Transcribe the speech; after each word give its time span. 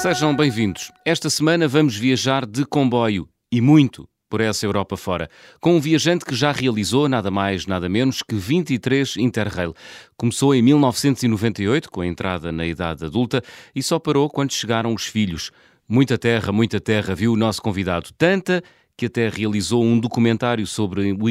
Sejam 0.00 0.34
bem-vindos. 0.34 0.92
Esta 1.04 1.28
semana 1.28 1.66
vamos 1.66 1.96
viajar 1.96 2.46
de 2.46 2.64
comboio 2.64 3.28
e 3.50 3.60
muito 3.60 4.08
por 4.30 4.40
essa 4.40 4.64
Europa 4.64 4.96
fora, 4.96 5.28
com 5.60 5.74
um 5.74 5.80
viajante 5.80 6.24
que 6.24 6.36
já 6.36 6.52
realizou 6.52 7.08
nada 7.08 7.32
mais, 7.32 7.66
nada 7.66 7.88
menos 7.88 8.22
que 8.22 8.36
23 8.36 9.16
Interrail. 9.16 9.74
Começou 10.16 10.54
em 10.54 10.62
1998, 10.62 11.90
com 11.90 12.00
a 12.00 12.06
entrada 12.06 12.52
na 12.52 12.64
idade 12.64 13.04
adulta, 13.04 13.42
e 13.74 13.82
só 13.82 13.98
parou 13.98 14.30
quando 14.30 14.52
chegaram 14.52 14.94
os 14.94 15.04
filhos. 15.04 15.50
Muita 15.88 16.16
terra, 16.16 16.52
muita 16.52 16.80
terra, 16.80 17.12
viu 17.12 17.32
o 17.32 17.36
nosso 17.36 17.60
convidado. 17.60 18.10
Tanta 18.16 18.62
que 18.96 19.06
até 19.06 19.28
realizou 19.28 19.82
um 19.82 19.98
documentário 19.98 20.64
sobre 20.64 21.12
o 21.12 21.28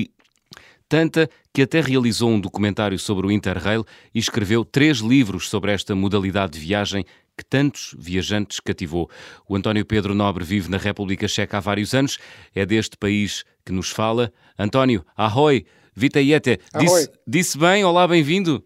tanta 0.90 1.30
que 1.54 1.62
até 1.62 1.80
realizou 1.80 2.30
um 2.30 2.40
documentário 2.40 3.00
sobre 3.00 3.28
o 3.28 3.32
Interrail 3.32 3.86
e 4.14 4.20
escreveu 4.20 4.66
três 4.66 4.98
livros 4.98 5.50
sobre 5.50 5.72
esta 5.72 5.96
modalidade 5.96 6.54
de 6.54 6.60
viagem 6.60 7.06
que 7.38 7.46
tantos 7.46 7.96
viajantes 7.98 8.60
cativou. 8.60 9.10
O 9.48 9.56
António 9.56 9.86
Pedro 9.86 10.16
Nobre 10.16 10.44
vive 10.44 10.70
na 10.70 10.78
República 10.78 11.28
Checa 11.28 11.58
há 11.58 11.60
vários 11.60 11.94
anos, 11.94 12.18
é 12.56 12.66
deste 12.66 12.98
país 12.98 13.46
que 13.64 13.72
nos 13.72 13.92
fala. 13.92 14.34
António, 14.58 15.06
ahoj, 15.16 15.64
vitejete. 15.96 16.60
Disse, 16.80 17.12
disse 17.28 17.58
bem, 17.58 17.86
olá, 17.86 18.08
bem-vindo. 18.08 18.66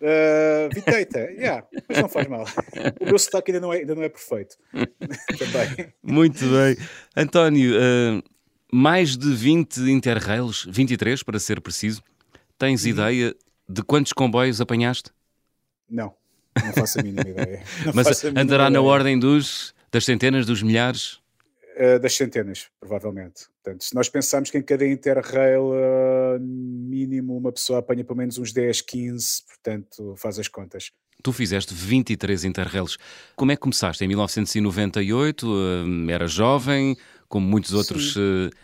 Uh, 0.00 0.72
Viteita, 0.72 1.18
yeah, 1.32 1.66
mas 1.86 1.98
não 1.98 2.08
faz 2.08 2.26
mal. 2.26 2.46
O 3.00 3.04
meu 3.04 3.18
sotaque 3.18 3.50
ainda 3.50 3.60
não 3.60 3.72
é, 3.72 3.78
ainda 3.78 3.94
não 3.94 4.02
é 4.02 4.08
perfeito. 4.08 4.56
Também. 4.72 5.92
Muito 6.02 6.38
bem. 6.38 6.76
António, 7.14 7.74
uh, 7.76 8.22
mais 8.72 9.14
de 9.14 9.34
20 9.34 9.90
interrails, 9.90 10.66
23 10.70 11.22
para 11.22 11.38
ser 11.38 11.60
preciso. 11.60 12.02
Tens 12.56 12.84
uhum. 12.84 12.90
ideia 12.90 13.36
de 13.68 13.82
quantos 13.82 14.14
comboios 14.14 14.60
apanhaste? 14.60 15.10
Não. 15.88 16.14
Não 16.56 16.72
faço 16.72 17.00
a 17.00 17.02
mínima 17.02 17.28
ideia. 17.28 17.62
Não 17.86 17.92
Mas 17.94 18.24
andará 18.24 18.64
ideia. 18.64 18.70
na 18.70 18.80
ordem 18.80 19.18
dos, 19.18 19.74
das 19.90 20.04
centenas, 20.04 20.46
dos 20.46 20.62
milhares? 20.62 21.20
Uh, 21.76 21.98
das 22.00 22.14
centenas, 22.14 22.66
provavelmente. 22.78 23.46
Portanto, 23.62 23.84
se 23.84 23.94
nós 23.94 24.08
pensarmos 24.08 24.50
que 24.50 24.58
em 24.58 24.62
cada 24.62 24.86
Interrail, 24.86 25.62
uh, 25.62 26.40
mínimo, 26.40 27.36
uma 27.36 27.52
pessoa 27.52 27.78
apanha 27.78 28.04
pelo 28.04 28.18
menos 28.18 28.38
uns 28.38 28.52
10, 28.52 28.80
15, 28.82 29.42
portanto, 29.46 30.14
faz 30.16 30.38
as 30.38 30.48
contas. 30.48 30.90
Tu 31.22 31.32
fizeste 31.32 31.74
23 31.74 32.44
Interrails. 32.44 32.96
Como 33.36 33.52
é 33.52 33.56
que 33.56 33.62
começaste? 33.62 34.04
Em 34.04 34.08
1998? 34.08 35.46
Uh, 35.46 36.10
era 36.10 36.26
jovem, 36.26 36.96
como 37.28 37.46
muitos 37.46 37.72
outros 37.72 38.16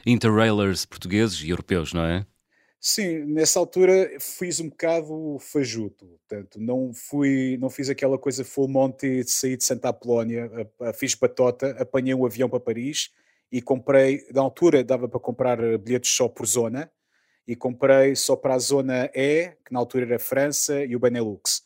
Interrailers 0.05 0.85
portugueses 0.85 1.41
e 1.43 1.51
europeus, 1.51 1.93
não 1.93 2.05
é? 2.05 2.27
Sim, 2.81 3.25
nessa 3.25 3.59
altura 3.59 4.11
fiz 4.21 4.61
um 4.61 4.69
bocado 4.69 5.39
fajuto, 5.41 6.07
portanto, 6.07 6.61
não 6.61 6.93
fui, 6.93 7.57
não 7.59 7.69
fiz 7.69 7.89
aquela 7.91 8.19
coisa 8.19 8.45
full 8.45 8.69
monty 8.69 9.25
de 9.25 9.31
sair 9.31 9.57
de 9.57 9.65
Santa 9.65 9.89
Apolónia, 9.89 10.51
fiz 10.95 11.15
patota, 11.15 11.71
apanhei 11.81 12.15
um 12.15 12.25
avião 12.25 12.49
para 12.49 12.61
Paris 12.61 13.11
e 13.51 13.61
comprei, 13.63 14.25
na 14.33 14.43
altura 14.43 14.85
dava 14.85 15.09
para 15.09 15.19
comprar 15.19 15.57
bilhetes 15.79 16.11
só 16.11 16.29
por 16.29 16.47
zona, 16.47 16.91
e 17.47 17.55
comprei 17.55 18.17
só 18.17 18.35
para 18.35 18.55
a 18.55 18.59
zona 18.59 19.11
E, 19.15 19.53
que 19.65 19.73
na 19.73 19.79
altura 19.79 20.05
era 20.05 20.19
França, 20.19 20.85
e 20.85 20.97
o 20.97 20.99
Benelux. 20.99 21.63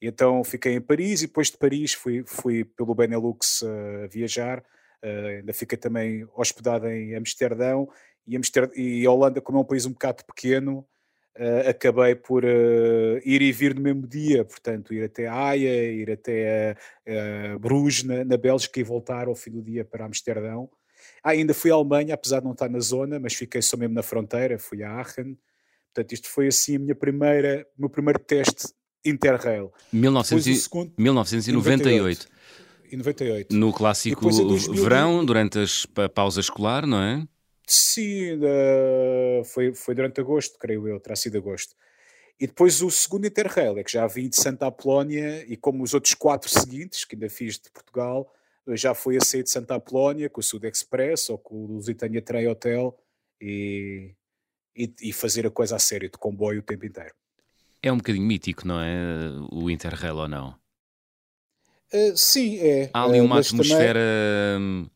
E 0.00 0.06
então 0.06 0.44
fiquei 0.44 0.74
em 0.74 0.80
Paris 0.80 1.22
e 1.22 1.26
depois 1.26 1.50
de 1.50 1.56
Paris 1.56 1.92
fui, 1.92 2.22
fui 2.26 2.64
pelo 2.64 2.94
Benelux 2.94 3.62
uh, 3.62 4.08
viajar, 4.08 4.60
uh, 5.02 5.26
ainda 5.38 5.52
fiquei 5.52 5.78
também 5.78 6.26
hospedado 6.36 6.88
em 6.88 7.14
Amsterdão 7.16 7.88
e, 8.26 8.36
Amsterdã, 8.36 8.72
e 8.74 9.06
a 9.06 9.10
Holanda, 9.10 9.40
como 9.40 9.58
é 9.58 9.60
um 9.60 9.64
país 9.64 9.86
um 9.86 9.92
bocado 9.92 10.24
pequeno, 10.24 10.86
uh, 11.38 11.68
acabei 11.68 12.14
por 12.14 12.44
uh, 12.44 13.18
ir 13.24 13.42
e 13.42 13.52
vir 13.52 13.74
no 13.74 13.82
mesmo 13.82 14.06
dia, 14.06 14.44
portanto, 14.44 14.92
ir 14.94 15.04
até 15.04 15.26
Haia, 15.26 15.92
ir 15.92 16.10
até 16.10 16.76
uh, 17.06 17.58
Bruges, 17.58 18.04
na, 18.04 18.24
na, 18.24 18.36
Bélgica, 18.36 18.80
e 18.80 18.82
voltar 18.82 19.28
ao 19.28 19.34
fim 19.34 19.50
do 19.50 19.62
dia 19.62 19.84
para 19.84 20.06
Amsterdão. 20.06 20.68
Ah, 21.22 21.30
ainda 21.30 21.54
fui 21.54 21.70
à 21.70 21.74
Alemanha, 21.74 22.14
apesar 22.14 22.40
de 22.40 22.46
não 22.46 22.52
estar 22.52 22.68
na 22.68 22.80
zona, 22.80 23.18
mas 23.18 23.34
fiquei 23.34 23.60
só 23.62 23.76
mesmo 23.76 23.94
na 23.94 24.02
fronteira, 24.02 24.58
fui 24.58 24.82
a 24.82 24.90
Aachen. 24.90 25.36
Portanto, 25.92 26.12
isto 26.12 26.28
foi 26.28 26.48
assim 26.48 26.76
a 26.76 26.78
minha 26.78 26.94
primeira, 26.94 27.66
o 27.76 27.82
meu 27.82 27.90
primeiro 27.90 28.18
teste 28.18 28.68
Interrail. 29.04 29.70
1900 29.92 30.62
segundo, 30.62 30.92
1998. 30.96 32.26
98. 32.90 33.54
No 33.54 33.72
clássico 33.72 34.30
verão, 34.72 35.24
durante 35.24 35.58
as 35.58 35.86
pausas 36.14 36.46
escolar, 36.46 36.86
não 36.86 37.00
é? 37.00 37.26
Sim, 37.66 38.40
uh, 38.40 39.44
foi, 39.44 39.74
foi 39.74 39.94
durante 39.94 40.20
agosto, 40.20 40.58
creio 40.58 40.86
eu, 40.86 41.00
terá 41.00 41.16
sido 41.16 41.38
agosto. 41.38 41.74
E 42.38 42.46
depois 42.46 42.82
o 42.82 42.90
segundo 42.90 43.26
Interrail, 43.26 43.78
é 43.78 43.84
que 43.84 43.92
já 43.92 44.06
vim 44.06 44.28
de 44.28 44.36
Santa 44.36 44.66
Apolónia 44.66 45.44
e 45.46 45.56
como 45.56 45.82
os 45.82 45.94
outros 45.94 46.14
quatro 46.14 46.50
seguintes, 46.50 47.04
que 47.04 47.14
ainda 47.14 47.30
fiz 47.30 47.58
de 47.58 47.70
Portugal, 47.70 48.32
já 48.68 48.94
fui 48.94 49.16
a 49.16 49.20
sair 49.20 49.42
de 49.42 49.50
Santa 49.50 49.74
Apolónia 49.76 50.28
com 50.28 50.40
o 50.40 50.42
Sud 50.42 50.66
Express 50.66 51.30
ou 51.30 51.38
com 51.38 51.54
o 51.54 51.66
Lusitânia 51.66 52.20
Train 52.20 52.48
Hotel 52.48 52.98
e, 53.40 54.14
e, 54.76 54.92
e, 55.02 55.12
fazer 55.12 55.46
a 55.46 55.50
coisa 55.50 55.76
a 55.76 55.78
sério, 55.78 56.10
de 56.10 56.18
comboio 56.18 56.60
o 56.60 56.62
tempo 56.62 56.86
inteiro. 56.86 57.14
É 57.82 57.92
um 57.92 57.98
bocadinho 57.98 58.26
mítico, 58.26 58.66
não 58.66 58.80
é? 58.80 58.96
O 59.52 59.70
Interrail 59.70 60.16
ou 60.16 60.28
não? 60.28 60.56
Uh, 61.92 62.16
sim, 62.16 62.58
é. 62.58 62.90
Há 62.92 63.04
ali 63.04 63.20
uma 63.20 63.36
uh, 63.36 63.38
atmosfera. 63.40 64.00
Também 64.54 64.60
hum, 64.60 64.90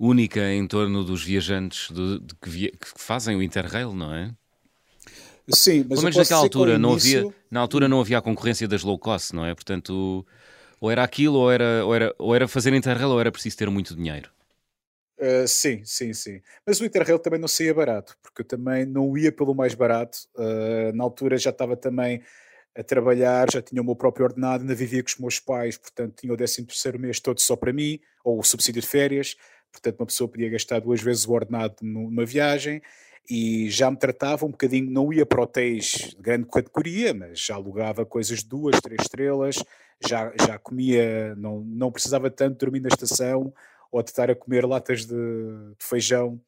única 0.00 0.40
em 0.50 0.66
torno 0.66 1.04
dos 1.04 1.22
viajantes 1.22 1.94
de, 1.94 2.20
de 2.20 2.34
que, 2.40 2.48
via, 2.48 2.70
que, 2.70 2.86
fazem 2.96 3.36
o 3.36 3.42
Interrail, 3.42 3.92
não 3.92 4.14
é? 4.14 4.32
Sim, 5.54 5.80
mas 5.80 5.88
Pelo 5.88 6.02
menos 6.02 6.16
naquela 6.16 6.40
altura, 6.40 6.78
não 6.78 6.94
havia, 6.94 7.26
na 7.50 7.60
altura 7.60 7.88
não 7.88 8.00
havia 8.00 8.18
a 8.18 8.22
concorrência 8.22 8.66
das 8.66 8.82
low 8.82 8.98
cost, 8.98 9.34
não 9.34 9.44
é? 9.44 9.54
Portanto, 9.54 10.24
ou 10.80 10.90
era 10.90 11.02
aquilo, 11.04 11.38
ou 11.38 11.52
era, 11.52 11.84
ou 11.84 11.94
era, 11.94 12.14
ou 12.18 12.34
era 12.34 12.48
fazer 12.48 12.72
Interrail, 12.72 13.10
ou 13.10 13.20
era 13.20 13.30
preciso 13.30 13.58
ter 13.58 13.68
muito 13.68 13.94
dinheiro. 13.94 14.30
Uh, 15.18 15.46
sim, 15.46 15.82
sim, 15.84 16.14
sim. 16.14 16.40
Mas 16.64 16.80
o 16.80 16.84
Interrail 16.84 17.18
também 17.18 17.38
não 17.38 17.48
saía 17.48 17.74
barato, 17.74 18.16
porque 18.22 18.40
eu 18.40 18.46
também 18.46 18.86
não 18.86 19.18
ia 19.18 19.30
pelo 19.30 19.54
mais 19.54 19.74
barato. 19.74 20.18
Uh, 20.34 20.94
na 20.94 21.04
altura 21.04 21.36
já 21.36 21.50
estava 21.50 21.76
também 21.76 22.22
a 22.74 22.82
trabalhar, 22.82 23.50
já 23.52 23.60
tinha 23.60 23.82
o 23.82 23.84
meu 23.84 23.96
próprio 23.96 24.24
ordenado, 24.24 24.62
ainda 24.62 24.74
vivia 24.74 25.02
com 25.02 25.08
os 25.08 25.18
meus 25.18 25.40
pais, 25.40 25.76
portanto 25.76 26.20
tinha 26.20 26.32
o 26.32 26.36
13 26.36 26.64
terceiro 26.64 26.98
mês 26.98 27.20
todo 27.20 27.40
só 27.40 27.56
para 27.56 27.72
mim, 27.72 28.00
ou 28.24 28.38
o 28.38 28.42
subsídio 28.42 28.80
de 28.80 28.88
férias. 28.88 29.36
Portanto, 29.72 30.00
uma 30.00 30.06
pessoa 30.06 30.28
podia 30.28 30.50
gastar 30.50 30.80
duas 30.80 31.00
vezes 31.00 31.26
o 31.26 31.32
ordenado 31.32 31.76
numa 31.82 32.24
viagem 32.24 32.82
e 33.28 33.70
já 33.70 33.90
me 33.90 33.96
tratava 33.96 34.44
um 34.44 34.50
bocadinho, 34.50 34.90
não 34.90 35.12
ia 35.12 35.24
para 35.24 35.42
hotéis 35.42 35.84
de 35.84 36.16
grande 36.16 36.46
categoria, 36.46 37.14
mas 37.14 37.38
já 37.38 37.54
alugava 37.54 38.04
coisas 38.04 38.40
de 38.40 38.48
duas, 38.48 38.80
três 38.80 39.02
estrelas, 39.02 39.56
já, 40.04 40.32
já 40.44 40.58
comia, 40.58 41.34
não, 41.36 41.60
não 41.60 41.92
precisava 41.92 42.30
tanto 42.30 42.58
dormir 42.58 42.80
na 42.80 42.88
estação 42.88 43.52
ou 43.92 44.02
de 44.02 44.10
estar 44.10 44.30
a 44.30 44.34
comer 44.34 44.64
latas 44.66 45.04
de, 45.04 45.14
de 45.14 45.84
feijão. 45.84 46.40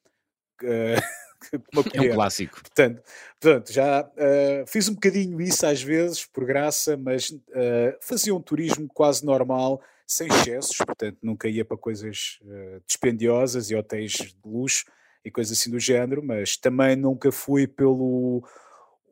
Uh, 0.63 1.83
é 1.93 2.01
um 2.01 2.15
clássico. 2.15 2.61
Portanto, 2.61 3.03
portanto 3.41 3.73
já 3.73 4.03
uh, 4.03 4.65
fiz 4.65 4.89
um 4.89 4.95
bocadinho 4.95 5.41
isso 5.41 5.67
às 5.67 5.83
vezes, 5.83 6.25
por 6.25 6.45
graça, 6.45 6.97
mas 6.97 7.31
uh, 7.31 7.97
fazia 8.01 8.33
um 8.33 8.41
turismo 8.41 8.89
quase 8.95 9.27
normal, 9.27 9.83
sem 10.07 10.29
excessos, 10.29 10.77
portanto 10.77 11.19
nunca 11.23 11.49
ia 11.49 11.65
para 11.65 11.77
coisas 11.77 12.39
uh, 12.43 12.83
dispendiosas 12.87 13.71
e 13.71 13.75
hotéis 13.75 14.13
de 14.13 14.37
luxo 14.45 14.85
e 15.25 15.31
coisas 15.31 15.59
assim 15.59 15.71
do 15.71 15.79
género, 15.79 16.23
mas 16.23 16.57
também 16.57 16.97
nunca 16.97 17.31
fui 17.31 17.67
pelo 17.67 18.45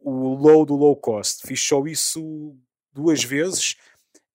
o 0.02 0.34
low 0.34 0.64
do 0.64 0.74
low 0.74 0.96
cost. 0.96 1.46
Fiz 1.46 1.60
só 1.60 1.84
isso 1.86 2.56
duas 2.92 3.22
vezes 3.22 3.76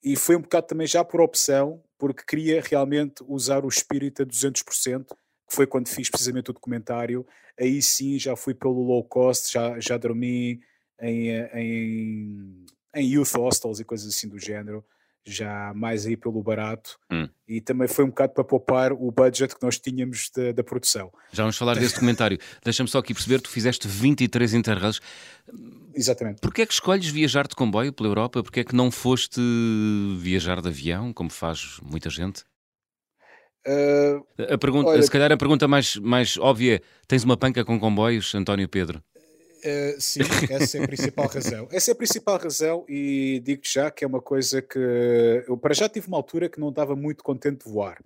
e 0.03 0.15
foi 0.15 0.35
um 0.35 0.41
bocado 0.41 0.67
também 0.67 0.87
já 0.87 1.03
por 1.03 1.21
opção, 1.21 1.83
porque 1.97 2.23
queria 2.23 2.61
realmente 2.61 3.23
usar 3.27 3.65
o 3.65 3.67
espírito 3.67 4.21
a 4.21 4.25
200%, 4.25 5.07
que 5.07 5.55
foi 5.55 5.65
quando 5.65 5.87
fiz 5.87 6.09
precisamente 6.09 6.51
o 6.51 6.53
documentário. 6.53 7.25
Aí 7.59 7.81
sim 7.81 8.19
já 8.19 8.35
fui 8.35 8.53
pelo 8.53 8.83
low 8.83 9.03
cost, 9.03 9.51
já, 9.51 9.79
já 9.79 9.97
dormi 9.97 10.61
em, 11.01 11.29
em, 11.53 12.65
em 12.95 13.07
youth 13.07 13.33
hostels 13.35 13.79
e 13.79 13.85
coisas 13.85 14.13
assim 14.13 14.29
do 14.29 14.39
género 14.39 14.85
já 15.25 15.73
mais 15.73 16.05
aí 16.05 16.15
pelo 16.15 16.41
barato 16.43 16.97
hum. 17.11 17.27
e 17.47 17.59
também 17.59 17.87
foi 17.87 18.05
um 18.05 18.09
bocado 18.09 18.33
para 18.33 18.43
poupar 18.43 18.93
o 18.93 19.11
budget 19.11 19.55
que 19.55 19.63
nós 19.63 19.79
tínhamos 19.79 20.29
da, 20.35 20.51
da 20.51 20.63
produção. 20.63 21.11
Já 21.31 21.43
vamos 21.43 21.57
falar 21.57 21.75
desse 21.75 21.95
documentário. 21.95 22.37
Deixa-me 22.63 22.87
só 22.87 22.99
aqui 22.99 23.13
perceber, 23.13 23.41
tu 23.41 23.49
fizeste 23.49 23.87
23 23.87 24.53
interrails. 24.53 25.01
Exatamente. 25.93 26.41
Porquê 26.41 26.61
é 26.61 26.65
que 26.65 26.73
escolhes 26.73 27.07
viajar 27.07 27.47
de 27.47 27.55
comboio 27.55 27.91
pela 27.91 28.09
Europa? 28.09 28.43
Porquê 28.43 28.59
é 28.59 28.63
que 28.63 28.75
não 28.75 28.91
foste 28.91 29.41
viajar 30.19 30.61
de 30.61 30.67
avião, 30.67 31.11
como 31.11 31.29
faz 31.29 31.79
muita 31.81 32.09
gente? 32.09 32.43
Uh, 33.67 34.23
a 34.53 34.57
pergunta, 34.59 34.91
olha, 34.91 35.01
se 35.01 35.09
calhar 35.09 35.31
a 35.31 35.37
pergunta 35.37 35.67
mais, 35.67 35.95
mais 35.95 36.37
óbvia 36.37 36.75
é, 36.75 36.81
tens 37.07 37.23
uma 37.23 37.35
panca 37.35 37.65
com 37.65 37.79
comboios, 37.79 38.35
António 38.35 38.69
Pedro? 38.69 39.03
Uh, 39.65 39.99
sim, 39.99 40.19
essa 40.51 40.77
é 40.77 40.83
a 40.83 40.87
principal 40.87 41.27
razão. 41.27 41.67
Essa 41.71 41.91
é 41.91 41.93
a 41.93 41.95
principal 41.95 42.37
razão 42.37 42.85
e 42.87 43.41
digo-te 43.43 43.73
já 43.73 43.89
que 43.89 44.03
é 44.03 44.07
uma 44.07 44.21
coisa 44.21 44.61
que 44.61 44.77
eu 45.47 45.57
para 45.57 45.73
já 45.73 45.89
tive 45.89 46.07
uma 46.07 46.17
altura 46.17 46.47
que 46.47 46.59
não 46.59 46.69
estava 46.69 46.95
muito 46.95 47.23
contente 47.23 47.65
de 47.65 47.71
voar. 47.71 47.99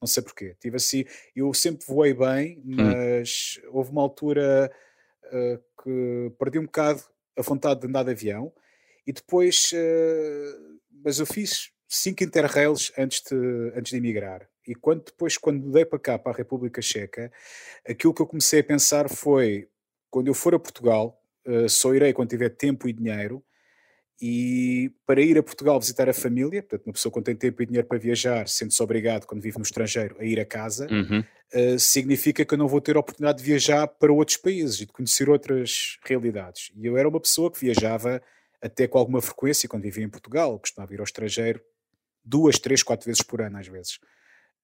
Não 0.00 0.06
sei 0.06 0.22
porquê. 0.22 0.54
Tive 0.60 0.76
assim, 0.76 1.04
eu 1.34 1.52
sempre 1.54 1.86
voei 1.86 2.12
bem, 2.12 2.58
hum. 2.58 2.76
mas 2.76 3.58
hum. 3.64 3.70
houve 3.72 3.90
uma 3.90 4.02
altura 4.02 4.70
uh, 5.24 5.82
que 5.82 6.32
perdi 6.38 6.58
um 6.58 6.64
bocado 6.64 7.02
a 7.36 7.42
vontade 7.42 7.80
de 7.80 7.86
andar 7.86 8.02
de 8.02 8.10
avião 8.10 8.52
e 9.06 9.12
depois, 9.12 9.72
uh, 9.72 10.78
mas 11.02 11.18
eu 11.18 11.26
fiz 11.26 11.70
cinco 11.88 12.24
interrails 12.24 12.92
antes 12.98 13.22
de, 13.22 13.72
antes 13.74 13.90
de 13.90 13.96
emigrar. 13.96 14.48
E 14.66 14.74
quando 14.74 15.04
depois, 15.04 15.38
quando 15.38 15.64
mudei 15.64 15.84
para 15.84 15.98
cá, 15.98 16.18
para 16.18 16.32
a 16.32 16.34
República 16.34 16.82
Checa, 16.82 17.32
aquilo 17.88 18.12
que 18.12 18.20
eu 18.20 18.26
comecei 18.26 18.60
a 18.60 18.64
pensar 18.64 19.08
foi, 19.08 19.68
quando 20.16 20.28
eu 20.28 20.34
for 20.34 20.54
a 20.54 20.58
Portugal, 20.58 21.22
uh, 21.46 21.68
só 21.68 21.94
irei 21.94 22.10
quando 22.10 22.30
tiver 22.30 22.48
tempo 22.48 22.88
e 22.88 22.92
dinheiro, 22.94 23.44
e 24.18 24.90
para 25.04 25.20
ir 25.20 25.36
a 25.36 25.42
Portugal 25.42 25.78
visitar 25.78 26.08
a 26.08 26.14
família, 26.14 26.62
portanto, 26.62 26.86
uma 26.86 26.94
pessoa 26.94 27.12
quando 27.12 27.26
tem 27.26 27.36
tempo 27.36 27.62
e 27.62 27.66
dinheiro 27.66 27.86
para 27.86 27.98
viajar, 27.98 28.48
sente-se 28.48 28.82
obrigado, 28.82 29.26
quando 29.26 29.42
vive 29.42 29.58
no 29.58 29.62
estrangeiro, 29.62 30.16
a 30.18 30.24
ir 30.24 30.40
a 30.40 30.46
casa, 30.46 30.86
uhum. 30.90 31.20
uh, 31.20 31.78
significa 31.78 32.46
que 32.46 32.54
eu 32.54 32.56
não 32.56 32.66
vou 32.66 32.80
ter 32.80 32.96
a 32.96 33.00
oportunidade 33.00 33.36
de 33.36 33.44
viajar 33.44 33.86
para 33.86 34.10
outros 34.10 34.38
países 34.38 34.80
e 34.80 34.86
de 34.86 34.92
conhecer 34.94 35.28
outras 35.28 35.98
realidades. 36.02 36.72
E 36.74 36.86
eu 36.86 36.96
era 36.96 37.06
uma 37.06 37.20
pessoa 37.20 37.52
que 37.52 37.60
viajava 37.60 38.22
até 38.62 38.88
com 38.88 38.96
alguma 38.96 39.20
frequência 39.20 39.68
quando 39.68 39.82
vivia 39.82 40.02
em 40.02 40.08
Portugal, 40.08 40.58
costumava 40.58 40.94
ir 40.94 40.98
ao 40.98 41.04
estrangeiro 41.04 41.60
duas, 42.24 42.58
três, 42.58 42.82
quatro 42.82 43.04
vezes 43.04 43.20
por 43.20 43.42
ano, 43.42 43.58
às 43.58 43.68
vezes. 43.68 43.98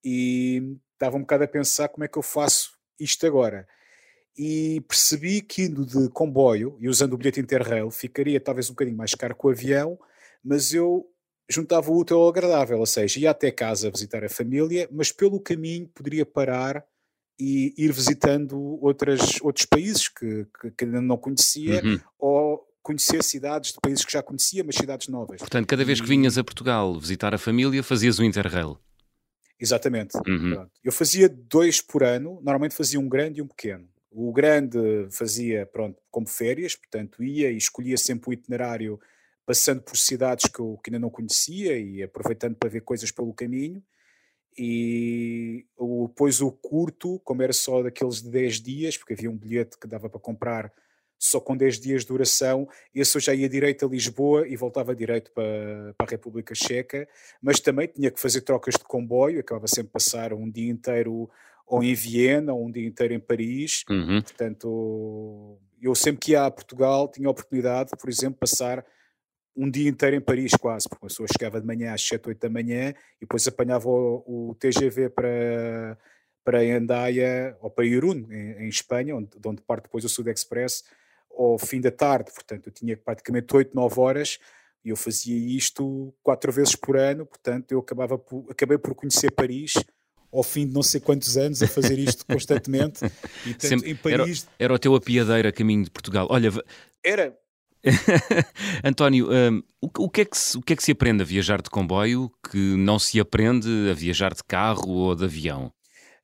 E 0.03 0.79
estava 0.95 1.19
um 1.19 1.21
bocado 1.21 1.45
a 1.45 1.47
pensar 1.47 1.91
como 1.91 2.05
é 2.05 2.09
que 2.09 2.17
eu 2.17 2.23
faço 2.23 2.73
isto 2.99 3.27
agora. 3.27 3.69
E 4.37 4.81
percebi 4.89 5.43
que 5.43 5.63
indo 5.65 5.85
de 5.85 6.09
comboio 6.09 6.77
e 6.81 6.89
usando 6.89 7.13
o 7.13 7.17
bilhete 7.19 7.41
Interrail 7.41 7.91
ficaria 7.91 8.41
talvez 8.41 8.71
um 8.71 8.73
bocadinho 8.73 8.97
mais 8.97 9.15
caro 9.15 9.37
que 9.37 9.47
o 9.47 9.51
avião, 9.51 9.99
mas 10.43 10.73
eu 10.73 11.07
juntava 11.51 11.91
o 11.91 11.99
útil 11.99 12.19
ao 12.19 12.29
agradável, 12.29 12.79
ou 12.79 12.87
seja, 12.87 13.21
ia 13.21 13.31
até 13.31 13.51
casa 13.51 13.91
visitar 13.91 14.25
a 14.25 14.29
família, 14.29 14.89
mas 14.91 15.13
pelo 15.13 15.39
caminho 15.39 15.89
poderia 15.89 16.25
parar 16.25 16.83
e 17.39 17.75
ir 17.77 17.93
visitando 17.93 18.59
outras, 18.81 19.41
outros 19.43 19.67
países 19.67 20.09
que, 20.09 20.47
que, 20.61 20.71
que 20.71 20.85
ainda 20.85 21.01
não 21.01 21.17
conhecia 21.17 21.83
uhum. 21.85 22.01
ou 22.19 22.67
conhecer 22.83 23.23
cidades 23.23 23.73
de 23.73 23.81
países 23.81 24.05
que 24.05 24.13
já 24.13 24.23
conhecia, 24.23 24.65
mas 24.65 24.77
cidades 24.77 25.09
novas. 25.09 25.39
Portanto, 25.39 25.67
cada 25.67 25.85
vez 25.85 26.01
que 26.01 26.07
vinhas 26.07 26.37
a 26.37 26.45
Portugal 26.45 26.99
visitar 26.99 27.35
a 27.35 27.39
família, 27.39 27.83
fazias 27.83 28.19
o 28.19 28.25
Interrail. 28.25 28.79
Exatamente. 29.59 30.17
Uhum. 30.27 30.67
Eu 30.83 30.91
fazia 30.91 31.29
dois 31.29 31.81
por 31.81 32.03
ano, 32.03 32.35
normalmente 32.43 32.75
fazia 32.75 32.99
um 32.99 33.09
grande 33.09 33.39
e 33.39 33.43
um 33.43 33.47
pequeno. 33.47 33.89
O 34.15 34.33
grande 34.33 34.79
fazia, 35.11 35.67
pronto, 35.67 36.01
como 36.11 36.29
férias, 36.29 36.77
portanto 36.77 37.23
ia 37.23 37.51
e 37.51 37.57
escolhia 37.57 37.97
sempre 37.97 38.31
o 38.31 38.33
itinerário 38.33 39.01
passando 39.45 39.83
por 39.83 39.97
cidades 39.97 40.47
que 40.51 40.61
eu 40.61 40.79
que 40.83 40.91
ainda 40.91 40.99
não 40.99 41.11
conhecia 41.11 41.79
e 41.79 42.03
aproveitando 42.03 42.57
para 42.57 42.69
ver 42.69 42.83
coisas 42.83 43.11
pelo 43.11 43.33
caminho. 43.33 43.83
E 44.57 45.67
depois 46.09 46.41
o 46.43 46.53
curto, 46.53 47.19
como 47.21 47.43
era 47.43 47.53
só 47.53 47.83
daqueles 47.83 48.23
de 48.23 48.31
10 48.31 48.61
dias, 48.61 48.97
porque 48.97 49.15
havia 49.15 49.31
um 49.31 49.37
bilhete 49.37 49.79
que 49.79 49.87
dava 49.87 50.11
para 50.11 50.21
comprar 50.21 50.73
só 51.19 51.41
com 51.41 51.57
10 51.57 51.79
dias 51.79 52.03
de 52.03 52.09
duração, 52.09 52.69
esse 52.93 53.17
eu 53.17 53.21
já 53.21 53.33
ia 53.33 53.49
direito 53.49 53.87
a 53.87 53.89
Lisboa 53.89 54.47
e 54.47 54.57
voltava 54.57 54.95
direito 54.95 55.31
para, 55.31 55.95
para 55.97 56.07
a 56.07 56.11
República 56.11 56.53
Checa, 56.53 57.09
mas 57.41 57.61
também 57.61 57.87
tinha 57.87 58.11
que 58.11 58.21
fazer 58.21 58.41
trocas 58.41 58.75
de 58.75 58.83
comboio, 58.83 59.39
acabava 59.39 59.69
sempre 59.69 59.91
a 59.91 59.93
passar 59.93 60.33
um 60.33 60.51
dia 60.51 60.69
inteiro 60.69 61.31
ou 61.67 61.83
em 61.83 61.95
Viena, 61.95 62.53
ou 62.53 62.67
um 62.67 62.71
dia 62.71 62.87
inteiro 62.87 63.15
em 63.15 63.21
Paris, 63.21 63.85
uhum. 63.89 64.21
portanto 64.23 65.59
eu 65.81 65.95
sempre 65.95 66.21
que 66.21 66.33
ia 66.33 66.47
a 66.47 66.51
Portugal 66.51 67.09
tinha 67.09 67.27
a 67.27 67.31
oportunidade, 67.31 67.91
por 67.99 68.09
exemplo, 68.09 68.39
passar 68.39 68.85
um 69.57 69.71
dia 69.71 69.89
inteiro 69.89 70.17
em 70.17 70.21
Paris 70.21 70.53
quase, 70.53 70.89
porque 70.89 71.05
a 71.05 71.09
pessoa 71.09 71.27
chegava 71.31 71.61
de 71.61 71.67
manhã 71.67 71.93
às 71.93 72.03
7, 72.07 72.29
8 72.29 72.41
da 72.41 72.49
manhã 72.49 72.91
e 73.17 73.21
depois 73.21 73.47
apanhava 73.47 73.89
o, 73.89 74.51
o 74.51 74.57
TGV 74.59 75.11
para, 75.11 75.99
para 76.45 76.61
Andaia 76.61 77.57
ou 77.61 77.71
para 77.71 77.85
Irún, 77.85 78.27
em, 78.31 78.65
em 78.65 78.69
Espanha, 78.69 79.17
onde, 79.17 79.31
onde 79.45 79.63
parte 79.63 79.85
depois 79.85 80.05
o 80.05 80.09
Sud 80.09 80.31
Express, 80.31 80.85
ao 81.31 81.59
fim 81.59 81.81
da 81.81 81.91
tarde, 81.91 82.31
portanto 82.33 82.69
eu 82.69 82.73
tinha 82.73 82.97
praticamente 82.97 83.55
8, 83.55 83.75
9 83.75 84.01
horas 84.01 84.39
e 84.85 84.91
eu 84.91 84.97
fazia 84.97 85.37
isto 85.37 86.15
quatro 86.23 86.51
vezes 86.51 86.75
por 86.75 86.97
ano, 86.97 87.27
portanto 87.27 87.73
eu 87.73 87.79
acabava 87.79 88.19
por, 88.19 88.47
acabei 88.51 88.79
por 88.79 88.95
conhecer 88.95 89.31
Paris 89.31 89.75
ao 90.33 90.43
fim 90.43 90.67
de 90.67 90.73
não 90.73 90.83
sei 90.83 91.01
quantos 91.01 91.37
anos 91.37 91.63
a 91.63 91.69
fazer 91.69 91.99
isto 91.99 92.25
constantemente 92.25 93.05
e 93.45 93.51
portanto, 93.51 93.69
Sempre, 93.69 93.91
em 93.91 93.97
Paris... 93.97 94.47
Era, 94.59 94.65
era 94.65 94.75
o 94.75 94.79
teu 94.79 94.95
apiadeiro 94.95 95.49
a 95.49 95.53
caminho 95.53 95.85
de 95.85 95.91
Portugal. 95.91 96.27
Olha... 96.31 96.51
Era... 97.05 97.37
António, 98.85 99.29
um, 99.29 99.63
o, 99.81 100.05
o, 100.05 100.09
que 100.09 100.21
é 100.21 100.25
que 100.25 100.39
se, 100.39 100.57
o 100.57 100.63
que 100.63 100.73
é 100.73 100.77
que 100.77 100.85
se 100.85 100.93
aprende 100.93 101.23
a 101.23 101.27
viajar 101.27 101.61
de 101.61 101.69
comboio 101.69 102.31
que 102.49 102.77
não 102.77 102.99
se 102.99 103.19
aprende 103.19 103.69
a 103.91 103.93
viajar 103.93 104.33
de 104.33 104.43
carro 104.45 104.89
ou 104.89 105.15
de 105.17 105.25
avião? 105.25 105.73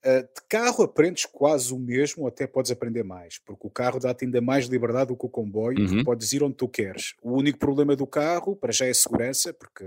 Uh, 0.05 0.23
de 0.23 0.43
carro 0.49 0.85
aprendes 0.85 1.27
quase 1.27 1.75
o 1.75 1.79
mesmo, 1.79 2.23
ou 2.23 2.29
até 2.29 2.47
podes 2.47 2.71
aprender 2.71 3.03
mais, 3.03 3.39
porque 3.39 3.67
o 3.67 3.71
carro 3.71 3.99
dá-te 3.99 4.25
ainda 4.25 4.41
mais 4.41 4.67
liberdade 4.67 5.09
do 5.09 5.17
que 5.17 5.27
o 5.27 5.29
comboio, 5.29 5.81
uhum. 5.81 6.05
podes 6.05 6.33
ir 6.33 6.45
onde 6.45 6.55
tu 6.55 6.69
queres. 6.69 7.15
O 7.21 7.33
único 7.33 7.59
problema 7.59 7.97
do 7.97 8.07
carro, 8.07 8.55
para 8.55 8.71
já, 8.71 8.87
é 8.87 8.91
a 8.91 8.95
segurança, 8.95 9.53
porque 9.53 9.85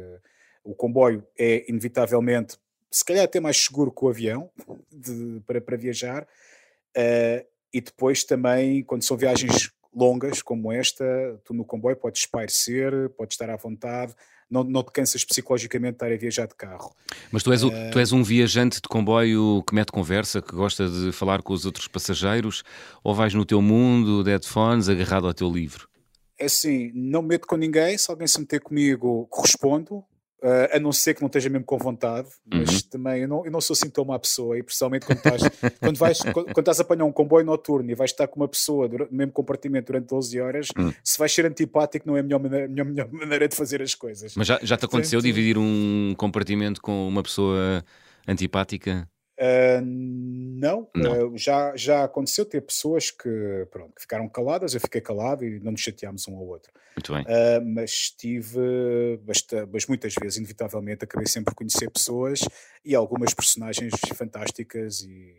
o 0.66 0.76
comboio 0.76 1.26
é 1.40 1.66
inevitavelmente, 1.70 2.58
se 2.92 3.06
calhar 3.06 3.24
até 3.24 3.40
mais 3.40 3.58
seguro 3.58 3.92
que 3.92 4.04
o 4.04 4.10
avião 4.10 4.50
de, 4.92 5.42
para, 5.48 5.62
para 5.62 5.78
viajar, 5.78 6.24
uh, 6.24 7.46
e 7.74 7.80
depois 7.80 8.24
também, 8.24 8.84
quando 8.84 9.04
são 9.04 9.16
viagens 9.16 9.72
longas 9.94 10.42
como 10.42 10.72
esta, 10.72 11.06
tu 11.46 11.54
no 11.54 11.66
comboio 11.66 11.96
podes 11.96 12.22
espairecer, 12.22 13.10
podes 13.12 13.36
estar 13.36 13.50
à 13.50 13.56
vontade, 13.56 14.14
não, 14.50 14.64
não 14.64 14.84
te 14.84 14.92
cansas 14.92 15.24
psicologicamente 15.24 15.94
de 15.94 15.96
estar 15.96 16.12
a 16.12 16.18
viajar 16.18 16.48
de 16.48 16.56
carro. 16.56 16.94
Mas 17.32 17.42
tu 17.42 17.54
és, 17.54 17.64
o, 17.64 17.70
uh... 17.70 17.92
tu 17.92 18.00
és 18.00 18.12
um 18.12 18.22
viajante 18.22 18.82
de 18.82 18.88
comboio 18.90 19.64
que 19.64 19.74
mete 19.74 19.92
conversa, 19.92 20.42
que 20.42 20.54
gosta 20.54 20.90
de 20.90 21.14
falar 21.14 21.42
com 21.42 21.54
os 21.54 21.66
outros 21.66 21.88
passageiros, 21.88 22.64
ou 23.02 23.16
vais 23.16 23.34
no 23.34 23.46
teu 23.46 23.62
mundo, 23.62 24.24
de 24.24 24.32
headphones, 24.32 24.90
agarrado 24.90 25.28
ao 25.28 25.34
teu 25.34 25.50
livro? 25.50 25.90
É 26.38 26.46
assim, 26.46 26.92
não 26.94 27.22
meto 27.22 27.48
com 27.48 27.56
ninguém, 27.56 27.98
se 27.98 28.10
alguém 28.12 28.28
se 28.28 28.40
meter 28.40 28.60
comigo, 28.60 29.28
correspondo, 29.30 30.04
Uh, 30.42 30.76
a 30.76 30.80
não 30.80 30.92
ser 30.92 31.14
que 31.14 31.22
não 31.22 31.28
esteja 31.28 31.50
mesmo 31.50 31.64
com 31.66 31.78
vontade, 31.78 32.28
mas 32.52 32.74
uhum. 32.74 32.90
também 32.90 33.22
eu 33.22 33.28
não, 33.28 33.46
eu 33.46 33.52
não 33.52 33.62
sou 33.62 33.76
assim 33.76 33.92
tão 33.92 34.04
má 34.04 34.18
pessoa, 34.18 34.58
e 34.58 34.64
principalmente 34.64 35.06
quando 35.06 35.20
estás, 35.20 35.42
quando 35.80 35.98
vais, 35.98 36.20
quando, 36.20 36.46
quando 36.46 36.60
estás 36.60 36.80
a 36.80 36.82
apanhar 36.82 37.06
um 37.06 37.12
comboio 37.12 37.46
noturno 37.46 37.92
e 37.92 37.94
vais 37.94 38.10
estar 38.10 38.28
com 38.28 38.40
uma 38.40 38.48
pessoa 38.48 38.88
no 38.88 39.08
mesmo 39.12 39.32
compartimento 39.32 39.92
durante 39.92 40.08
12 40.08 40.42
horas, 40.42 40.68
uhum. 40.76 40.92
se 41.04 41.20
vais 41.20 41.32
ser 41.32 41.46
antipático, 41.46 42.08
não 42.08 42.18
é 42.18 42.22
a 42.22 42.24
melhor 42.24 42.40
maneira, 42.40 42.68
melhor, 42.68 42.86
melhor 42.86 43.08
maneira 43.14 43.48
de 43.48 43.56
fazer 43.56 43.84
as 43.84 43.94
coisas. 43.94 44.34
Mas 44.36 44.48
já, 44.48 44.60
já 44.64 44.76
te 44.76 44.86
aconteceu 44.86 45.20
Portanto, 45.20 45.36
dividir 45.36 45.60
um 45.60 46.16
compartimento 46.18 46.82
com 46.82 47.08
uma 47.08 47.22
pessoa 47.22 47.86
antipática? 48.28 49.08
Uh, 49.42 49.82
não, 49.84 50.88
não. 50.96 51.30
Uh, 51.30 51.38
já, 51.38 51.76
já 51.76 52.04
aconteceu 52.04 52.46
ter 52.46 52.62
pessoas 52.62 53.10
que, 53.10 53.68
pronto, 53.72 53.96
que 53.96 54.02
ficaram 54.02 54.30
caladas, 54.30 54.76
eu 54.76 54.80
fiquei 54.80 55.02
calado 55.02 55.44
e 55.44 55.60
não 55.60 55.72
nos 55.72 55.82
chateámos 55.82 56.28
um 56.28 56.36
ao 56.36 56.46
outro. 56.46 56.72
Muito 56.96 57.12
bem. 57.12 57.24
Uh, 57.24 57.66
mas 57.74 58.12
tive, 58.12 59.18
basta, 59.26 59.68
mas 59.74 59.88
muitas 59.88 60.14
vezes, 60.14 60.38
inevitavelmente, 60.38 61.06
acabei 61.06 61.26
sempre 61.26 61.46
por 61.46 61.56
conhecer 61.56 61.90
pessoas 61.90 62.42
e 62.86 62.94
algumas 62.94 63.34
personagens 63.34 63.92
fantásticas 64.16 65.02
e, 65.02 65.36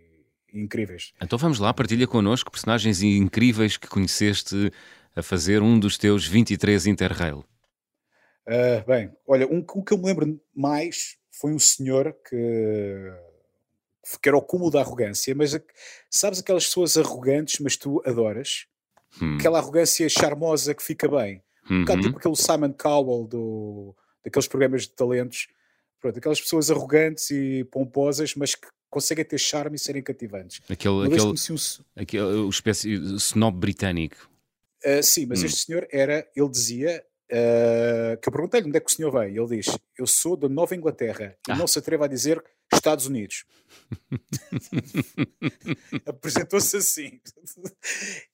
e 0.52 0.61
incríveis. 0.61 1.12
Então 1.23 1.38
vamos 1.38 1.61
lá, 1.61 1.73
partilha 1.73 2.06
connosco 2.09 2.50
personagens 2.50 3.02
incríveis 3.02 3.76
que 3.76 3.87
conheceste 3.87 4.73
a 5.14 5.23
fazer 5.23 5.62
um 5.62 5.78
dos 5.78 5.97
teus 5.97 6.26
23 6.26 6.87
Interrail. 6.87 7.44
bem, 8.85 9.12
olha, 9.28 9.47
um, 9.47 9.64
o 9.75 9.85
que 9.85 9.94
eu 9.94 9.99
me 9.99 10.06
lembro 10.06 10.40
mais 10.52 11.16
foi 11.30 11.52
um 11.52 11.59
senhor 11.59 12.16
que 12.28 13.12
que 14.21 14.28
era 14.28 14.37
o 14.37 14.42
cúmulo 14.42 14.71
da 14.71 14.80
arrogância, 14.80 15.35
mas 15.35 15.59
sabes 16.11 16.40
aquelas 16.40 16.66
pessoas 16.66 16.97
arrogantes, 16.97 17.61
mas 17.61 17.76
tu 17.76 18.02
adoras? 18.04 18.66
Hum. 19.21 19.37
Aquela 19.37 19.59
arrogância 19.59 20.09
charmosa 20.09 20.75
que 20.75 20.82
fica 20.82 21.09
bem. 21.09 21.42
Uhum. 21.68 21.78
Um 21.78 21.80
bocado 21.80 22.02
tipo 22.02 22.18
aquele 22.18 22.37
Simon 22.37 22.73
Cowell 22.73 23.26
do, 23.26 23.94
daqueles 24.25 24.49
programas 24.49 24.82
de 24.82 24.90
talentos. 24.90 25.49
Pronto, 26.00 26.18
aquelas 26.18 26.40
pessoas 26.40 26.71
arrogantes 26.71 27.30
e 27.30 27.64
pomposas, 27.71 28.35
mas 28.35 28.54
que 28.54 28.66
conseguem 28.90 29.25
ter 29.25 29.38
charme 29.38 29.76
e 29.76 29.78
serem 29.78 30.02
cativantes. 30.02 30.61
Aquele, 30.68 31.06
aquele, 31.06 31.23
um... 31.23 31.35
aquele 31.97 32.25
o 32.25 32.49
espécie 32.49 32.92
snob 33.16 33.56
britânico. 33.56 34.28
Uh, 34.85 35.02
sim, 35.02 35.26
mas 35.26 35.42
hum. 35.42 35.47
este 35.47 35.66
senhor 35.66 35.87
era, 35.92 36.26
ele 36.35 36.49
dizia, 36.49 37.04
uh, 37.30 38.21
que 38.21 38.28
eu 38.28 38.32
perguntei-lhe 38.32 38.66
onde 38.66 38.76
é 38.76 38.80
que 38.80 38.90
o 38.90 38.94
senhor 38.94 39.12
vem, 39.12 39.37
ele 39.37 39.56
diz, 39.56 39.78
eu 39.97 40.06
sou 40.06 40.37
da 40.37 40.49
Nova 40.49 40.75
Inglaterra, 40.75 41.37
e 41.49 41.52
ah. 41.52 41.56
não 41.56 41.68
se 41.68 41.78
atreva 41.78 42.06
a 42.06 42.09
dizer 42.09 42.42
Estados 42.82 43.06
Unidos. 43.06 43.44
Apresentou-se 46.04 46.76
assim. 46.76 47.20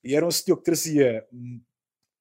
e 0.03 0.15
era 0.15 0.27
um 0.27 0.31
senhor 0.31 0.57
que 0.57 0.65
trazia 0.65 1.27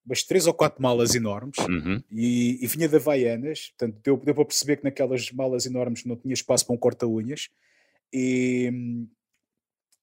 umas 0.06 0.24
três 0.24 0.46
ou 0.46 0.54
quatro 0.54 0.82
malas 0.82 1.16
enormes 1.16 1.58
uhum. 1.60 2.04
e, 2.12 2.64
e, 2.64 2.68
vinha 2.68 2.88
de 2.88 2.96
Havaianas, 2.96 3.70
portanto 3.70 4.00
deu, 4.04 4.18
deu 4.18 4.36
para 4.36 4.46
perceber 4.46 4.78
que 4.78 4.84
naquelas 4.84 5.32
malas 5.32 5.66
enormes 5.66 6.06
não 6.06 6.16
tinha 6.16 6.34
espaço 6.34 6.66
para 6.66 6.76
um 6.76 6.78
corta-unhas 6.78 7.50
e, 8.14 8.72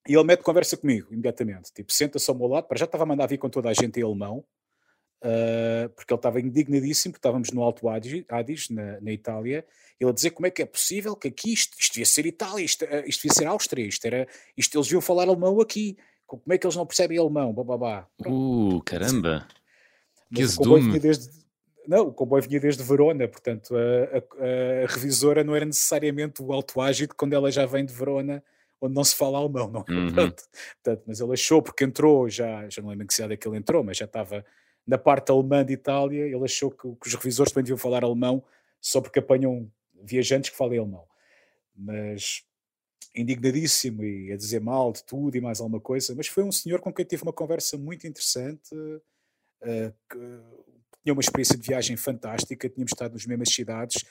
e 0.07 0.13
ele 0.13 0.23
mete 0.23 0.43
conversa 0.43 0.77
comigo 0.77 1.11
imediatamente, 1.11 1.71
tipo, 1.73 1.91
senta-se 1.91 2.29
ao 2.29 2.37
meu 2.37 2.47
lado, 2.47 2.67
para 2.67 2.77
já 2.77 2.85
estava 2.85 3.03
a 3.03 3.07
mandar 3.07 3.27
vir 3.27 3.39
com 3.39 3.49
toda 3.49 3.69
a 3.69 3.73
gente 3.73 3.99
em 3.99 4.03
alemão, 4.03 4.45
uh, 5.23 5.89
porque 5.89 6.13
ele 6.13 6.17
estava 6.19 6.39
indignadíssimo, 6.39 7.13
porque 7.13 7.19
estávamos 7.19 7.51
no 7.51 7.61
Alto 7.61 7.87
Adige, 7.89 8.25
na, 8.71 8.99
na, 9.01 9.11
Itália, 9.11 9.65
ele 9.99 10.09
a 10.09 10.13
dizer 10.13 10.31
como 10.31 10.47
é 10.47 10.51
que 10.51 10.61
é 10.61 10.65
possível 10.65 11.15
que 11.15 11.27
aqui 11.27 11.53
isto, 11.53 11.77
isto 11.79 11.93
devia 11.93 12.05
ser 12.05 12.25
Itália, 12.25 12.63
isto, 12.63 12.85
uh, 12.85 13.03
isto 13.05 13.21
devia 13.21 13.33
ser 13.33 13.45
Áustria, 13.47 13.85
isto 13.85 14.05
era, 14.05 14.27
isto, 14.57 14.75
eles 14.75 14.87
deviam 14.87 15.01
falar 15.01 15.23
alemão 15.23 15.59
aqui, 15.61 15.97
como 16.25 16.41
é 16.49 16.57
que 16.57 16.65
eles 16.65 16.75
não 16.75 16.85
percebem 16.85 17.17
alemão, 17.17 17.53
bababá. 17.53 18.07
Uh, 18.25 18.81
caramba! 18.83 19.47
Mas 20.31 20.55
o 20.55 20.57
comboio, 20.57 20.83
vinha 20.83 20.99
desde, 20.99 21.29
Não, 21.87 22.07
o 22.07 22.13
comboio 22.13 22.43
vinha 22.43 22.59
desde 22.59 22.83
Verona, 22.83 23.27
portanto 23.27 23.75
a, 23.75 24.17
a, 24.17 24.83
a 24.83 24.87
revisora 24.87 25.43
não 25.43 25.55
era 25.55 25.65
necessariamente 25.65 26.41
o 26.41 26.51
Alto 26.51 26.81
Ágito 26.81 27.15
quando 27.15 27.33
ela 27.33 27.51
já 27.51 27.65
vem 27.65 27.85
de 27.85 27.93
Verona, 27.93 28.43
onde 28.81 28.93
não 28.93 29.03
se 29.03 29.15
fala 29.15 29.37
alemão, 29.37 29.69
não 29.69 29.85
é? 29.87 29.91
Uhum. 29.91 30.13
Portanto, 30.13 31.03
mas 31.07 31.19
ele 31.19 31.33
achou, 31.33 31.61
porque 31.61 31.83
entrou, 31.83 32.29
já, 32.29 32.67
já 32.69 32.81
não 32.81 32.89
lembro 32.89 33.03
em 33.03 33.07
que 33.07 33.13
cidade 33.13 33.33
é 33.33 33.37
que 33.37 33.47
ele 33.47 33.57
entrou, 33.57 33.83
mas 33.83 33.97
já 33.97 34.05
estava 34.05 34.45
na 34.85 34.97
parte 34.97 35.31
alemã 35.31 35.65
de 35.65 35.73
Itália, 35.73 36.25
ele 36.25 36.43
achou 36.43 36.69
que, 36.69 36.95
que 36.95 37.07
os 37.07 37.13
revisores 37.15 37.51
também 37.51 37.63
deviam 37.63 37.77
falar 37.77 38.03
alemão 38.03 38.43
só 38.79 39.01
porque 39.01 39.19
apanham 39.19 39.71
viajantes 40.03 40.51
que 40.51 40.57
falam 40.57 40.77
alemão. 40.79 41.05
Mas 41.75 42.43
indignadíssimo 43.15 44.03
e 44.03 44.31
a 44.31 44.37
dizer 44.37 44.59
mal 44.59 44.91
de 44.91 45.03
tudo 45.03 45.35
e 45.37 45.41
mais 45.41 45.59
alguma 45.59 45.79
coisa, 45.79 46.13
mas 46.15 46.27
foi 46.27 46.43
um 46.43 46.51
senhor 46.51 46.81
com 46.81 46.93
quem 46.93 47.05
tive 47.05 47.23
uma 47.23 47.33
conversa 47.33 47.77
muito 47.77 48.05
interessante, 48.05 48.75
uh, 48.75 49.93
que 50.09 50.19
tinha 51.01 51.13
uma 51.13 51.21
experiência 51.21 51.57
de 51.57 51.65
viagem 51.65 51.95
fantástica, 51.95 52.69
tínhamos 52.69 52.91
estado 52.91 53.13
nas 53.13 53.25
mesmas 53.25 53.49
cidades 53.53 54.03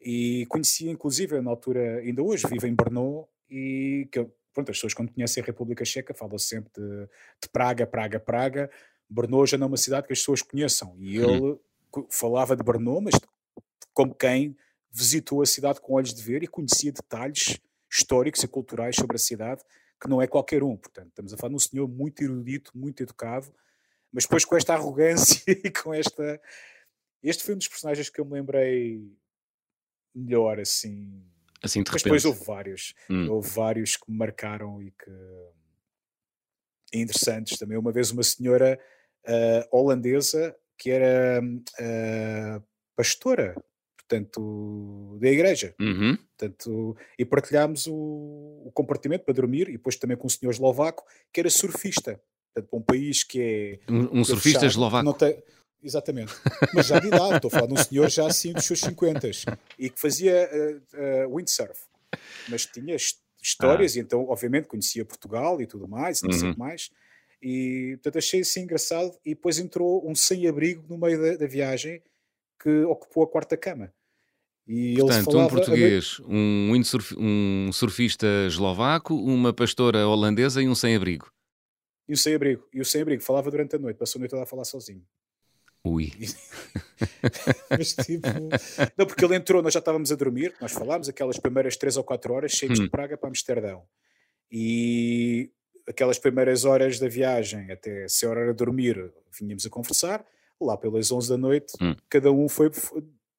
e 0.00 0.44
conhecia 0.48 0.90
inclusive, 0.90 1.40
na 1.40 1.50
altura, 1.50 1.98
ainda 1.98 2.22
hoje 2.22 2.44
vive 2.48 2.68
em 2.68 2.74
Brno 2.74 3.28
e 3.48 4.08
que 4.10 4.26
pronto, 4.52 4.70
as 4.70 4.76
pessoas 4.76 4.94
quando 4.94 5.12
conhecem 5.12 5.42
a 5.42 5.46
República 5.46 5.84
Checa 5.84 6.12
falam 6.12 6.38
sempre 6.38 6.72
de, 6.74 7.06
de 7.42 7.48
Praga, 7.52 7.86
Praga, 7.86 8.18
Praga, 8.18 8.70
Brno 9.08 9.46
já 9.46 9.56
não 9.56 9.66
é 9.66 9.68
uma 9.68 9.76
cidade 9.76 10.06
que 10.06 10.12
as 10.12 10.18
pessoas 10.18 10.42
conheçam 10.42 10.94
e 10.98 11.16
ele 11.16 11.58
falava 12.10 12.54
de 12.54 12.62
Brno, 12.62 13.00
mas 13.00 13.14
como 13.92 14.14
quem 14.14 14.56
visitou 14.90 15.42
a 15.42 15.46
cidade 15.46 15.80
com 15.80 15.94
olhos 15.94 16.14
de 16.14 16.22
ver 16.22 16.42
e 16.42 16.46
conhecia 16.46 16.92
detalhes 16.92 17.58
históricos 17.90 18.42
e 18.42 18.48
culturais 18.48 18.96
sobre 18.96 19.16
a 19.16 19.18
cidade 19.18 19.62
que 20.00 20.08
não 20.08 20.22
é 20.22 20.26
qualquer 20.26 20.62
um. 20.62 20.76
Portanto, 20.76 21.08
estamos 21.08 21.32
a 21.32 21.36
falar 21.36 21.50
de 21.50 21.56
um 21.56 21.60
senhor 21.60 21.88
muito 21.88 22.22
erudito, 22.22 22.70
muito 22.74 23.02
educado, 23.02 23.52
mas 24.12 24.24
depois 24.24 24.44
com 24.44 24.56
esta 24.56 24.74
arrogância 24.74 25.42
e 25.48 25.70
com 25.70 25.92
esta. 25.92 26.40
Este 27.22 27.42
foi 27.42 27.54
um 27.54 27.58
dos 27.58 27.68
personagens 27.68 28.08
que 28.08 28.20
eu 28.20 28.24
me 28.24 28.34
lembrei 28.34 29.12
melhor, 30.14 30.60
assim. 30.60 31.24
Assim, 31.62 31.82
de 31.82 31.90
mas 31.90 32.02
depois 32.02 32.24
houve 32.24 32.44
vários. 32.44 32.94
Hum. 33.10 33.28
Houve 33.30 33.48
vários 33.50 33.96
que 33.96 34.10
me 34.10 34.16
marcaram 34.16 34.80
e 34.80 34.92
que. 34.92 35.10
interessantes 36.92 37.58
também. 37.58 37.76
Uma 37.76 37.90
vez, 37.90 38.12
uma 38.12 38.22
senhora 38.22 38.78
uh, 39.28 39.76
holandesa 39.76 40.56
que 40.76 40.90
era 40.90 41.40
uh, 41.42 42.62
pastora 42.96 43.54
portanto, 44.08 45.18
da 45.20 45.28
igreja. 45.28 45.74
Uhum. 45.78 46.16
Portanto, 46.16 46.96
e 47.18 47.24
partilhámos 47.24 47.86
o, 47.86 48.62
o, 48.64 48.72
compartimento 48.72 49.24
para 49.24 49.34
dormir, 49.34 49.68
e 49.68 49.72
depois 49.72 49.96
também 49.96 50.16
com 50.16 50.26
um 50.26 50.30
senhor 50.30 50.50
eslovaco 50.50 51.04
que 51.32 51.40
era 51.40 51.50
surfista. 51.50 52.18
Portanto, 52.54 52.70
para 52.70 52.78
um 52.78 52.82
país 52.82 53.22
que 53.22 53.40
é. 53.86 53.92
Um, 53.92 54.20
um 54.20 54.24
surfista 54.24 54.64
eslovaco. 54.64 55.12
Tem, 55.12 55.42
exatamente. 55.82 56.32
Mas 56.74 56.86
já 56.86 56.98
de 56.98 57.08
idade, 57.08 57.36
estou 57.36 57.48
a 57.48 57.50
falar 57.50 57.66
de 57.66 57.74
um 57.74 57.84
senhor 57.84 58.08
já 58.08 58.26
assim 58.26 58.52
dos 58.52 58.64
seus 58.64 58.80
50 58.80 59.30
e 59.78 59.90
que 59.90 60.00
fazia 60.00 60.48
uh, 60.50 61.26
uh, 61.28 61.36
windsurf. 61.36 61.78
Mas 62.48 62.64
tinha 62.64 62.96
histórias, 63.42 63.94
ah. 63.94 63.98
e 63.98 64.00
então, 64.00 64.26
obviamente, 64.28 64.66
conhecia 64.66 65.04
Portugal 65.04 65.60
e 65.60 65.66
tudo 65.66 65.86
mais, 65.86 66.20
e 66.20 66.24
não 66.24 66.32
sei 66.32 66.48
uhum. 66.48 66.54
mais. 66.56 66.90
E 67.40 67.92
portanto 67.96 68.18
achei 68.18 68.40
assim 68.40 68.62
engraçado. 68.62 69.16
E 69.24 69.34
depois 69.34 69.58
entrou 69.58 70.08
um 70.08 70.14
sem-abrigo 70.14 70.84
no 70.88 70.98
meio 70.98 71.20
da, 71.20 71.36
da 71.36 71.46
viagem 71.46 72.02
que 72.60 72.82
ocupou 72.84 73.22
a 73.22 73.28
quarta 73.28 73.56
cama. 73.56 73.92
E 74.66 74.96
Portanto, 74.98 75.38
um 75.38 75.48
português, 75.48 76.20
um, 76.28 76.72
um 77.16 77.72
surfista 77.72 78.26
eslovaco, 78.46 79.14
uma 79.14 79.50
pastora 79.50 80.06
holandesa 80.06 80.62
e 80.62 80.68
um 80.68 80.74
sem-abrigo. 80.74 81.32
E 82.06 82.12
o 82.12 82.16
sem-abrigo. 82.16 82.68
E 82.74 82.80
o 82.80 82.84
sem-abrigo 82.84 83.22
falava 83.22 83.50
durante 83.50 83.76
a 83.76 83.78
noite, 83.78 83.96
passou 83.96 84.18
a 84.18 84.20
noite 84.20 84.30
toda 84.30 84.42
a 84.42 84.46
falar 84.46 84.64
sozinho. 84.64 85.02
Ui. 85.82 86.12
Mas 87.70 87.94
tipo. 87.94 88.28
Não, 88.96 89.06
porque 89.06 89.24
ele 89.24 89.36
entrou, 89.36 89.62
nós 89.62 89.72
já 89.72 89.78
estávamos 89.78 90.12
a 90.12 90.16
dormir, 90.16 90.54
nós 90.60 90.72
falámos 90.72 91.08
aquelas 91.08 91.38
primeiras 91.38 91.76
3 91.76 91.96
ou 91.96 92.04
4 92.04 92.34
horas, 92.34 92.52
cheios 92.52 92.78
hum. 92.78 92.84
de 92.84 92.90
Praga 92.90 93.16
para 93.16 93.30
Amsterdão. 93.30 93.84
E 94.50 95.50
aquelas 95.88 96.18
primeiras 96.18 96.64
horas 96.64 96.98
da 96.98 97.08
viagem, 97.08 97.70
até 97.70 98.06
se 98.08 98.26
a 98.26 98.30
hora 98.30 98.40
era 98.40 98.54
dormir, 98.54 99.12
vinhamos 99.38 99.64
a 99.66 99.70
conversar. 99.70 100.24
Lá 100.60 100.76
pelas 100.76 101.12
11 101.12 101.28
da 101.28 101.36
noite, 101.38 101.72
hum. 101.80 101.94
cada 102.08 102.32
um 102.32 102.48
foi 102.48 102.68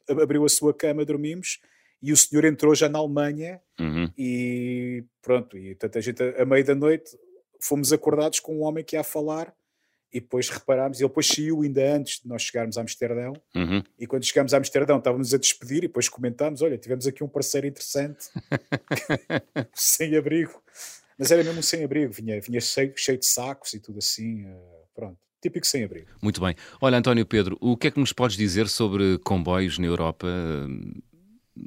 abriu 0.10 0.46
a 0.46 0.50
sua 0.50 0.74
cama, 0.74 1.06
dormimos, 1.06 1.60
e 2.02 2.12
o 2.12 2.18
senhor 2.18 2.46
entrou 2.46 2.74
já 2.74 2.88
na 2.88 3.00
Alemanha 3.00 3.62
uhum. 3.80 4.10
e 4.18 5.04
pronto, 5.22 5.58
e 5.58 5.76
tanta 5.76 6.02
gente 6.02 6.24
a, 6.24 6.44
a 6.44 6.46
meio 6.46 6.64
da 6.64 6.74
noite 6.74 7.18
fomos 7.60 7.92
acordados 7.92 8.40
com 8.40 8.58
um 8.58 8.64
homem 8.64 8.84
que 8.84 8.96
ia 8.96 9.04
falar 9.04 9.54
e 10.12 10.20
depois 10.20 10.50
reparámos, 10.50 11.00
ele 11.00 11.08
depois 11.08 11.28
saiu 11.28 11.62
ainda 11.62 11.96
antes 11.96 12.22
de 12.22 12.28
nós 12.28 12.42
chegarmos 12.42 12.78
a 12.78 12.82
Amsterdão 12.82 13.34
uhum. 13.54 13.84
e 14.00 14.08
quando 14.08 14.24
chegámos 14.24 14.54
a 14.54 14.58
Amsterdão 14.58 14.98
estávamos 14.98 15.34
a 15.34 15.38
despedir 15.38 15.80
e 15.80 15.82
depois 15.82 16.08
comentámos, 16.08 16.62
olha, 16.62 16.78
tivemos 16.78 17.06
aqui 17.06 17.24
um 17.24 17.28
parceiro 17.28 17.68
interessante 17.68 18.30
sem 19.76 20.16
abrigo 20.16 20.64
mas 21.20 21.30
era 21.30 21.44
mesmo 21.44 21.60
um 21.60 21.62
sem 21.62 21.84
abrigo, 21.84 22.14
vinha, 22.14 22.40
vinha 22.42 22.62
cheio, 22.62 22.94
cheio 22.96 23.20
de 23.20 23.26
sacos 23.26 23.74
e 23.74 23.80
tudo 23.80 24.00
assim, 24.00 24.46
uh, 24.46 24.88
pronto 24.96 25.20
típico 25.42 25.66
sem-abrigo. 25.66 26.08
Muito 26.22 26.42
bem. 26.42 26.56
Olha, 26.82 26.98
António 26.98 27.26
Pedro, 27.26 27.58
o 27.60 27.78
que 27.78 27.88
é 27.88 27.92
que 27.92 28.00
nos 28.00 28.14
podes 28.14 28.36
dizer 28.36 28.68
sobre 28.68 29.18
comboios 29.20 29.78
na 29.80 29.88
Europa? 29.88 30.28
Eh, 30.28 31.00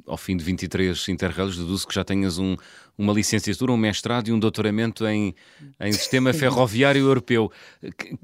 ao 0.07 0.17
fim 0.17 0.35
de 0.35 0.43
23 0.43 1.07
interrails, 1.09 1.57
deduzo 1.57 1.87
que 1.87 1.93
já 1.93 2.03
tenhas 2.03 2.39
um, 2.39 2.55
uma 2.97 3.13
licenciatura, 3.13 3.71
um 3.71 3.77
mestrado 3.77 4.27
e 4.27 4.31
um 4.31 4.39
doutoramento 4.39 5.05
em, 5.05 5.35
em 5.79 5.91
sistema 5.93 6.33
ferroviário 6.33 7.01
europeu. 7.01 7.51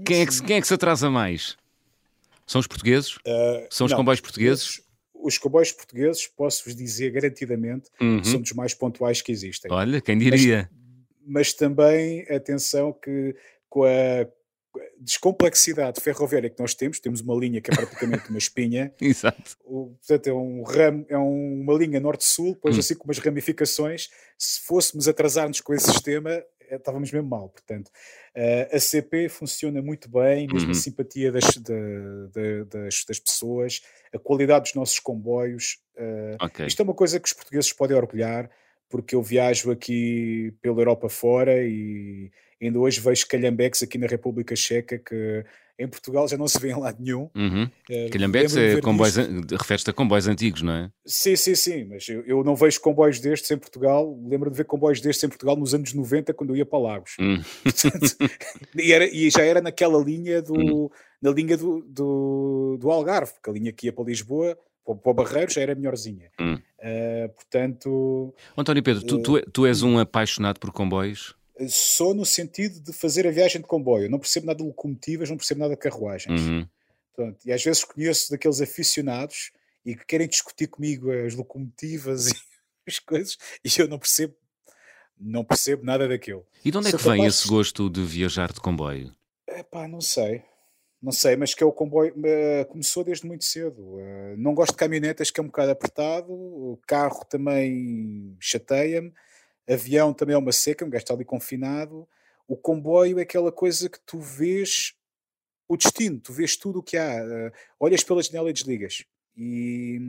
Quem 0.05 0.21
é, 0.21 0.25
que, 0.25 0.43
quem 0.43 0.57
é 0.57 0.61
que 0.61 0.67
se 0.67 0.73
atrasa 0.73 1.09
mais? 1.09 1.55
São 2.45 2.59
os 2.59 2.65
portugueses? 2.65 3.17
Uh, 3.17 3.67
São 3.69 3.85
os 3.85 3.91
não, 3.91 3.99
comboios 3.99 4.19
portugueses? 4.19 4.79
Os, 4.79 4.81
os 5.13 5.37
comboios 5.37 5.71
portugueses, 5.71 6.25
posso-vos 6.27 6.75
dizer 6.75 7.11
garantidamente, 7.11 7.89
uhum. 8.01 8.23
são 8.23 8.41
dos 8.41 8.53
mais 8.53 8.73
pontuais 8.73 9.21
que 9.21 9.31
existem. 9.31 9.71
Olha, 9.71 10.01
quem 10.01 10.17
diria? 10.17 10.69
Mas, 11.25 11.53
também, 11.53 12.21
atenção, 12.29 12.93
que 12.93 13.35
com 13.69 13.83
a, 13.83 14.27
descomplexidade 14.99 16.01
ferroviária 16.01 16.49
que 16.49 16.59
nós 16.59 16.73
temos, 16.73 16.99
temos 16.99 17.21
uma 17.21 17.35
linha 17.35 17.61
que 17.61 17.71
é 17.71 17.75
praticamente 17.75 18.29
uma 18.29 18.37
espinha. 18.37 18.93
Exato. 19.01 19.57
O, 19.63 19.95
portanto, 19.97 20.27
é 20.27 20.33
um 20.33 20.63
ramo, 20.63 21.05
é 21.09 21.17
um, 21.17 21.61
uma 21.61 21.73
linha 21.73 21.99
norte-sul, 21.99 22.53
depois 22.53 22.75
hum. 22.75 22.79
assim 22.79 22.95
com 22.95 23.05
umas 23.05 23.19
ramificações. 23.19 24.09
Se 24.37 24.61
fôssemos 24.61 25.07
atrasar-nos 25.07 25.61
com 25.61 25.73
esse 25.73 25.91
sistema, 25.91 26.31
eh, 26.31 26.75
estávamos 26.75 27.11
mesmo 27.11 27.27
mal. 27.27 27.49
Portanto, 27.49 27.87
uh, 27.87 28.75
a 28.75 28.79
CP 28.79 29.29
funciona 29.29 29.81
muito 29.81 30.09
bem, 30.09 30.47
mesmo 30.47 30.67
uhum. 30.67 30.71
a 30.71 30.75
simpatia 30.75 31.31
das, 31.31 31.45
de, 31.45 32.65
das, 32.65 33.05
das, 33.07 33.19
pessoas, 33.19 33.81
a 34.13 34.19
qualidade 34.19 34.65
dos 34.65 34.75
nossos 34.75 34.99
comboios. 34.99 35.79
Uh, 35.97 36.45
okay. 36.45 36.67
Isto 36.67 36.81
é 36.81 36.83
uma 36.83 36.93
coisa 36.93 37.19
que 37.19 37.27
os 37.27 37.33
portugueses 37.33 37.73
podem 37.73 37.97
orgulhar, 37.97 38.49
porque 38.89 39.15
eu 39.15 39.21
viajo 39.21 39.71
aqui 39.71 40.53
pela 40.61 40.81
Europa 40.81 41.07
fora 41.07 41.63
e 41.63 42.31
Ainda 42.61 42.77
hoje 42.77 42.99
vejo 42.99 43.25
calhambeques 43.25 43.81
aqui 43.81 43.97
na 43.97 44.07
República 44.07 44.55
Checa 44.55 44.97
que 44.97 45.45
em 45.77 45.87
Portugal 45.87 46.27
já 46.27 46.37
não 46.37 46.45
se 46.45 46.59
vê 46.59 46.71
em 46.71 46.77
lado 46.77 47.01
nenhum. 47.01 47.29
Uhum. 47.33 47.63
Uh, 47.89 48.09
calhambeques 48.11 48.57
é 48.57 48.81
comboios, 48.81 49.15
refere-te 49.15 49.89
a 49.89 49.93
comboios 49.93 50.27
antigos, 50.27 50.61
não 50.61 50.73
é? 50.73 50.91
Sim, 51.05 51.37
sim, 51.37 51.55
sim, 51.55 51.85
mas 51.85 52.05
eu, 52.09 52.21
eu, 52.25 52.43
não 52.43 52.53
vejo 52.53 52.81
comboios 52.81 53.17
destes 53.21 53.49
em 53.49 53.57
Portugal. 53.57 54.13
Lembro 54.27 54.51
de 54.51 54.57
ver 54.57 54.65
comboios 54.65 54.99
destes 54.99 55.23
em 55.23 55.29
Portugal 55.29 55.55
nos 55.55 55.73
anos 55.73 55.93
90, 55.93 56.33
quando 56.33 56.49
eu 56.49 56.57
ia 56.57 56.65
para 56.65 56.79
Lagos. 56.79 57.15
Uhum. 57.19 57.41
e, 58.75 58.91
era, 58.91 59.05
e, 59.05 59.29
já 59.29 59.43
era 59.43 59.61
naquela 59.61 60.03
linha 60.03 60.41
do, 60.41 60.53
uhum. 60.53 60.89
na 61.21 61.31
linha 61.31 61.55
do, 61.55 61.81
do, 61.87 62.77
do, 62.77 62.91
Algarve, 62.91 63.33
porque 63.33 63.49
a 63.49 63.53
linha 63.53 63.71
que 63.71 63.85
ia 63.85 63.93
para 63.93 64.03
Lisboa, 64.03 64.57
para, 64.83 65.11
o 65.11 65.13
Barreiro, 65.13 65.51
já 65.51 65.61
era 65.61 65.75
melhorzinha. 65.75 66.31
Uh, 66.39 67.29
portanto. 67.35 68.33
António 68.57 68.83
Pedro, 68.83 69.03
tu, 69.05 69.21
tu, 69.21 69.51
tu 69.51 69.65
és 69.65 69.83
um 69.83 69.99
apaixonado 69.99 70.59
por 70.59 70.71
comboios? 70.71 71.35
só 71.67 72.13
no 72.13 72.25
sentido 72.25 72.79
de 72.79 72.93
fazer 72.93 73.27
a 73.27 73.31
viagem 73.31 73.61
de 73.61 73.67
comboio. 73.67 74.09
Não 74.09 74.19
percebo 74.19 74.45
nada 74.45 74.59
de 74.59 74.63
locomotivas, 74.63 75.29
não 75.29 75.37
percebo 75.37 75.61
nada 75.61 75.75
de 75.75 75.79
carruagens. 75.79 76.41
Uhum. 76.41 76.67
Portanto, 77.13 77.45
e 77.45 77.51
às 77.51 77.63
vezes 77.63 77.83
conheço 77.83 78.31
daqueles 78.31 78.61
aficionados 78.61 79.51
e 79.85 79.95
que 79.95 80.05
querem 80.05 80.27
discutir 80.27 80.67
comigo 80.67 81.11
as 81.11 81.35
locomotivas 81.35 82.27
e 82.27 82.35
as 82.87 82.99
coisas 82.99 83.37
e 83.63 83.79
eu 83.79 83.87
não 83.87 83.99
percebo 83.99 84.35
não 85.21 85.43
percebo 85.43 85.83
nada 85.83 86.07
daquilo. 86.07 86.45
E 86.63 86.71
de 86.71 86.77
onde 86.77 86.87
é 86.87 86.91
que 86.91 86.97
vem 86.97 87.17
capaz... 87.17 87.35
esse 87.35 87.47
gosto 87.47 87.89
de 87.89 88.01
viajar 88.05 88.53
de 88.53 88.61
comboio? 88.61 89.13
É 89.45 89.61
pá, 89.61 89.85
não 89.85 89.99
sei. 89.99 90.43
Não 91.01 91.11
sei, 91.11 91.35
mas 91.37 91.53
que 91.53 91.63
é 91.63 91.65
o 91.65 91.71
comboio 91.71 92.13
uh, 92.13 92.65
começou 92.65 93.03
desde 93.03 93.25
muito 93.25 93.45
cedo. 93.45 93.81
Uh, 93.81 94.35
não 94.37 94.53
gosto 94.53 94.71
de 94.71 94.77
caminhonetas 94.77 95.31
que 95.31 95.39
é 95.39 95.43
um 95.43 95.47
bocado 95.47 95.71
apertado, 95.71 96.31
o 96.31 96.79
carro 96.85 97.23
também 97.25 98.35
chateia-me 98.39 99.13
avião 99.73 100.13
também 100.13 100.35
é 100.35 100.37
uma 100.37 100.51
seca, 100.51 100.85
um 100.85 100.89
gajo 100.89 101.03
está 101.03 101.13
ali 101.13 101.23
confinado. 101.23 102.07
O 102.47 102.57
comboio 102.57 103.19
é 103.19 103.21
aquela 103.21 103.51
coisa 103.51 103.89
que 103.89 103.99
tu 104.05 104.19
vês 104.19 104.95
o 105.67 105.77
destino, 105.77 106.19
tu 106.19 106.33
vês 106.33 106.57
tudo 106.57 106.79
o 106.79 106.83
que 106.83 106.97
há, 106.97 107.23
uh, 107.23 107.51
olhas 107.79 108.03
pela 108.03 108.23
janela 108.23 108.49
e 108.49 108.53
desligas. 108.53 109.05
E, 109.37 110.01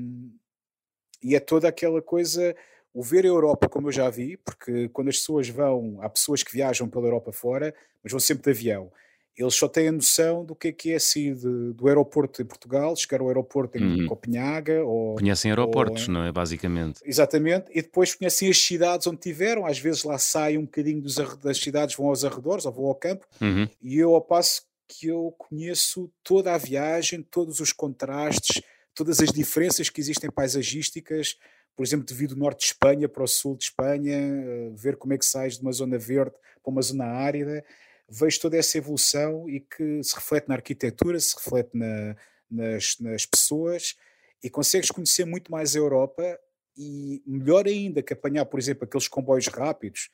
e 1.22 1.36
é 1.36 1.40
toda 1.40 1.68
aquela 1.68 2.00
coisa, 2.00 2.56
o 2.94 3.02
ver 3.02 3.26
a 3.26 3.28
Europa 3.28 3.68
como 3.68 3.88
eu 3.88 3.92
já 3.92 4.08
vi, 4.08 4.38
porque 4.38 4.88
quando 4.88 5.08
as 5.08 5.18
pessoas 5.18 5.48
vão, 5.50 5.98
há 6.00 6.08
pessoas 6.08 6.42
que 6.42 6.52
viajam 6.52 6.88
pela 6.88 7.06
Europa 7.06 7.30
fora, 7.30 7.74
mas 8.02 8.10
vão 8.10 8.18
sempre 8.20 8.44
de 8.44 8.50
avião. 8.50 8.90
Eles 9.36 9.54
só 9.54 9.68
têm 9.68 9.88
a 9.88 9.92
noção 9.92 10.44
do 10.44 10.54
que 10.54 10.68
é 10.68 10.72
que 10.72 10.92
é 10.92 10.96
assim 10.96 11.34
de, 11.34 11.72
do 11.72 11.88
aeroporto 11.88 12.42
em 12.42 12.44
Portugal, 12.44 12.94
chegar 12.96 13.20
ao 13.20 13.28
aeroporto 13.28 13.78
em 13.78 14.02
uhum. 14.02 14.06
Copenhaga. 14.06 14.84
Ou, 14.84 15.14
conhecem 15.14 15.50
aeroportos, 15.50 16.08
ou, 16.08 16.14
não 16.14 16.24
é? 16.24 16.32
Basicamente. 16.32 17.00
Exatamente, 17.04 17.66
e 17.70 17.82
depois 17.82 18.14
conhecem 18.14 18.50
as 18.50 18.58
cidades 18.58 19.06
onde 19.06 19.18
tiveram, 19.18 19.66
às 19.66 19.78
vezes 19.78 20.04
lá 20.04 20.18
saem 20.18 20.58
um 20.58 20.64
bocadinho 20.64 21.00
dos, 21.00 21.16
das 21.38 21.58
cidades, 21.58 21.96
vão 21.96 22.08
aos 22.08 22.24
arredores 22.24 22.66
ou 22.66 22.72
vão 22.72 22.86
ao 22.86 22.94
campo, 22.94 23.26
uhum. 23.40 23.68
e 23.80 23.98
eu 23.98 24.14
ao 24.14 24.20
passo 24.20 24.62
que 24.86 25.06
eu 25.06 25.34
conheço 25.38 26.10
toda 26.22 26.52
a 26.52 26.58
viagem, 26.58 27.22
todos 27.22 27.60
os 27.60 27.72
contrastes, 27.72 28.60
todas 28.94 29.20
as 29.20 29.32
diferenças 29.32 29.88
que 29.88 30.00
existem 30.00 30.30
paisagísticas, 30.30 31.36
por 31.76 31.84
exemplo, 31.86 32.04
devido 32.04 32.34
do 32.34 32.40
norte 32.40 32.60
de 32.60 32.66
Espanha 32.66 33.08
para 33.08 33.22
o 33.22 33.26
sul 33.26 33.56
de 33.56 33.64
Espanha, 33.64 34.16
eh, 34.16 34.70
ver 34.74 34.96
como 34.96 35.14
é 35.14 35.18
que 35.18 35.24
sais 35.24 35.54
de 35.54 35.62
uma 35.62 35.72
zona 35.72 35.96
verde 35.96 36.34
para 36.62 36.72
uma 36.72 36.82
zona 36.82 37.04
árida 37.04 37.64
vejo 38.10 38.40
toda 38.40 38.56
essa 38.56 38.76
evolução 38.76 39.48
e 39.48 39.60
que 39.60 40.02
se 40.02 40.14
reflete 40.16 40.48
na 40.48 40.56
arquitetura, 40.56 41.18
se 41.20 41.36
reflete 41.36 41.70
na, 41.72 42.16
nas, 42.50 42.96
nas 42.98 43.24
pessoas 43.24 43.94
e 44.42 44.50
consegues 44.50 44.90
conhecer 44.90 45.24
muito 45.24 45.50
mais 45.50 45.76
a 45.76 45.78
Europa 45.78 46.38
e 46.76 47.22
melhor 47.26 47.66
ainda 47.66 48.02
que 48.02 48.12
apanhar, 48.12 48.44
por 48.46 48.58
exemplo, 48.58 48.84
aqueles 48.84 49.06
comboios 49.06 49.46
rápidos 49.46 50.08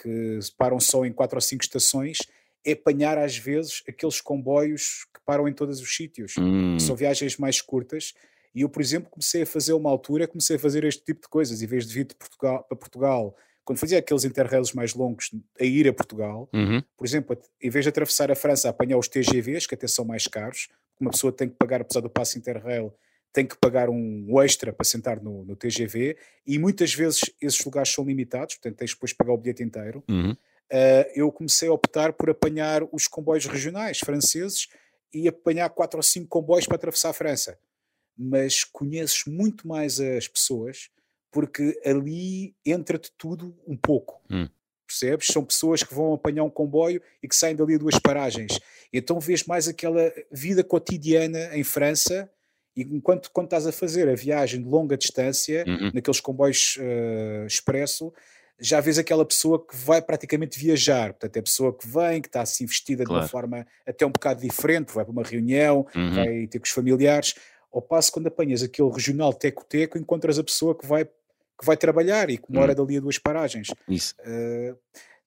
que 0.00 0.38
param 0.56 0.80
só 0.80 1.04
em 1.04 1.12
quatro 1.12 1.36
ou 1.36 1.40
cinco 1.40 1.62
estações, 1.62 2.18
é 2.64 2.72
apanhar 2.72 3.18
às 3.18 3.36
vezes 3.36 3.82
aqueles 3.86 4.20
comboios 4.20 5.04
que 5.12 5.20
param 5.26 5.46
em 5.46 5.52
todos 5.52 5.80
os 5.80 5.94
sítios, 5.94 6.34
hum. 6.38 6.78
são 6.78 6.96
viagens 6.96 7.36
mais 7.36 7.60
curtas. 7.60 8.14
E 8.54 8.62
eu, 8.62 8.68
por 8.68 8.80
exemplo, 8.80 9.10
comecei 9.10 9.42
a 9.42 9.46
fazer 9.46 9.72
uma 9.72 9.90
altura, 9.90 10.28
comecei 10.28 10.56
a 10.56 10.58
fazer 10.58 10.84
este 10.84 11.04
tipo 11.04 11.22
de 11.22 11.28
coisas, 11.28 11.60
em 11.60 11.66
vez 11.66 11.86
de 11.86 11.94
vir 11.94 12.04
de 12.04 12.14
Portugal, 12.14 12.64
para 12.64 12.76
Portugal 12.76 13.36
quando 13.64 13.78
fazia 13.78 13.98
aqueles 13.98 14.24
interrails 14.24 14.72
mais 14.72 14.94
longos 14.94 15.30
a 15.60 15.64
ir 15.64 15.88
a 15.88 15.92
Portugal, 15.92 16.48
uhum. 16.52 16.82
por 16.96 17.06
exemplo, 17.06 17.38
em 17.60 17.70
vez 17.70 17.84
de 17.84 17.88
atravessar 17.88 18.30
a 18.30 18.34
França 18.34 18.68
a 18.68 18.70
apanhar 18.70 18.98
os 18.98 19.08
TGVs, 19.08 19.66
que 19.66 19.74
até 19.74 19.86
são 19.86 20.04
mais 20.04 20.26
caros, 20.26 20.68
uma 21.00 21.10
pessoa 21.10 21.32
tem 21.32 21.48
que 21.48 21.54
pagar, 21.54 21.80
apesar 21.80 22.00
do 22.00 22.10
passo 22.10 22.38
interrail, 22.38 22.92
tem 23.32 23.46
que 23.46 23.56
pagar 23.56 23.88
um 23.88 24.40
extra 24.42 24.72
para 24.72 24.84
sentar 24.84 25.20
no, 25.20 25.44
no, 25.44 25.56
TGV 25.56 26.16
e 26.46 26.58
muitas 26.58 26.92
vezes 26.92 27.20
esses 27.40 27.64
lugares 27.64 27.90
são 27.90 28.04
limitados, 28.04 28.56
portanto 28.56 28.76
tens 28.76 28.90
depois 28.90 29.10
de 29.10 29.16
pagar 29.16 29.32
o 29.32 29.38
bilhete 29.38 29.62
inteiro. 29.62 30.04
Uhum. 30.08 30.32
Uh, 30.32 31.04
eu 31.14 31.32
comecei 31.32 31.68
a 31.68 31.72
optar 31.72 32.12
por 32.12 32.30
apanhar 32.30 32.82
os 32.92 33.06
comboios 33.06 33.46
regionais 33.46 33.98
franceses 33.98 34.68
e 35.12 35.28
apanhar 35.28 35.68
quatro 35.70 35.98
ou 35.98 36.02
cinco 36.02 36.28
comboios 36.28 36.66
para 36.66 36.76
atravessar 36.76 37.10
a 37.10 37.14
França. 37.14 37.58
Mas 38.16 38.64
conheces 38.64 39.24
muito 39.26 39.66
mais 39.66 39.98
as 40.00 40.28
pessoas 40.28 40.90
porque 41.32 41.80
ali 41.84 42.54
entra-te 42.64 43.10
tudo 43.16 43.56
um 43.66 43.76
pouco. 43.76 44.20
Hum. 44.30 44.46
Percebes? 44.86 45.28
São 45.28 45.42
pessoas 45.42 45.82
que 45.82 45.94
vão 45.94 46.12
apanhar 46.12 46.44
um 46.44 46.50
comboio 46.50 47.00
e 47.22 47.26
que 47.26 47.34
saem 47.34 47.56
dali 47.56 47.74
a 47.74 47.78
duas 47.78 47.98
paragens. 47.98 48.60
Então 48.92 49.18
vês 49.18 49.44
mais 49.44 49.66
aquela 49.66 50.12
vida 50.30 50.62
cotidiana 50.62 51.56
em 51.56 51.64
França. 51.64 52.30
E 52.76 52.82
enquanto 52.82 53.30
quando 53.32 53.46
estás 53.46 53.66
a 53.66 53.72
fazer 53.72 54.08
a 54.08 54.14
viagem 54.14 54.62
de 54.62 54.68
longa 54.68 54.96
distância, 54.96 55.64
uhum. 55.66 55.90
naqueles 55.94 56.20
comboios 56.20 56.76
uh, 56.76 57.46
expresso, 57.46 58.12
já 58.60 58.80
vês 58.80 58.98
aquela 58.98 59.24
pessoa 59.24 59.64
que 59.64 59.74
vai 59.74 60.02
praticamente 60.02 60.58
viajar. 60.58 61.14
Portanto, 61.14 61.36
é 61.36 61.40
a 61.40 61.42
pessoa 61.42 61.76
que 61.76 61.88
vem, 61.88 62.20
que 62.20 62.28
está 62.28 62.42
assim 62.42 62.66
vestida 62.66 63.04
claro. 63.04 63.20
de 63.20 63.24
uma 63.24 63.28
forma 63.28 63.66
até 63.86 64.04
um 64.06 64.10
bocado 64.10 64.42
diferente, 64.42 64.92
vai 64.92 65.04
para 65.04 65.12
uma 65.12 65.22
reunião, 65.22 65.86
uhum. 65.94 66.14
vai 66.14 66.46
ter 66.46 66.58
com 66.58 66.66
os 66.66 66.70
familiares. 66.70 67.34
Ao 67.72 67.80
passo, 67.80 68.12
quando 68.12 68.26
apanhas 68.26 68.62
aquele 68.62 68.90
regional 68.90 69.32
teco-teco, 69.32 69.96
encontras 69.96 70.38
a 70.38 70.44
pessoa 70.44 70.76
que 70.76 70.86
vai 70.86 71.08
que 71.62 71.66
vai 71.66 71.76
trabalhar 71.76 72.28
e 72.28 72.36
que 72.36 72.52
mora 72.52 72.72
hum. 72.72 72.74
dali 72.74 72.96
a 72.96 73.00
duas 73.00 73.18
paragens. 73.18 73.68
Isso. 73.88 74.14
Uh, 74.20 74.76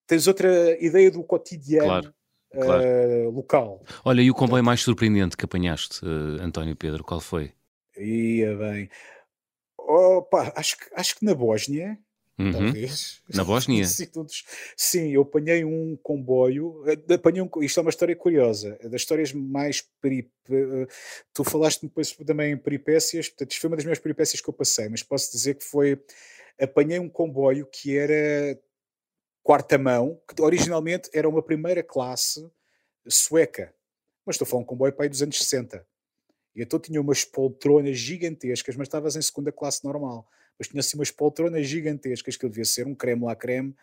tens 0.05 0.27
outra 0.27 0.77
ideia 0.83 1.09
do 1.09 1.23
cotidiano 1.23 1.87
claro. 1.87 2.13
Claro. 2.51 2.83
Uh, 2.83 3.29
local. 3.31 3.83
Olha, 4.03 4.21
e 4.21 4.29
o 4.29 4.35
comboio 4.35 4.63
mais 4.63 4.81
surpreendente 4.81 5.35
que 5.35 5.45
apanhaste, 5.45 6.05
uh, 6.05 6.41
António 6.41 6.75
Pedro, 6.75 7.03
qual 7.03 7.19
foi? 7.19 7.51
Ia 7.97 8.55
bem. 8.55 8.89
Opa, 9.77 10.53
acho, 10.55 10.77
acho 10.95 11.17
que 11.17 11.25
na 11.25 11.33
Bósnia, 11.33 11.97
Uhum. 12.37 12.51
Talvez. 12.51 13.21
Na 13.33 13.45
Bósnia? 13.45 13.85
Sim, 14.75 15.11
eu 15.11 15.21
apanhei 15.21 15.63
um 15.63 15.97
comboio. 16.03 16.83
Eh, 16.85 17.13
apanhei 17.13 17.41
um, 17.41 17.49
isto 17.61 17.79
é 17.79 17.81
uma 17.81 17.89
história 17.89 18.15
curiosa. 18.15 18.77
Das 18.83 19.01
histórias 19.01 19.31
mais. 19.31 19.81
Perip... 20.01 20.29
Eh, 20.49 20.87
tu 21.33 21.45
falaste 21.45 21.81
depois 21.83 22.11
também 22.11 22.51
em 22.51 22.57
peripécias. 22.57 23.29
Portanto, 23.29 23.51
isto 23.51 23.61
foi 23.61 23.69
uma 23.69 23.77
das 23.77 23.85
minhas 23.85 23.99
peripécias 23.99 24.41
que 24.41 24.49
eu 24.49 24.53
passei, 24.53 24.89
mas 24.89 25.01
posso 25.01 25.31
dizer 25.31 25.55
que 25.55 25.63
foi. 25.63 26.01
Apanhei 26.59 26.99
um 26.99 27.09
comboio 27.09 27.65
que 27.67 27.97
era 27.97 28.59
quarta 29.41 29.77
mão, 29.77 30.19
que 30.27 30.41
originalmente 30.41 31.09
era 31.13 31.27
uma 31.29 31.41
primeira 31.41 31.83
classe 31.83 32.45
sueca. 33.07 33.73
Mas 34.25 34.35
estou 34.35 34.45
a 34.45 34.49
falar 34.49 34.61
um 34.63 34.65
comboio 34.65 34.91
para 34.91 35.05
aí 35.05 35.09
dos 35.09 35.21
anos 35.21 35.37
60. 35.37 35.85
E 36.53 36.63
então 36.63 36.79
tinha 36.79 36.99
umas 36.99 37.23
poltronas 37.23 37.97
gigantescas, 37.97 38.75
mas 38.75 38.87
estavas 38.87 39.15
em 39.15 39.21
segunda 39.21 39.51
classe 39.51 39.83
normal 39.85 40.27
mas 40.57 40.67
tinha 40.67 40.79
assim 40.79 40.97
umas 40.97 41.11
poltronas 41.11 41.67
gigantescas 41.67 42.37
que 42.37 42.47
devia 42.47 42.65
ser 42.65 42.87
um 42.87 42.95
creme 42.95 43.23
lá 43.25 43.35
creme 43.35 43.75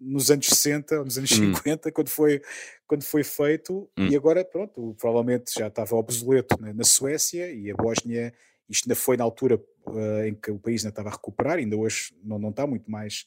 nos 0.00 0.30
anos 0.30 0.46
60, 0.46 1.04
nos 1.04 1.18
anos 1.18 1.32
hum. 1.32 1.54
50, 1.54 1.90
quando 1.90 2.08
foi, 2.08 2.40
quando 2.86 3.02
foi 3.02 3.24
feito, 3.24 3.90
hum. 3.98 4.06
e 4.06 4.16
agora, 4.16 4.44
pronto, 4.44 4.94
provavelmente 4.98 5.52
já 5.58 5.66
estava 5.66 5.96
obsoleto 5.96 6.60
né, 6.60 6.72
na 6.72 6.84
Suécia 6.84 7.50
e 7.50 7.70
a 7.70 7.74
Bósnia, 7.74 8.32
isto 8.68 8.86
ainda 8.86 8.94
foi 8.94 9.16
na 9.16 9.24
altura 9.24 9.56
uh, 9.86 10.24
em 10.24 10.34
que 10.34 10.50
o 10.50 10.58
país 10.58 10.82
ainda 10.82 10.90
estava 10.90 11.08
a 11.08 11.12
recuperar, 11.12 11.58
ainda 11.58 11.76
hoje 11.76 12.14
não, 12.22 12.38
não 12.38 12.50
está 12.50 12.66
muito 12.66 12.90
mais. 12.90 13.26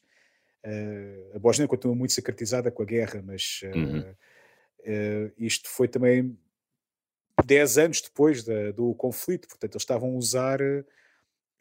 Uh, 0.64 1.36
a 1.36 1.38
Bósnia 1.38 1.68
continua 1.68 1.94
muito 1.94 2.12
sacratizada 2.12 2.70
com 2.70 2.82
a 2.82 2.86
guerra, 2.86 3.22
mas 3.22 3.60
uh, 3.64 3.76
uhum. 3.76 5.32
isto 5.36 5.68
foi 5.68 5.88
também 5.88 6.38
10 7.44 7.78
anos 7.78 8.00
depois 8.00 8.44
da, 8.44 8.70
do 8.70 8.94
conflito, 8.94 9.48
portanto, 9.48 9.74
eles 9.74 9.82
estavam 9.82 10.10
a 10.10 10.16
usar 10.16 10.58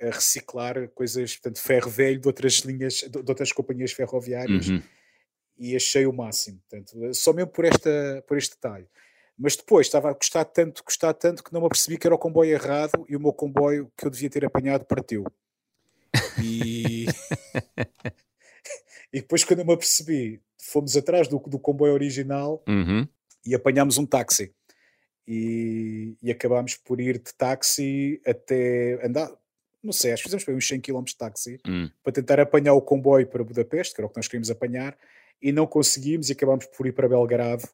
a 0.02 0.10
reciclar 0.10 0.88
coisas, 0.90 1.36
portanto, 1.36 1.62
ferro 1.62 1.90
velho 1.90 2.20
de 2.20 2.28
outras 2.28 2.60
linhas, 2.60 2.96
de, 2.96 3.10
de 3.10 3.30
outras 3.30 3.52
companhias 3.52 3.92
ferroviárias 3.92 4.70
uhum. 4.70 4.82
e 5.58 5.76
achei 5.76 6.06
o 6.06 6.14
máximo, 6.14 6.62
portanto, 6.70 7.14
só 7.14 7.34
mesmo 7.34 7.52
por, 7.52 7.66
esta, 7.66 8.24
por 8.28 8.38
este 8.38 8.56
detalhe. 8.56 8.88
Mas 9.38 9.56
depois 9.56 9.88
estava 9.88 10.10
a 10.10 10.14
gostar 10.14 10.46
tanto, 10.46 10.84
gostar 10.84 11.14
tanto 11.14 11.44
que 11.44 11.54
não 11.54 11.62
me 11.62 11.68
apercebi 11.68 11.98
que 11.98 12.06
era 12.06 12.16
o 12.16 12.20
comboio 12.20 12.52
errado 12.52 13.06
e 13.10 13.16
o 13.16 13.20
meu 13.20 13.34
comboio 13.34 13.92
que 13.98 14.06
eu 14.06 14.12
devia 14.12 14.30
ter 14.30 14.46
apanhado 14.46 14.86
partiu. 14.86 15.26
E, 16.44 17.08
e 19.12 19.22
depois, 19.22 19.44
quando 19.44 19.60
eu 19.60 19.66
me 19.66 19.74
apercebi, 19.74 20.42
fomos 20.62 20.96
atrás 20.96 21.28
do, 21.28 21.40
do 21.40 21.60
comboio 21.60 21.94
original 21.94 22.64
uhum. 22.68 23.08
e 23.46 23.56
apanhámos 23.56 23.98
um 23.98 24.06
táxi. 24.06 24.54
E, 25.28 26.18
e 26.22 26.32
acabámos 26.32 26.76
por 26.76 27.00
ir 27.00 27.18
de 27.18 27.34
táxi 27.34 28.22
até 28.26 29.06
andar, 29.06 29.32
não 29.84 29.92
sei, 29.92 30.12
acho 30.12 30.24
que 30.24 30.30
fizemos 30.30 30.48
uns 30.48 30.68
100 30.68 30.82
km 30.82 31.04
de 31.04 31.16
táxi 31.16 31.60
hum. 31.68 31.90
para 32.04 32.14
tentar 32.14 32.40
apanhar 32.40 32.74
o 32.74 32.82
comboio 32.82 33.28
para 33.28 33.44
Budapeste, 33.44 33.96
que 33.96 34.02
era 34.02 34.06
o 34.06 34.10
que 34.10 34.18
nós 34.18 34.28
queríamos 34.28 34.52
apanhar, 34.52 34.98
e 35.42 35.52
não 35.52 35.66
conseguimos 35.66 36.30
e 36.30 36.34
acabámos 36.34 36.66
por 36.68 36.86
ir 36.86 36.92
para 36.92 37.10
Belgrado 37.10 37.68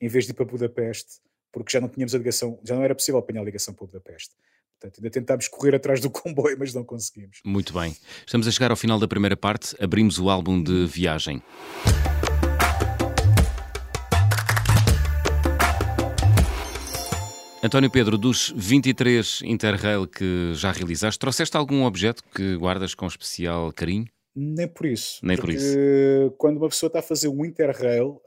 em 0.00 0.08
vez 0.08 0.24
de 0.24 0.32
ir 0.32 0.34
para 0.34 0.44
Budapeste, 0.44 1.20
porque 1.52 1.72
já 1.72 1.80
não 1.80 1.88
tínhamos 1.88 2.14
a 2.14 2.18
ligação, 2.18 2.58
já 2.64 2.74
não 2.74 2.82
era 2.82 2.94
possível 2.94 3.20
apanhar 3.20 3.42
a 3.42 3.44
ligação 3.44 3.72
para 3.72 3.86
Budapeste. 3.86 4.34
Portanto, 4.80 4.98
ainda 4.98 5.10
tentámos 5.10 5.46
correr 5.46 5.76
atrás 5.76 6.00
do 6.00 6.10
comboio, 6.10 6.56
mas 6.58 6.74
não 6.74 6.82
conseguimos. 6.82 7.38
Muito 7.44 7.72
bem. 7.72 7.96
Estamos 8.26 8.48
a 8.48 8.50
chegar 8.50 8.72
ao 8.72 8.76
final 8.76 8.98
da 8.98 9.06
primeira 9.06 9.36
parte. 9.36 9.76
Abrimos 9.80 10.18
o 10.18 10.28
álbum 10.28 10.60
de 10.60 10.86
viagem. 10.86 11.40
António 17.64 17.88
Pedro, 17.88 18.18
dos 18.18 18.52
23 18.56 19.42
Interrail 19.44 20.04
que 20.08 20.52
já 20.54 20.72
realizaste, 20.72 21.16
trouxeste 21.16 21.56
algum 21.56 21.84
objeto 21.84 22.24
que 22.34 22.56
guardas 22.56 22.92
com 22.92 23.06
especial 23.06 23.72
carinho? 23.72 24.06
Nem 24.34 24.66
por 24.66 24.86
isso. 24.86 25.20
Nem 25.22 25.36
por 25.36 25.48
isso. 25.48 25.76
Quando 26.38 26.56
uma 26.56 26.68
pessoa 26.68 26.88
está 26.88 26.98
a 26.98 27.02
fazer 27.02 27.28
um 27.28 27.44
Interrail, 27.44 28.20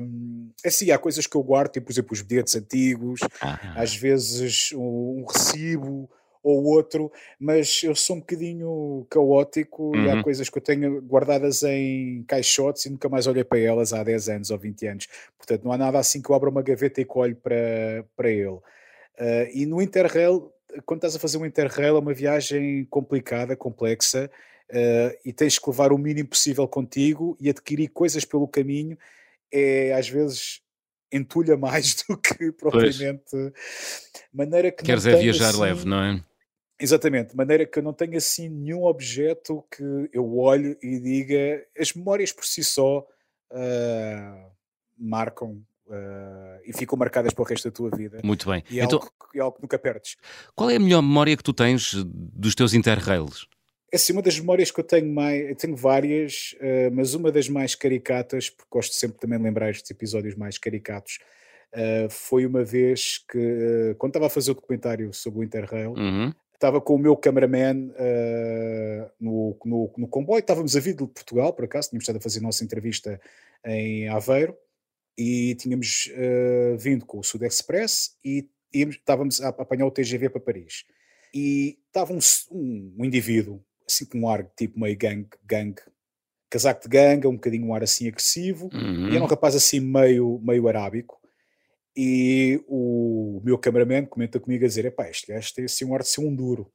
hum, 0.00 0.52
assim, 0.64 0.92
há 0.92 0.98
coisas 0.98 1.26
que 1.26 1.36
eu 1.36 1.42
guardo, 1.42 1.72
tipo, 1.72 1.86
por 1.86 1.92
exemplo, 1.92 2.12
os 2.12 2.22
bilhetes 2.22 2.54
antigos, 2.54 3.20
ah. 3.40 3.58
às 3.74 3.96
vezes 3.96 4.70
um, 4.72 5.22
um 5.22 5.24
recibo 5.26 6.08
ou 6.42 6.64
outro, 6.64 7.10
mas 7.38 7.82
eu 7.82 7.94
sou 7.94 8.16
um 8.16 8.20
bocadinho 8.20 9.06
caótico 9.10 9.94
uhum. 9.94 10.04
e 10.04 10.10
há 10.10 10.14
uhum. 10.14 10.22
coisas 10.22 10.48
que 10.48 10.58
eu 10.58 10.62
tenho 10.62 11.00
guardadas 11.02 11.62
em 11.62 12.24
caixotes 12.24 12.86
e 12.86 12.90
nunca 12.90 13.08
mais 13.08 13.26
olhei 13.26 13.44
para 13.44 13.58
elas 13.58 13.92
há 13.92 14.02
10 14.02 14.28
anos 14.28 14.50
ou 14.50 14.58
20 14.58 14.86
anos. 14.86 15.08
Portanto, 15.36 15.64
não 15.64 15.72
há 15.72 15.78
nada 15.78 15.98
assim 15.98 16.22
que 16.22 16.30
eu 16.30 16.34
abra 16.34 16.48
uma 16.50 16.62
gaveta 16.62 17.00
e 17.00 17.04
colho 17.04 17.36
para, 17.36 18.04
para 18.16 18.30
ele. 18.30 18.48
Uh, 18.48 19.48
e 19.52 19.66
no 19.66 19.82
Interrail, 19.82 20.52
quando 20.86 20.98
estás 20.98 21.16
a 21.16 21.18
fazer 21.18 21.38
um 21.38 21.46
Interrail, 21.46 21.96
é 21.96 21.98
uma 21.98 22.14
viagem 22.14 22.86
complicada, 22.90 23.56
complexa, 23.56 24.30
uh, 24.70 25.18
e 25.24 25.32
tens 25.32 25.58
que 25.58 25.68
levar 25.68 25.92
o 25.92 25.98
mínimo 25.98 26.28
possível 26.28 26.68
contigo 26.68 27.36
e 27.40 27.50
adquirir 27.50 27.88
coisas 27.88 28.24
pelo 28.24 28.46
caminho. 28.46 28.96
É 29.50 29.92
às 29.94 30.08
vezes 30.08 30.60
entulha 31.12 31.56
mais 31.56 31.96
do 32.08 32.16
que 32.16 32.52
propriamente. 32.52 33.30
Pois. 33.30 33.52
Maneira 34.32 34.70
que 34.70 34.82
Queres 34.82 35.06
é 35.06 35.16
viajar 35.16 35.50
assim, 35.50 35.60
leve, 35.60 35.84
não 35.86 36.00
é? 36.00 36.24
Exatamente, 36.80 37.30
de 37.30 37.36
maneira 37.36 37.66
que 37.66 37.78
eu 37.80 37.82
não 37.82 37.92
tenho 37.92 38.16
assim 38.16 38.48
nenhum 38.48 38.84
objeto 38.84 39.64
que 39.68 40.08
eu 40.12 40.38
olhe 40.38 40.78
e 40.80 41.00
diga 41.00 41.66
as 41.76 41.92
memórias 41.92 42.32
por 42.32 42.44
si 42.44 42.62
só 42.62 43.00
uh, 43.00 44.50
marcam 44.96 45.60
uh, 45.88 46.60
e 46.64 46.72
ficam 46.72 46.96
marcadas 46.96 47.32
para 47.32 47.42
o 47.42 47.44
resto 47.44 47.68
da 47.68 47.74
tua 47.74 47.90
vida. 47.90 48.20
Muito 48.22 48.48
bem. 48.48 48.62
E 48.70 48.78
é, 48.78 48.84
então, 48.84 49.00
algo, 49.00 49.12
é 49.34 49.40
algo 49.40 49.56
que 49.56 49.62
nunca 49.62 49.76
perdes. 49.76 50.16
Qual 50.54 50.70
é 50.70 50.76
a 50.76 50.78
melhor 50.78 51.02
memória 51.02 51.36
que 51.36 51.42
tu 51.42 51.52
tens 51.52 51.94
dos 52.04 52.54
teus 52.54 52.72
interrails? 52.74 53.48
Assim, 53.92 54.12
uma 54.12 54.20
das 54.20 54.38
memórias 54.38 54.70
que 54.70 54.78
eu 54.80 54.84
tenho 54.84 55.10
mais, 55.10 55.48
eu 55.48 55.56
tenho 55.56 55.74
várias, 55.74 56.54
uh, 56.60 56.92
mas 56.92 57.14
uma 57.14 57.32
das 57.32 57.48
mais 57.48 57.74
caricatas, 57.74 58.50
porque 58.50 58.68
gosto 58.70 58.94
sempre 58.94 59.18
também 59.18 59.38
de 59.38 59.44
lembrar 59.44 59.70
estes 59.70 59.90
episódios 59.90 60.34
mais 60.34 60.58
caricatos, 60.58 61.18
uh, 61.72 62.10
foi 62.10 62.44
uma 62.44 62.62
vez 62.62 63.24
que, 63.30 63.38
uh, 63.38 63.94
quando 63.96 64.10
estava 64.10 64.26
a 64.26 64.30
fazer 64.30 64.50
o 64.50 64.54
documentário 64.54 65.12
sobre 65.14 65.40
o 65.40 65.42
Interrail, 65.42 65.92
uhum. 65.92 66.34
estava 66.52 66.82
com 66.82 66.96
o 66.96 66.98
meu 66.98 67.16
cameraman 67.16 67.90
no, 69.18 69.58
no, 69.64 69.90
no, 69.96 70.08
comboio, 70.08 70.40
estávamos 70.40 70.76
a 70.76 70.80
vir 70.80 70.94
de 70.94 71.06
Portugal, 71.06 71.54
por 71.54 71.64
acaso, 71.64 71.88
tínhamos 71.88 72.02
estado 72.02 72.18
a 72.18 72.20
fazer 72.20 72.40
a 72.40 72.42
nossa 72.42 72.62
entrevista 72.62 73.18
em 73.64 74.06
Aveiro, 74.08 74.54
e 75.16 75.56
tínhamos 75.56 76.12
vindo 76.78 77.04
com 77.04 77.18
o 77.18 77.24
Sud 77.24 77.44
Express 77.44 78.16
e 78.24 78.48
íamos, 78.72 78.96
estávamos 78.96 79.40
a 79.40 79.48
apanhar 79.48 79.86
o 79.86 79.90
TGV 79.90 80.28
para 80.28 80.40
Paris. 80.40 80.84
E 81.34 81.78
estava 81.88 82.12
um, 82.12 82.18
um, 82.52 82.94
um 82.98 83.04
indivíduo 83.04 83.60
assim 83.88 84.04
com 84.04 84.20
um 84.20 84.28
ar 84.28 84.44
tipo 84.56 84.78
meio 84.78 84.96
gang, 84.96 85.26
gang, 85.44 85.74
casaco 86.50 86.82
de 86.82 86.88
ganga, 86.88 87.28
um 87.28 87.34
bocadinho 87.34 87.66
um 87.66 87.74
ar 87.74 87.82
assim 87.82 88.08
agressivo, 88.08 88.70
uhum. 88.72 89.08
e 89.08 89.16
era 89.16 89.24
um 89.24 89.28
rapaz 89.28 89.54
assim 89.54 89.80
meio, 89.80 90.40
meio 90.42 90.68
arábico. 90.68 91.18
E 91.96 92.62
o 92.68 93.40
meu 93.44 93.58
cameraman 93.58 94.06
comenta 94.06 94.38
comigo 94.38 94.64
a 94.64 94.68
dizer: 94.68 94.84
Epá, 94.84 95.08
este 95.08 95.32
gajo 95.32 95.52
tem 95.54 95.64
assim 95.64 95.84
um 95.84 95.94
ar 95.94 96.02
de 96.02 96.08
ser 96.08 96.20
um 96.20 96.34
duro. 96.34 96.70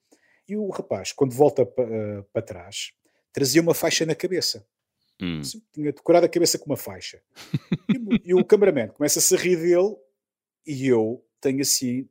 E 0.47 0.57
o 0.57 0.69
rapaz, 0.69 1.13
quando 1.13 1.33
volta 1.33 1.65
para 1.65 2.19
uh, 2.19 2.41
trás, 2.45 2.91
trazia 3.31 3.61
uma 3.61 3.73
faixa 3.73 4.05
na 4.05 4.13
cabeça. 4.13 4.65
Hum. 5.21 5.39
Assim, 5.39 5.61
tinha 5.71 5.93
decorado 5.93 6.25
a 6.25 6.29
cabeça 6.29 6.59
com 6.59 6.65
uma 6.65 6.75
faixa. 6.75 7.21
e, 7.89 8.31
e, 8.31 8.33
o 8.33 8.43
cameraman 8.43 8.89
começa 8.89 9.35
a 9.35 9.39
rir 9.39 9.55
dele, 9.55 9.95
e 10.67 10.87
eu 10.87 11.23
tenho 11.39 11.61
assim, 11.61 12.09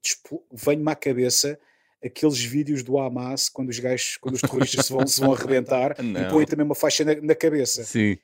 venho-me 0.51 0.91
à 0.91 0.95
cabeça 0.95 1.59
aqueles 2.05 2.43
vídeos 2.43 2.83
do 2.83 2.99
Hamas 2.99 3.49
quando 3.49 3.69
os 3.69 3.79
gajos, 3.79 4.17
quando 4.17 4.35
os 4.35 4.41
terroristas 4.41 4.87
se, 4.87 4.93
vão, 4.93 5.07
se 5.07 5.21
vão 5.21 5.33
arrebentar 5.35 5.97
e 5.99 6.31
põem 6.31 6.47
também 6.47 6.67
uma 6.67 6.75
faixa 6.75 7.05
na, 7.05 7.15
na, 7.15 7.35
cabeça. 7.35 7.85
Sim. 7.85 8.19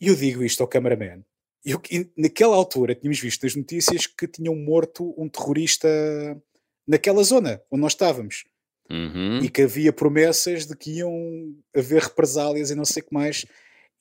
E 0.00 0.08
eu 0.08 0.16
digo 0.16 0.42
isto 0.42 0.62
ao 0.62 0.68
cameraman. 0.68 1.22
Eu, 1.64 1.80
naquela 2.16 2.56
altura 2.56 2.94
tínhamos 2.94 3.20
visto 3.20 3.44
nas 3.44 3.54
notícias 3.54 4.06
que 4.06 4.26
tinham 4.26 4.56
morto 4.56 5.14
um 5.16 5.28
terrorista 5.28 5.88
naquela 6.86 7.22
zona 7.22 7.62
onde 7.70 7.82
nós 7.82 7.92
estávamos. 7.92 8.44
Uhum. 8.90 9.38
E 9.38 9.48
que 9.48 9.62
havia 9.62 9.92
promessas 9.92 10.66
de 10.66 10.76
que 10.76 10.98
iam 10.98 11.54
haver 11.74 12.02
represálias 12.02 12.70
e 12.70 12.74
não 12.74 12.84
sei 12.84 13.02
o 13.02 13.06
que 13.06 13.14
mais. 13.14 13.46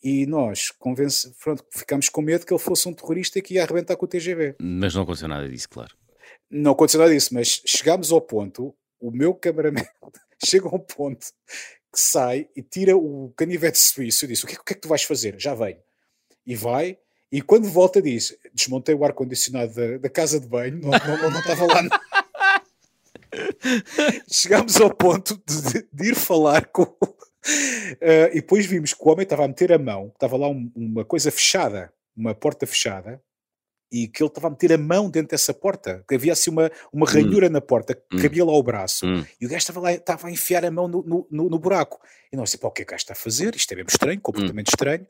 E 0.03 0.25
nós 0.25 0.71
convence, 0.71 1.31
pronto, 1.41 1.63
ficámos 1.71 2.09
com 2.09 2.21
medo 2.21 2.45
que 2.45 2.51
ele 2.51 2.59
fosse 2.59 2.89
um 2.89 2.93
terrorista 2.93 3.37
e 3.37 3.41
que 3.41 3.53
ia 3.53 3.63
arrebentar 3.63 3.95
com 3.95 4.05
o 4.05 4.07
TGV. 4.07 4.55
Mas 4.59 4.95
não 4.95 5.03
aconteceu 5.03 5.27
nada 5.27 5.47
disso, 5.47 5.69
claro. 5.69 5.95
Não 6.49 6.71
aconteceu 6.71 6.99
nada 6.99 7.13
disso, 7.13 7.33
mas 7.33 7.61
chegámos 7.65 8.11
ao 8.11 8.19
ponto 8.19 8.75
o 9.01 9.11
meu 9.11 9.33
cameraman 9.33 9.83
chega 10.45 10.67
a 10.67 10.75
um 10.75 10.79
ponto 10.79 11.27
que 11.91 11.99
sai 11.99 12.47
e 12.55 12.61
tira 12.61 12.95
o 12.95 13.33
canivete 13.35 13.77
suíço 13.77 14.25
e 14.25 14.29
diz: 14.29 14.43
o 14.43 14.47
que, 14.47 14.55
é, 14.55 14.59
o 14.59 14.63
que 14.63 14.73
é 14.73 14.75
que 14.75 14.81
tu 14.81 14.87
vais 14.87 15.03
fazer? 15.03 15.35
Já 15.39 15.53
vem. 15.53 15.77
E 16.45 16.55
vai, 16.55 16.97
e 17.31 17.41
quando 17.41 17.67
volta 17.69 18.01
diz: 18.01 18.37
desmontei 18.53 18.93
o 18.93 19.03
ar-condicionado 19.03 19.73
da, 19.73 19.97
da, 19.97 20.09
casa 20.09 20.39
de 20.39 20.47
banho, 20.47 20.79
não, 20.79 20.91
não, 20.91 21.31
não 21.31 21.39
estava 21.39 21.65
lá. 21.65 21.83
Chegámos 24.29 24.79
ao 24.81 24.93
ponto 24.93 25.41
de, 25.45 25.87
de 25.91 26.09
ir 26.09 26.15
falar 26.15 26.65
com. 26.67 26.83
Uh, 26.83 27.07
e 28.31 28.35
depois 28.35 28.65
vimos 28.65 28.93
que 28.93 29.03
o 29.03 29.09
homem 29.09 29.23
estava 29.23 29.45
a 29.45 29.47
meter 29.47 29.71
a 29.71 29.79
mão, 29.79 30.11
estava 30.13 30.37
lá 30.37 30.49
um, 30.49 30.71
uma 30.75 31.05
coisa 31.05 31.31
fechada, 31.31 31.91
uma 32.15 32.35
porta 32.35 32.67
fechada, 32.67 33.21
e 33.91 34.07
que 34.07 34.23
ele 34.23 34.29
estava 34.29 34.47
a 34.47 34.49
meter 34.49 34.73
a 34.73 34.77
mão 34.77 35.09
dentro 35.09 35.31
dessa 35.31 35.53
porta, 35.53 36.03
que 36.07 36.15
havia 36.15 36.31
assim 36.31 36.49
uma, 36.49 36.71
uma 36.93 37.05
ranhura 37.05 37.47
hum. 37.47 37.51
na 37.51 37.61
porta, 37.61 37.93
que 37.93 38.15
hum. 38.15 38.21
cabia 38.21 38.45
lá 38.45 38.53
o 38.53 38.63
braço, 38.63 39.05
hum. 39.05 39.25
e 39.39 39.45
o 39.45 39.49
gajo 39.49 39.59
estava 39.59 39.79
lá, 39.79 39.91
estava 39.93 40.27
a 40.27 40.31
enfiar 40.31 40.63
a 40.63 40.71
mão 40.71 40.87
no, 40.87 41.27
no, 41.29 41.49
no, 41.49 41.59
buraco. 41.59 41.99
E 42.31 42.37
nós, 42.37 42.55
pá, 42.55 42.69
o 42.69 42.71
que 42.71 42.83
é 42.83 42.85
que 42.85 42.91
o 42.91 42.93
gajo 42.93 43.01
está 43.01 43.13
a 43.13 43.15
fazer? 43.15 43.53
Isto 43.55 43.73
é 43.73 43.75
mesmo 43.75 43.89
estranho, 43.89 44.17
hum. 44.17 44.21
completamente 44.21 44.69
estranho. 44.69 45.05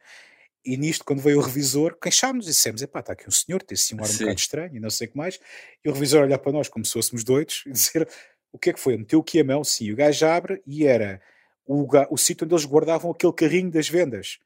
E 0.64 0.78
nisto, 0.78 1.04
quando 1.04 1.22
veio 1.22 1.40
o 1.40 1.42
revisor, 1.42 1.98
queixámos 2.00 2.46
e 2.46 2.50
dissemos: 2.50 2.82
epá, 2.82 3.00
está 3.00 3.14
aqui 3.14 3.28
um 3.28 3.32
senhor, 3.32 3.62
tem 3.64 3.76
assim 3.76 3.96
um 3.96 4.04
ar 4.04 4.10
um 4.10 4.14
bocado 4.14 4.40
estranho 4.40 4.76
e 4.76 4.80
não 4.80 4.90
sei 4.90 5.08
o 5.08 5.12
que 5.12 5.18
mais. 5.18 5.40
E 5.84 5.90
o 5.90 5.94
revisor 5.94 6.24
olhar 6.24 6.38
para 6.38 6.52
nós 6.52 6.68
como 6.68 6.86
se 6.86 6.94
fôssemos 6.94 7.24
doidos 7.24 7.64
e 7.66 7.72
dizer: 7.72 8.08
o 8.52 8.60
que 8.60 8.70
é 8.70 8.74
que 8.74 8.80
foi? 8.80 8.98
Meteu 8.98 9.20
aqui 9.20 9.40
a 9.40 9.44
mão, 9.44 9.64
sim. 9.64 9.92
O 9.92 9.96
gajo 9.96 10.26
abre 10.26 10.62
e 10.66 10.86
era 10.86 11.22
o, 11.66 11.88
o 12.12 12.18
sítio 12.18 12.46
onde 12.46 12.54
eles 12.54 12.66
guardavam 12.66 13.12
aquele 13.12 13.34
carrinho 13.34 13.72
das 13.72 13.90
vendas. 13.90 14.40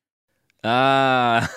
Ah! 0.68 1.48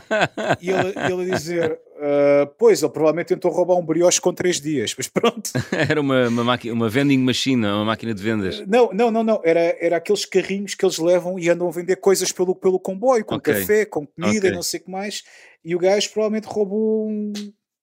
e 0.60 0.70
ele, 0.70 0.94
ele 1.12 1.30
a 1.30 1.36
dizer: 1.36 1.72
uh, 1.72 2.46
Pois, 2.58 2.82
ele 2.82 2.90
provavelmente 2.90 3.26
tentou 3.26 3.50
roubar 3.50 3.76
um 3.76 3.84
brioche 3.84 4.20
com 4.20 4.32
três 4.32 4.58
dias, 4.58 4.94
mas 4.96 5.06
pronto. 5.06 5.50
Era 5.70 6.00
uma, 6.00 6.28
uma, 6.28 6.44
máquina, 6.44 6.72
uma 6.72 6.88
vending 6.88 7.18
machine, 7.18 7.66
uma 7.66 7.84
máquina 7.84 8.14
de 8.14 8.22
vendas. 8.22 8.66
Não, 8.66 8.90
não, 8.92 9.10
não, 9.10 9.22
não. 9.22 9.42
Era, 9.44 9.76
era 9.78 9.96
aqueles 9.98 10.24
carrinhos 10.24 10.74
que 10.74 10.84
eles 10.84 10.98
levam 10.98 11.38
e 11.38 11.50
andam 11.50 11.68
a 11.68 11.70
vender 11.70 11.96
coisas 11.96 12.32
pelo, 12.32 12.54
pelo 12.54 12.80
comboio, 12.80 13.24
com 13.24 13.34
okay. 13.34 13.52
café, 13.52 13.84
com 13.84 14.06
comida 14.06 14.38
okay. 14.38 14.50
e 14.50 14.54
não 14.54 14.62
sei 14.62 14.80
o 14.80 14.84
que 14.84 14.90
mais. 14.90 15.22
E 15.62 15.76
o 15.76 15.78
gajo 15.78 16.10
provavelmente 16.10 16.46
roubou 16.46 17.06
um, 17.06 17.32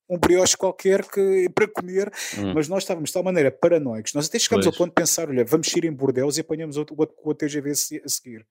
um 0.09 0.17
brioche 0.17 0.57
qualquer 0.57 1.05
que, 1.07 1.47
para 1.53 1.67
comer, 1.67 2.11
hum. 2.39 2.53
mas 2.55 2.67
nós 2.67 2.83
estávamos 2.83 3.11
de 3.11 3.13
tal 3.13 3.23
maneira 3.23 3.51
paranoicos. 3.51 4.13
Nós 4.13 4.27
até 4.27 4.39
chegámos 4.39 4.65
pois. 4.65 4.75
ao 4.75 4.77
ponto 4.77 4.89
de 4.89 4.95
pensar: 4.95 5.29
olha, 5.29 5.45
vamos 5.45 5.67
ir 5.75 5.85
em 5.85 5.93
Bordeus 5.93 6.37
e 6.37 6.41
apanhamos 6.41 6.75
o, 6.77 6.81
o, 6.81 7.29
o 7.29 7.35
TGV 7.35 7.71
a 7.71 8.09
seguir. 8.09 8.47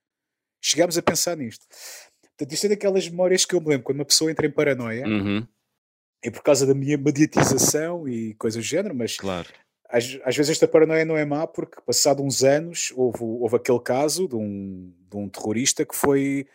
Chegámos 0.62 0.98
a 0.98 1.02
pensar 1.02 1.36
nisto. 1.36 1.66
Isto 2.48 2.66
é 2.66 2.68
daquelas 2.70 3.08
memórias 3.08 3.44
que 3.44 3.54
eu 3.54 3.60
me 3.60 3.68
lembro 3.68 3.84
quando 3.84 3.98
uma 3.98 4.04
pessoa 4.04 4.30
entra 4.30 4.46
em 4.46 4.50
paranoia, 4.50 5.06
uhum. 5.06 5.46
é 6.22 6.30
por 6.30 6.42
causa 6.42 6.66
da 6.66 6.74
minha 6.74 6.96
mediatização 6.96 8.08
e 8.08 8.34
coisas 8.34 8.62
do 8.62 8.66
género, 8.66 8.94
mas 8.94 9.16
claro. 9.16 9.48
às, 9.88 10.18
às 10.24 10.36
vezes 10.36 10.50
esta 10.50 10.68
paranoia 10.68 11.04
não 11.04 11.16
é 11.16 11.24
má 11.24 11.46
porque, 11.46 11.80
passado 11.84 12.22
uns 12.22 12.42
anos, 12.42 12.92
houve, 12.96 13.22
houve 13.22 13.56
aquele 13.56 13.80
caso 13.80 14.28
de 14.28 14.36
um, 14.36 14.92
de 15.10 15.16
um 15.16 15.28
terrorista 15.28 15.84
que 15.84 15.94
foi 15.94 16.46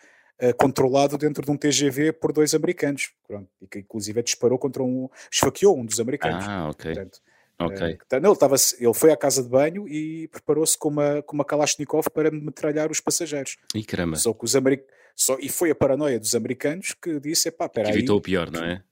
uh, 0.42 0.54
controlado 0.56 1.16
dentro 1.18 1.44
de 1.44 1.50
um 1.50 1.56
TGV 1.56 2.12
por 2.12 2.32
dois 2.32 2.54
americanos, 2.54 3.10
pronto, 3.26 3.48
e 3.60 3.66
que 3.66 3.78
inclusive 3.80 4.22
disparou 4.22 4.58
contra 4.58 4.82
um, 4.82 5.08
esfaqueou 5.30 5.78
um 5.78 5.84
dos 5.84 6.00
americanos. 6.00 6.44
Ah, 6.46 6.68
ok. 6.68 6.94
Portanto, 6.94 7.20
Ok. 7.58 7.98
Uh, 8.12 8.20
não, 8.20 8.30
ele, 8.30 8.38
tava, 8.38 8.56
ele 8.78 8.94
foi 8.94 9.10
à 9.10 9.16
casa 9.16 9.42
de 9.42 9.48
banho 9.48 9.88
e 9.88 10.28
preparou-se 10.28 10.76
com 10.76 10.88
uma, 10.90 11.22
com 11.22 11.34
uma 11.34 11.44
Kalashnikov 11.44 12.10
para 12.10 12.30
metralhar 12.30 12.90
os 12.90 13.00
passageiros. 13.00 13.56
E 13.74 13.82
caramba. 13.82 14.16
Só 14.16 14.32
que 14.32 14.44
os 14.44 14.54
americanos. 14.54 14.94
Só, 15.16 15.38
e 15.40 15.48
foi 15.48 15.70
a 15.70 15.74
paranoia 15.74 16.20
dos 16.20 16.34
americanos 16.34 16.94
que 17.00 17.18
disse: 17.18 17.50
pá, 17.50 17.68
peraí. 17.70 17.90
Evitou 17.90 18.18
o 18.18 18.20
pior, 18.20 18.50
não 18.50 18.62
é? 18.62 18.82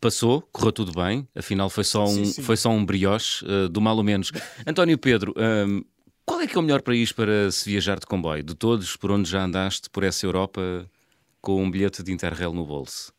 Passou, 0.00 0.40
correu 0.50 0.72
tudo 0.72 0.92
bem, 0.92 1.28
afinal 1.34 1.68
foi 1.68 1.84
só 1.84 2.04
um, 2.04 2.08
sim, 2.08 2.24
sim. 2.24 2.42
Foi 2.42 2.56
só 2.56 2.70
um 2.70 2.84
brioche, 2.84 3.44
uh, 3.44 3.68
do 3.68 3.80
mal 3.80 3.96
ou 3.96 4.02
menos. 4.02 4.32
António 4.66 4.96
Pedro, 4.96 5.34
um, 5.36 5.84
qual 6.24 6.40
é 6.40 6.46
que 6.46 6.56
é 6.56 6.58
o 6.58 6.62
melhor 6.62 6.80
país 6.80 7.12
para 7.12 7.50
se 7.50 7.68
viajar 7.68 8.00
de 8.00 8.06
comboio? 8.06 8.42
De 8.42 8.54
todos, 8.54 8.96
por 8.96 9.10
onde 9.10 9.30
já 9.30 9.44
andaste 9.44 9.90
por 9.90 10.02
essa 10.02 10.24
Europa 10.24 10.88
com 11.42 11.62
um 11.62 11.70
bilhete 11.70 12.02
de 12.02 12.10
Interrail 12.10 12.52
no 12.52 12.64
bolso? 12.64 13.12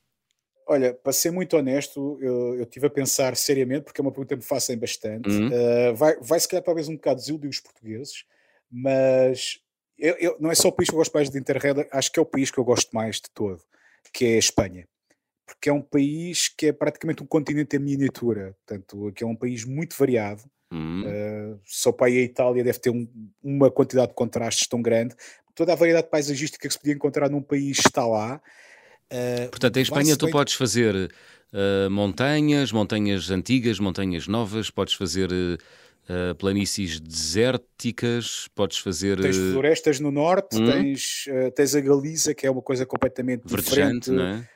Olha, 0.67 0.93
para 0.93 1.13
ser 1.13 1.31
muito 1.31 1.55
honesto, 1.55 2.17
eu, 2.19 2.55
eu 2.55 2.63
estive 2.63 2.87
a 2.87 2.89
pensar 2.89 3.35
seriamente, 3.37 3.83
porque 3.83 4.01
é 4.01 4.03
uma 4.03 4.11
pergunta 4.11 4.35
que 4.35 4.41
me 4.41 4.47
fazem 4.47 4.77
bastante. 4.77 5.29
Uhum. 5.29 5.47
Uh, 5.47 5.95
vai, 5.95 6.17
vai 6.19 6.39
se 6.39 6.47
calhar 6.47 6.63
talvez 6.63 6.89
um 6.89 6.95
bocado 6.95 7.19
desiludir 7.21 7.49
os 7.49 7.59
portugueses, 7.59 8.25
mas 8.69 9.61
eu, 9.97 10.15
eu, 10.19 10.37
não 10.39 10.51
é 10.51 10.55
só 10.55 10.67
o 10.67 10.71
país 10.71 10.89
que 10.89 10.95
eu 10.95 10.99
gosto 10.99 11.13
mais 11.13 11.29
de 11.29 11.39
Interrail, 11.39 11.85
acho 11.91 12.11
que 12.11 12.19
é 12.19 12.21
o 12.21 12.25
país 12.25 12.51
que 12.51 12.57
eu 12.57 12.63
gosto 12.63 12.89
mais 12.93 13.15
de 13.15 13.29
todo, 13.33 13.61
que 14.13 14.25
é 14.25 14.35
a 14.35 14.39
Espanha. 14.39 14.87
Porque 15.45 15.69
é 15.69 15.73
um 15.73 15.81
país 15.81 16.49
que 16.49 16.67
é 16.67 16.73
praticamente 16.73 17.23
um 17.23 17.25
continente 17.25 17.75
em 17.75 17.79
miniatura, 17.79 18.55
portanto, 18.65 19.11
que 19.15 19.23
é 19.23 19.27
um 19.27 19.35
país 19.35 19.63
muito 19.63 19.95
variado. 19.97 20.43
Uhum. 20.71 21.03
Uh, 21.05 21.59
só 21.65 21.93
para 21.93 22.09
ir 22.09 22.19
a 22.19 22.23
Itália 22.23 22.63
deve 22.63 22.79
ter 22.79 22.89
um, 22.89 23.07
uma 23.41 23.71
quantidade 23.71 24.09
de 24.09 24.13
contrastes 24.13 24.67
tão 24.67 24.81
grande. 24.81 25.15
Toda 25.55 25.71
a 25.71 25.75
variedade 25.75 26.09
paisagística 26.09 26.67
que 26.67 26.73
se 26.73 26.77
podia 26.77 26.93
encontrar 26.93 27.29
num 27.29 27.41
país 27.41 27.79
está 27.79 28.05
lá. 28.05 28.41
Uh, 29.11 29.49
Portanto, 29.49 29.77
em 29.77 29.81
Espanha 29.81 30.17
tu 30.17 30.29
podes 30.29 30.53
fazer 30.53 30.93
uh, 31.53 31.89
montanhas, 31.89 32.73
montanhas 32.73 33.31
antigas, 33.31 33.79
montanhas 33.79 34.27
novas, 34.27 34.69
podes 34.69 34.93
fazer 34.93 35.29
uh, 36.09 36.35
planícies 36.35 36.99
desérticas, 36.99 38.47
podes 38.55 38.77
fazer. 38.77 39.19
Tens 39.19 39.37
florestas 39.37 39.99
no 39.99 40.11
norte, 40.11 40.57
hum? 40.57 40.65
tens, 40.65 41.25
tens 41.55 41.75
a 41.75 41.81
Galiza, 41.81 42.33
que 42.33 42.45
é 42.45 42.51
uma 42.51 42.61
coisa 42.61 42.85
completamente 42.85 43.43
Verdejante, 43.45 44.11
diferente. 44.11 44.11
Não 44.11 44.23
é? 44.25 44.49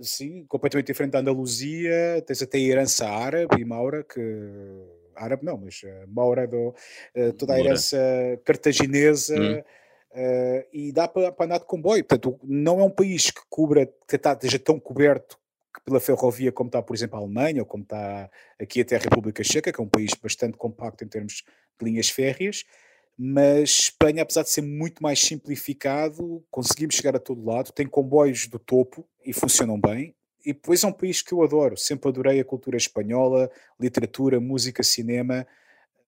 sim, 0.00 0.44
completamente 0.46 0.86
diferente 0.86 1.12
da 1.12 1.18
Andaluzia, 1.18 2.22
tens 2.24 2.40
até 2.42 2.58
a 2.58 2.60
herança 2.60 3.08
árabe 3.08 3.60
e 3.60 3.64
maura, 3.64 4.04
que 4.04 4.20
árabe 5.16 5.44
não, 5.44 5.56
mas 5.56 5.82
uh, 5.82 6.08
Maura, 6.08 6.46
do, 6.46 6.68
uh, 7.16 7.32
toda 7.38 7.54
a 7.54 7.60
herança 7.60 7.98
cartaginesa, 8.44 9.36
hum. 9.36 9.62
Uh, 10.14 10.62
e 10.72 10.92
dá 10.92 11.08
para, 11.08 11.34
andar 11.40 11.58
de 11.58 11.66
comboio. 11.66 12.04
Portanto, 12.04 12.38
não 12.44 12.78
é 12.78 12.84
um 12.84 12.90
país 12.90 13.32
que 13.32 13.40
cubra, 13.50 13.84
que 14.06 14.14
está, 14.14 14.32
esteja 14.32 14.60
tão 14.60 14.78
coberto 14.78 15.36
pela 15.84 16.00
ferrovia 16.00 16.50
como 16.50 16.68
está, 16.68 16.82
por 16.82 16.94
exemplo, 16.94 17.18
a 17.18 17.22
Alemanha, 17.22 17.60
ou 17.60 17.66
como 17.66 17.82
está 17.82 18.30
aqui 18.58 18.80
até 18.80 18.96
a 18.96 19.00
República 19.00 19.44
Checa, 19.44 19.72
que 19.72 19.80
é 19.80 19.84
um 19.84 19.88
país 19.88 20.12
bastante 20.14 20.56
compacto 20.56 21.04
em 21.04 21.08
termos 21.08 21.44
de 21.78 21.84
linhas 21.84 22.08
férreas, 22.08 22.64
mas 23.16 23.70
Espanha, 23.70 24.22
apesar 24.22 24.42
de 24.42 24.50
ser 24.50 24.62
muito 24.62 25.02
mais 25.02 25.20
simplificado, 25.20 26.44
conseguimos 26.50 26.94
chegar 26.96 27.14
a 27.14 27.20
todo 27.20 27.44
lado, 27.44 27.72
tem 27.72 27.86
comboios 27.86 28.46
do 28.46 28.58
topo 28.58 29.06
e 29.24 29.32
funcionam 29.32 29.78
bem, 29.78 30.14
e 30.44 30.52
depois 30.52 30.84
é 30.84 30.86
um 30.86 30.92
país 30.92 31.22
que 31.22 31.32
eu 31.32 31.42
adoro, 31.42 31.76
sempre 31.76 32.08
adorei 32.08 32.38
a 32.38 32.44
cultura 32.44 32.76
espanhola, 32.76 33.50
literatura, 33.80 34.38
música, 34.38 34.82
cinema. 34.82 35.46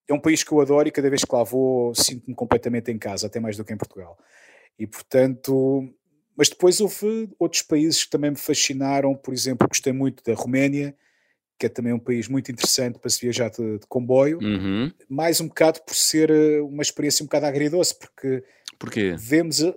É 0.06 0.12
um 0.12 0.20
país 0.20 0.44
que 0.44 0.52
eu 0.52 0.60
adoro 0.60 0.86
e 0.86 0.90
cada 0.92 1.08
vez 1.08 1.24
que 1.24 1.34
lá 1.34 1.42
vou 1.42 1.94
sinto-me 1.94 2.34
completamente 2.34 2.90
em 2.90 2.98
casa, 2.98 3.28
até 3.28 3.40
mais 3.40 3.56
do 3.56 3.64
que 3.64 3.72
em 3.72 3.78
Portugal. 3.78 4.18
E 4.78 4.86
portanto, 4.86 5.88
mas 6.36 6.48
depois 6.48 6.80
houve 6.80 7.28
outros 7.38 7.62
países 7.62 8.04
que 8.04 8.10
também 8.10 8.30
me 8.30 8.36
fascinaram, 8.36 9.14
por 9.14 9.32
exemplo, 9.32 9.66
gostei 9.68 9.92
muito 9.92 10.22
da 10.24 10.34
Roménia, 10.34 10.94
que 11.58 11.66
é 11.66 11.68
também 11.68 11.92
um 11.92 11.98
país 11.98 12.28
muito 12.28 12.52
interessante 12.52 12.98
para 12.98 13.08
se 13.10 13.20
viajar 13.20 13.48
de, 13.50 13.78
de 13.78 13.86
comboio, 13.88 14.38
Uhum. 14.42 14.92
mais 15.08 15.40
um 15.40 15.48
bocado 15.48 15.80
por 15.86 15.94
ser 15.94 16.30
eh, 16.30 16.60
uma 16.60 16.82
experiência 16.82 17.22
um 17.22 17.26
bocado 17.26 17.46
agridoce, 17.46 17.98
porque 17.98 18.44
Porquê? 18.78 19.14
vemos, 19.18 19.60
uh, 19.60 19.74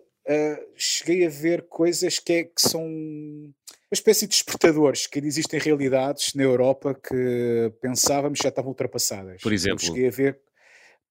cheguei 0.75 1.25
a 1.25 1.29
ver 1.29 1.67
coisas 1.69 2.19
que, 2.19 2.33
é, 2.33 2.43
que 2.43 2.61
são 2.61 2.83
uma 2.85 3.93
espécie 3.93 4.25
de 4.27 4.31
despertadores, 4.31 5.07
que 5.07 5.19
ainda 5.19 5.27
existem 5.29 5.59
realidades 5.59 6.33
na 6.35 6.43
Europa 6.43 6.93
que 6.93 7.71
pensávamos 7.81 8.39
já 8.43 8.49
estavam 8.49 8.69
ultrapassadas. 8.71 9.41
Por 9.41 9.51
Eu 9.51 9.55
exemplo? 9.55 9.79
cheguei 9.79 10.07
a 10.07 10.11
ver, 10.11 10.39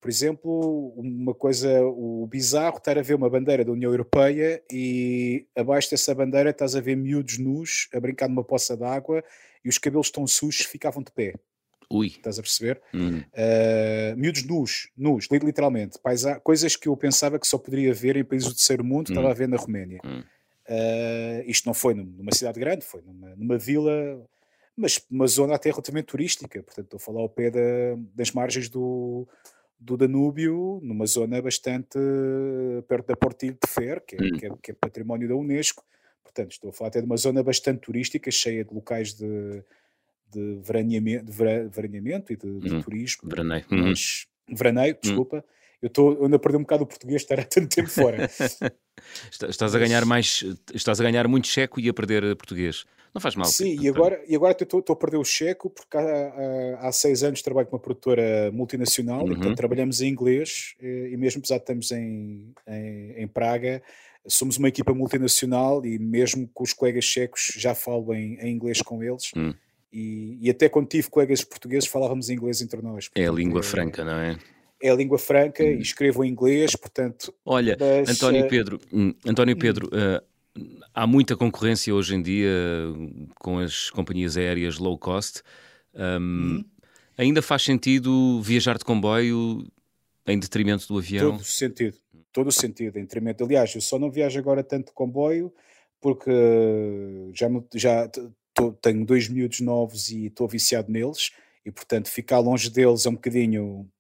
por 0.01 0.09
exemplo, 0.09 0.89
uma 0.97 1.35
coisa, 1.35 1.83
o 1.85 2.27
bizarro, 2.27 2.77
estar 2.79 2.97
a 2.99 3.03
ver 3.03 3.15
uma 3.15 3.29
bandeira 3.29 3.65
da 3.65 3.73
União 3.73 3.91
Europeia 3.91 4.63
e 4.73 5.47
abaixo 5.57 5.91
dessa 5.91 6.15
bandeira 6.15 6.51
estás 6.51 6.77
a 6.77 6.81
ver 6.81 6.97
miúdos 6.97 7.39
nus 7.39 7.89
a 7.93 7.99
brincar 8.01 8.29
numa 8.29 8.45
poça 8.45 8.77
d'água 8.77 9.25
e 9.65 9.69
os 9.69 9.79
cabelos 9.79 10.11
tão 10.11 10.27
sujos 10.27 10.67
ficavam 10.67 11.03
de 11.03 11.11
pé. 11.11 11.35
Ui. 11.91 12.07
Estás 12.09 12.39
a 12.39 12.43
perceber? 12.43 12.81
Hum. 12.95 13.19
Uh, 13.33 14.17
miúdos 14.17 14.45
nus, 14.45 14.91
nus, 14.97 15.27
li- 15.33 15.39
literalmente. 15.39 15.99
Paisa 15.99 16.39
coisas 16.39 16.77
que 16.77 16.87
eu 16.89 16.97
pensava 16.97 17.39
que 17.39 17.47
só 17.47 17.57
poderia 17.59 17.93
ver 17.95 18.15
em 18.17 18.25
países 18.25 18.47
do 18.49 18.55
terceiro 18.55 18.85
mundo, 18.85 19.09
estava 19.09 19.31
a 19.31 19.35
ver 19.35 19.49
na 19.49 19.57
Roménia. 19.57 19.99
Hum. 20.05 20.23
Uh, 20.69 21.43
isto 21.47 21.65
não 21.67 21.73
foi 21.73 21.95
num- 21.95 22.05
numa 22.05 22.33
cidade 22.33 22.61
grande, 22.61 22.85
foi 22.85 23.01
numa, 23.01 23.35
numa 23.35 23.57
vila, 23.57 24.23
mas 24.77 25.01
uma 25.11 25.27
zona 25.27 25.55
até 25.55 25.71
relativamente 25.71 26.07
turística. 26.09 26.63
Portanto, 26.63 26.85
estou 26.85 26.99
a 26.99 27.01
falar 27.01 27.21
ao 27.21 27.29
pé 27.29 27.51
da- 27.51 27.97
das 28.15 28.33
margens 28.33 28.69
do, 28.69 29.27
do 29.79 29.97
Danúbio, 29.97 30.81
numa 30.83 31.07
zona 31.07 31.41
bastante 31.41 31.97
uh, 31.99 32.83
perto 32.83 33.07
da 33.07 33.17
Portilho 33.17 33.55
de 33.65 33.71
Fer, 33.71 34.01
que 34.05 34.17
é, 34.17 34.19
Hum. 34.25 34.31
que, 34.39 34.47
é, 34.47 34.51
que 34.63 34.71
é 34.73 34.75
património 34.75 35.29
da 35.29 35.37
Unesco. 35.37 35.85
Portanto, 36.25 36.51
estou 36.53 36.71
a 36.71 36.73
falar 36.73 36.89
até 36.89 37.01
de 37.01 37.07
uma 37.07 37.17
zona 37.17 37.43
bastante 37.43 37.81
turística, 37.81 38.31
cheia 38.31 38.65
de 38.65 38.75
locais 38.75 39.15
de, 39.15 39.63
de, 40.33 40.59
veraneamento, 40.63 41.25
de 41.27 41.33
vera- 41.33 41.69
veraneamento 41.69 42.33
e 42.33 42.37
de, 42.37 42.59
de 42.61 42.75
Hum. 42.75 42.83
turismo 42.83 43.29
Veraneio. 43.29 43.65
Uhum. 43.71 43.83
mas 43.89 44.27
veraneio, 44.51 44.97
desculpa. 45.01 45.45
Eu, 45.81 45.87
estou 45.87 46.25
ainda 46.25 46.39
perdi 46.41 46.57
um 46.59 46.63
bocado 46.63 46.83
o 46.83 46.87
português 46.87 47.23
estar 47.23 47.39
há 47.39 47.45
tanto 47.45 47.69
tempo 47.75 47.89
fora. 47.89 48.29
Está- 49.31 49.49
Estás 49.49 49.75
a 49.75 49.79
ganhar 49.79 50.05
mais, 50.05 50.45
estás 50.75 51.01
a 51.01 51.05
ganhar 51.05 51.29
muito 51.29 51.47
checo 51.47 51.79
e 51.79 51.89
a 51.89 51.95
perder 51.95 52.25
eh, 52.25 52.35
português. 52.35 52.85
Não 53.19 53.21
faz 53.21 53.35
mal. 53.35 53.47
Sim, 53.49 53.71
e 53.71 53.73
António. 53.89 53.91
agora, 53.95 54.23
e 54.29 54.37
agora 54.37 54.57
estou, 54.61 54.81
a 54.89 54.97
perder 54.97 55.17
o 55.17 55.25
checo 55.25 55.69
porque 55.69 55.97
há, 55.97 56.01
há, 56.81 56.89
há 56.89 56.93
seis 56.93 57.25
anos 57.25 57.43
trabalho 57.43 57.67
com 57.67 57.75
uma 57.75 57.83
produtora 57.83 58.51
multinacional 58.53 59.21
e 59.27 59.31
Uhum. 59.31 59.35
portanto 59.37 59.57
trabalhamos 59.57 60.01
em 60.01 60.09
inglês 60.09 60.75
eh, 60.81 61.09
e 61.11 61.17
mesmo 61.17 61.41
apesar 61.41 61.57
de 61.57 61.63
estamos 61.63 61.91
em, 61.91 62.53
em, 62.69 63.13
em 63.23 63.27
Praga, 63.27 63.83
somos 64.27 64.57
uma 64.57 64.69
equipa 64.69 64.95
multinacional 64.95 65.85
e 65.85 65.99
mesmo 65.99 66.49
com 66.55 66.63
os 66.63 66.73
colegas 66.73 67.05
checos 67.05 67.53
já 67.57 67.75
falo 67.75 68.15
em, 68.15 68.35
em 68.41 68.53
inglês 68.55 68.81
com 68.83 69.03
eles. 69.03 69.33
Hum. 69.37 69.53
E, 69.93 70.39
e 70.41 70.51
até 70.51 70.69
quando 70.69 70.87
tive 70.87 71.09
colegas 71.11 71.43
portugueses 71.43 71.89
falávamos 71.89 72.31
inglês 72.31 72.61
entre 72.63 72.81
nós. 72.83 73.11
É 73.17 73.27
a 73.27 73.33
língua 73.33 73.61
é- 73.61 73.65
franca, 73.65 74.05
não 74.05 74.13
é? 74.13 74.39
É 74.81 74.91
a 74.91 74.95
língua 74.95 75.19
franca 75.19 75.65
Hum. 75.65 75.71
e 75.71 75.81
escrevo 75.83 76.23
em 76.25 76.31
inglês, 76.31 76.77
portanto. 76.77 77.35
Olha, 77.45 77.77
mas, 77.81 78.11
António 78.11 78.45
eh, 78.45 78.49
Pedro, 78.49 78.79
hum, 78.93 79.13
António 79.27 79.57
Pedro, 79.59 79.91
eh, 79.93 80.23
há 80.95 81.07
muita 81.07 81.37
concorrência 81.37 81.95
hoje 81.95 82.15
em 82.15 82.23
dia 82.23 82.49
eh, 82.49 83.27
com 83.39 83.59
as 83.59 83.91
companhias 83.91 84.37
aéreas 84.37 84.79
low 84.79 84.99
cost. 84.99 85.43
Hum, 85.95 86.57
Uhum. 86.59 86.65
Ainda 87.17 87.43
faz 87.43 87.63
sentido 87.63 88.41
viajar 88.43 88.79
de 88.79 88.85
comboio 88.85 89.67
em 90.25 90.39
detrimento 90.39 90.87
do 90.87 90.99
avião? 90.99 91.33
Todo 91.33 91.41
o 91.41 91.45
sentido, 91.45 91.97
todo 92.33 92.47
o 92.47 92.53
sentido, 92.53 92.97
em 92.97 93.03
detrimento. 93.03 93.43
Aliás, 93.43 93.75
eu 93.75 93.81
só 93.81 93.99
não 93.99 94.09
viajo 94.09 94.39
agora 94.39 94.63
tanto 94.63 94.89
de 94.89 94.93
comboio 94.93 95.53
porque 96.01 96.31
já, 97.35 97.49
já 97.75 98.09
tô- 98.55 98.73
tenho 98.73 99.05
dois 99.05 99.29
miúdos 99.29 99.61
novos 99.61 100.11
e 100.11 100.27
estou 100.27 100.47
viciado 100.47 100.93
neles 100.93 101.33
e, 101.67 101.73
portanto, 101.73 102.09
ficar 102.09 102.39
longe 102.39 102.71
deles 102.71 103.05
é 103.05 103.09
um 103.09 103.15
bocadinho. 103.15 103.91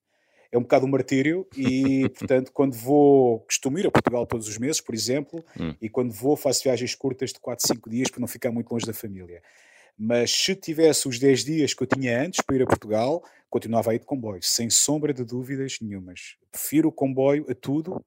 É 0.50 0.56
um 0.58 0.62
bocado 0.62 0.86
um 0.86 0.88
martírio 0.88 1.46
e, 1.56 2.08
portanto, 2.18 2.50
quando 2.52 2.74
vou, 2.74 3.40
costumo 3.40 3.78
ir 3.78 3.86
a 3.86 3.90
Portugal 3.90 4.26
todos 4.26 4.48
os 4.48 4.58
meses, 4.58 4.80
por 4.80 4.94
exemplo, 4.94 5.44
Hum. 5.58 5.74
e 5.80 5.88
quando 5.88 6.12
vou 6.12 6.36
faço 6.36 6.62
viagens 6.62 6.94
curtas 6.94 7.32
de 7.32 7.40
4, 7.40 7.66
5 7.66 7.90
dias 7.90 8.10
para 8.10 8.20
não 8.20 8.28
ficar 8.28 8.50
muito 8.50 8.70
longe 8.72 8.86
da 8.86 8.94
família. 8.94 9.42
Mas 9.98 10.30
se 10.30 10.54
tivesse 10.54 11.08
os 11.08 11.18
10 11.18 11.44
dias 11.44 11.74
que 11.74 11.82
eu 11.82 11.86
tinha 11.86 12.22
antes 12.22 12.40
para 12.40 12.56
ir 12.56 12.62
a 12.62 12.66
Portugal, 12.66 13.22
continuava 13.50 13.90
a 13.90 13.94
ir 13.94 13.98
de 13.98 14.06
comboio, 14.06 14.40
sem 14.42 14.70
sombra 14.70 15.12
de 15.12 15.24
dúvidas 15.24 15.78
nenhumas. 15.82 16.36
Prefiro 16.52 16.88
o 16.88 16.92
comboio 16.92 17.44
a 17.50 17.54
tudo. 17.54 18.00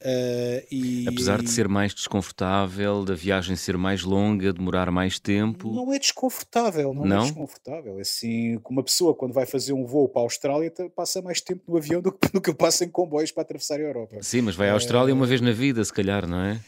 Eh, 0.00 0.66
e 0.70 1.04
Apesar 1.08 1.40
de 1.42 1.50
ser 1.50 1.68
mais 1.68 1.94
desconfortável, 1.94 3.04
da 3.04 3.14
viagem 3.14 3.56
ser 3.56 3.76
mais 3.76 4.02
longa, 4.02 4.52
demorar 4.52 4.90
mais 4.90 5.18
tempo. 5.18 5.72
Não 5.72 5.92
é 5.92 5.98
desconfortável, 5.98 6.92
não, 6.92 7.04
Não? 7.06 7.18
é 7.22 7.22
desconfortável. 7.22 7.98
É 7.98 8.00
Assim, 8.02 8.58
como 8.62 8.78
uma 8.80 8.84
pessoa 8.84 9.14
quando 9.14 9.32
vai 9.32 9.46
fazer 9.46 9.72
um 9.72 9.84
voo 9.86 10.08
para 10.08 10.22
a 10.22 10.24
Austrália 10.24 10.72
passa 10.94 11.22
mais 11.22 11.40
tempo 11.40 11.62
no 11.68 11.76
avião 11.76 12.00
do 12.02 12.12
que, 12.12 12.18
do 12.32 12.40
que 12.40 12.52
passa 12.54 12.84
em 12.84 12.88
comboios 12.88 13.30
para 13.32 13.42
atravessar 13.42 13.78
a 13.80 13.82
Europa. 13.82 14.16
Sim, 14.22 14.42
mas 14.42 14.54
vai 14.56 14.68
à 14.68 14.72
Austrália 14.72 15.14
uma 15.14 15.26
vez 15.26 15.40
na 15.40 15.52
vida, 15.52 15.84
se 15.84 15.92
calhar, 15.92 16.26
não 16.26 16.40
é? 16.40 16.60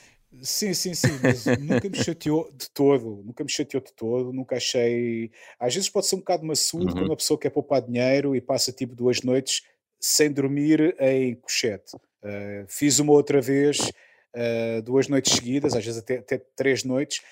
Sim, 0.43 0.75
sim, 0.75 0.93
sim, 0.95 1.19
mas 1.23 1.45
nunca 1.59 1.89
me 1.89 1.97
chateou 1.97 2.51
de 2.53 2.71
todo, 2.71 3.23
nunca 3.25 3.43
me 3.43 3.51
chateou 3.51 3.83
de 3.83 3.93
todo, 3.95 4.33
nunca 4.33 4.57
achei. 4.57 5.31
Às 5.59 5.75
vezes 5.75 5.89
pode 5.89 6.07
ser 6.07 6.17
um 6.17 6.19
bocado 6.21 6.45
maçudo 6.45 6.85
Uhum. 6.87 6.93
quando 6.93 7.07
uma 7.11 7.17
pessoa 7.17 7.39
quer 7.39 7.51
poupar 7.51 7.81
dinheiro 7.83 8.37
e 8.37 8.41
passa 8.41 8.71
tipo 8.71 8.95
duas 8.95 9.23
noites 9.23 9.63
sem 9.99 10.31
dormir 10.31 10.95
em 11.01 11.35
cochete. 11.35 11.97
Uh, 12.23 12.67
fiz 12.69 12.99
uma 12.99 13.13
outra 13.13 13.41
vez, 13.41 13.79
uh, 13.81 14.83
duas 14.83 15.09
noites 15.09 15.33
seguidas, 15.35 15.75
às 15.75 15.85
vezes 15.85 16.01
até, 16.01 16.17
até 16.19 16.39
três 16.57 16.83
noites, 16.85 17.23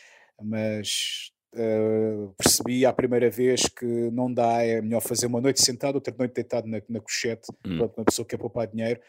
mas 0.41 1.33
uh, 1.55 2.33
percebi 2.39 2.87
à 2.87 2.93
primeira 2.93 3.29
vez 3.29 3.63
que 3.69 3.85
não 4.13 4.33
dá, 4.33 4.63
é 4.63 4.81
melhor 4.81 5.01
fazer 5.01 5.27
uma 5.27 5.41
noite 5.41 5.61
sentado, 5.63 5.97
outra 5.97 6.15
noite 6.17 6.35
deitado 6.35 6.69
na, 6.69 6.81
na 6.89 7.01
cochete, 7.01 7.49
Hum. 7.67 7.79
pronto, 7.79 7.95
uma 7.99 8.05
pessoa 8.05 8.25
que 8.25 8.37
quer 8.37 8.41
poupar 8.41 8.67
dinheiro. 8.69 9.01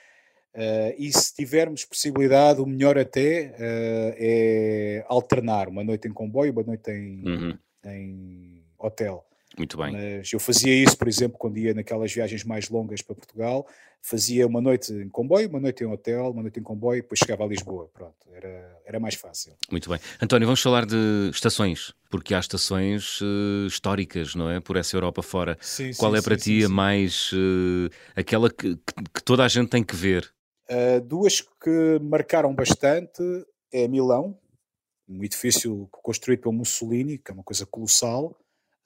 E 0.98 1.12
se 1.14 1.36
tivermos 1.36 1.86
possibilidade, 1.86 2.60
o 2.60 2.66
melhor 2.66 2.98
até 2.98 3.54
é 3.60 5.06
alternar 5.08 5.68
uma 5.70 5.84
noite 5.84 6.08
em 6.08 6.12
comboio, 6.12 6.52
uma 6.52 6.64
noite 6.64 6.90
em, 6.90 7.24
Uhum. 7.28 7.58
em 7.86 8.64
hotel. 8.80 9.27
Muito 9.58 9.78
bem. 9.78 9.92
Mas 9.92 10.32
eu 10.32 10.40
fazia 10.40 10.74
isso, 10.74 10.98
por 10.98 11.08
exemplo, 11.08 11.38
quando 11.38 11.58
ia 11.58 11.74
naquelas 11.74 12.14
viagens 12.14 12.44
mais 12.44 12.70
longas 12.70 13.02
para 13.02 13.16
Portugal, 13.16 13.68
fazia 14.02 14.46
uma 14.46 14.62
noite 14.62 14.94
em 14.94 15.10
comboio, 15.10 15.50
uma 15.50 15.60
noite 15.60 15.84
em 15.84 15.88
hotel, 15.88 16.30
uma 16.32 16.42
noite 16.44 16.60
em 16.60 16.64
comboio, 16.64 17.02
depois 17.02 17.20
chegava 17.20 17.44
a 17.44 17.48
Lisboa. 17.48 17.90
Pronto, 17.94 18.16
era, 18.32 18.80
era 18.86 19.00
mais 19.00 19.16
fácil. 19.16 19.54
Muito 19.72 19.90
bem. 19.90 20.00
António, 20.22 20.46
vamos 20.48 20.62
falar 20.62 20.86
de 20.86 21.30
estações, 21.34 21.94
porque 22.10 22.34
há 22.34 22.40
estações 22.40 23.20
eh, 23.22 23.68
históricas, 23.68 24.36
não 24.36 24.50
é? 24.50 24.60
Por 24.60 24.78
essa 24.78 24.96
Europa 24.96 25.22
fora. 25.24 25.58
Sim, 25.60 25.92
Qual 25.98 26.16
é 26.16 26.22
para 26.22 26.38
ti 26.38 26.64
a 26.64 26.70
mais. 26.70 27.32
eh, 27.34 27.90
aquela 28.16 28.50
que, 28.50 28.76
que- 28.76 29.04
que 29.16 29.24
toda 29.24 29.44
a 29.44 29.48
gente 29.48 29.70
tem 29.70 29.84
que 29.84 29.96
ver? 29.96 30.32
Uh, 30.70 31.00
duas 31.02 31.42
que 31.42 31.98
marcaram 32.02 32.54
bastante 32.54 33.22
é 33.72 33.88
Milão, 33.88 34.38
um 35.08 35.24
edifício 35.24 35.88
construído 35.92 36.42
pelo 36.42 36.54
Mussolini, 36.54 37.18
que 37.18 37.32
é 37.32 37.34
uma 37.34 37.44
coisa 37.44 37.66
colossal. 37.66 38.38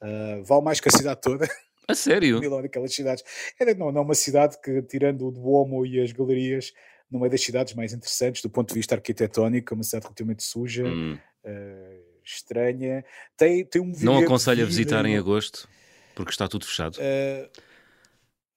Uh, 0.02 0.42
vale 0.44 0.62
mais 0.62 0.80
que 0.80 0.88
a 0.88 0.92
cidade 0.92 1.20
toda. 1.20 1.46
A 1.88 1.94
sério? 1.94 2.38
Milão, 2.38 2.62
daquelas 2.62 2.94
cidades. 2.94 3.24
É, 3.58 3.74
não, 3.74 3.90
não 3.90 4.02
é 4.02 4.04
uma 4.04 4.14
cidade 4.14 4.56
que, 4.62 4.82
tirando 4.82 5.26
o 5.26 5.30
Duomo 5.32 5.84
e 5.84 6.00
as 6.00 6.12
galerias, 6.12 6.72
não 7.10 7.26
é 7.26 7.28
das 7.28 7.42
cidades 7.42 7.74
mais 7.74 7.92
interessantes 7.92 8.40
do 8.40 8.48
ponto 8.48 8.68
de 8.68 8.74
vista 8.74 8.94
arquitetónico, 8.94 9.72
é 9.72 9.76
uma 9.76 9.82
cidade 9.82 10.04
relativamente 10.04 10.44
suja, 10.44 10.84
Hum. 10.86 11.18
eh, 11.44 11.96
estranha. 12.24 13.04
Tem, 13.36 13.64
tem 13.64 13.82
um 13.82 13.92
Não 14.00 14.18
aconselho 14.18 14.62
a 14.62 14.66
visitar 14.66 15.04
em 15.04 15.16
agosto, 15.18 15.68
porque 16.14 16.30
está 16.30 16.46
tudo 16.46 16.64
fechado. 16.64 16.98
Eh, 17.00 17.48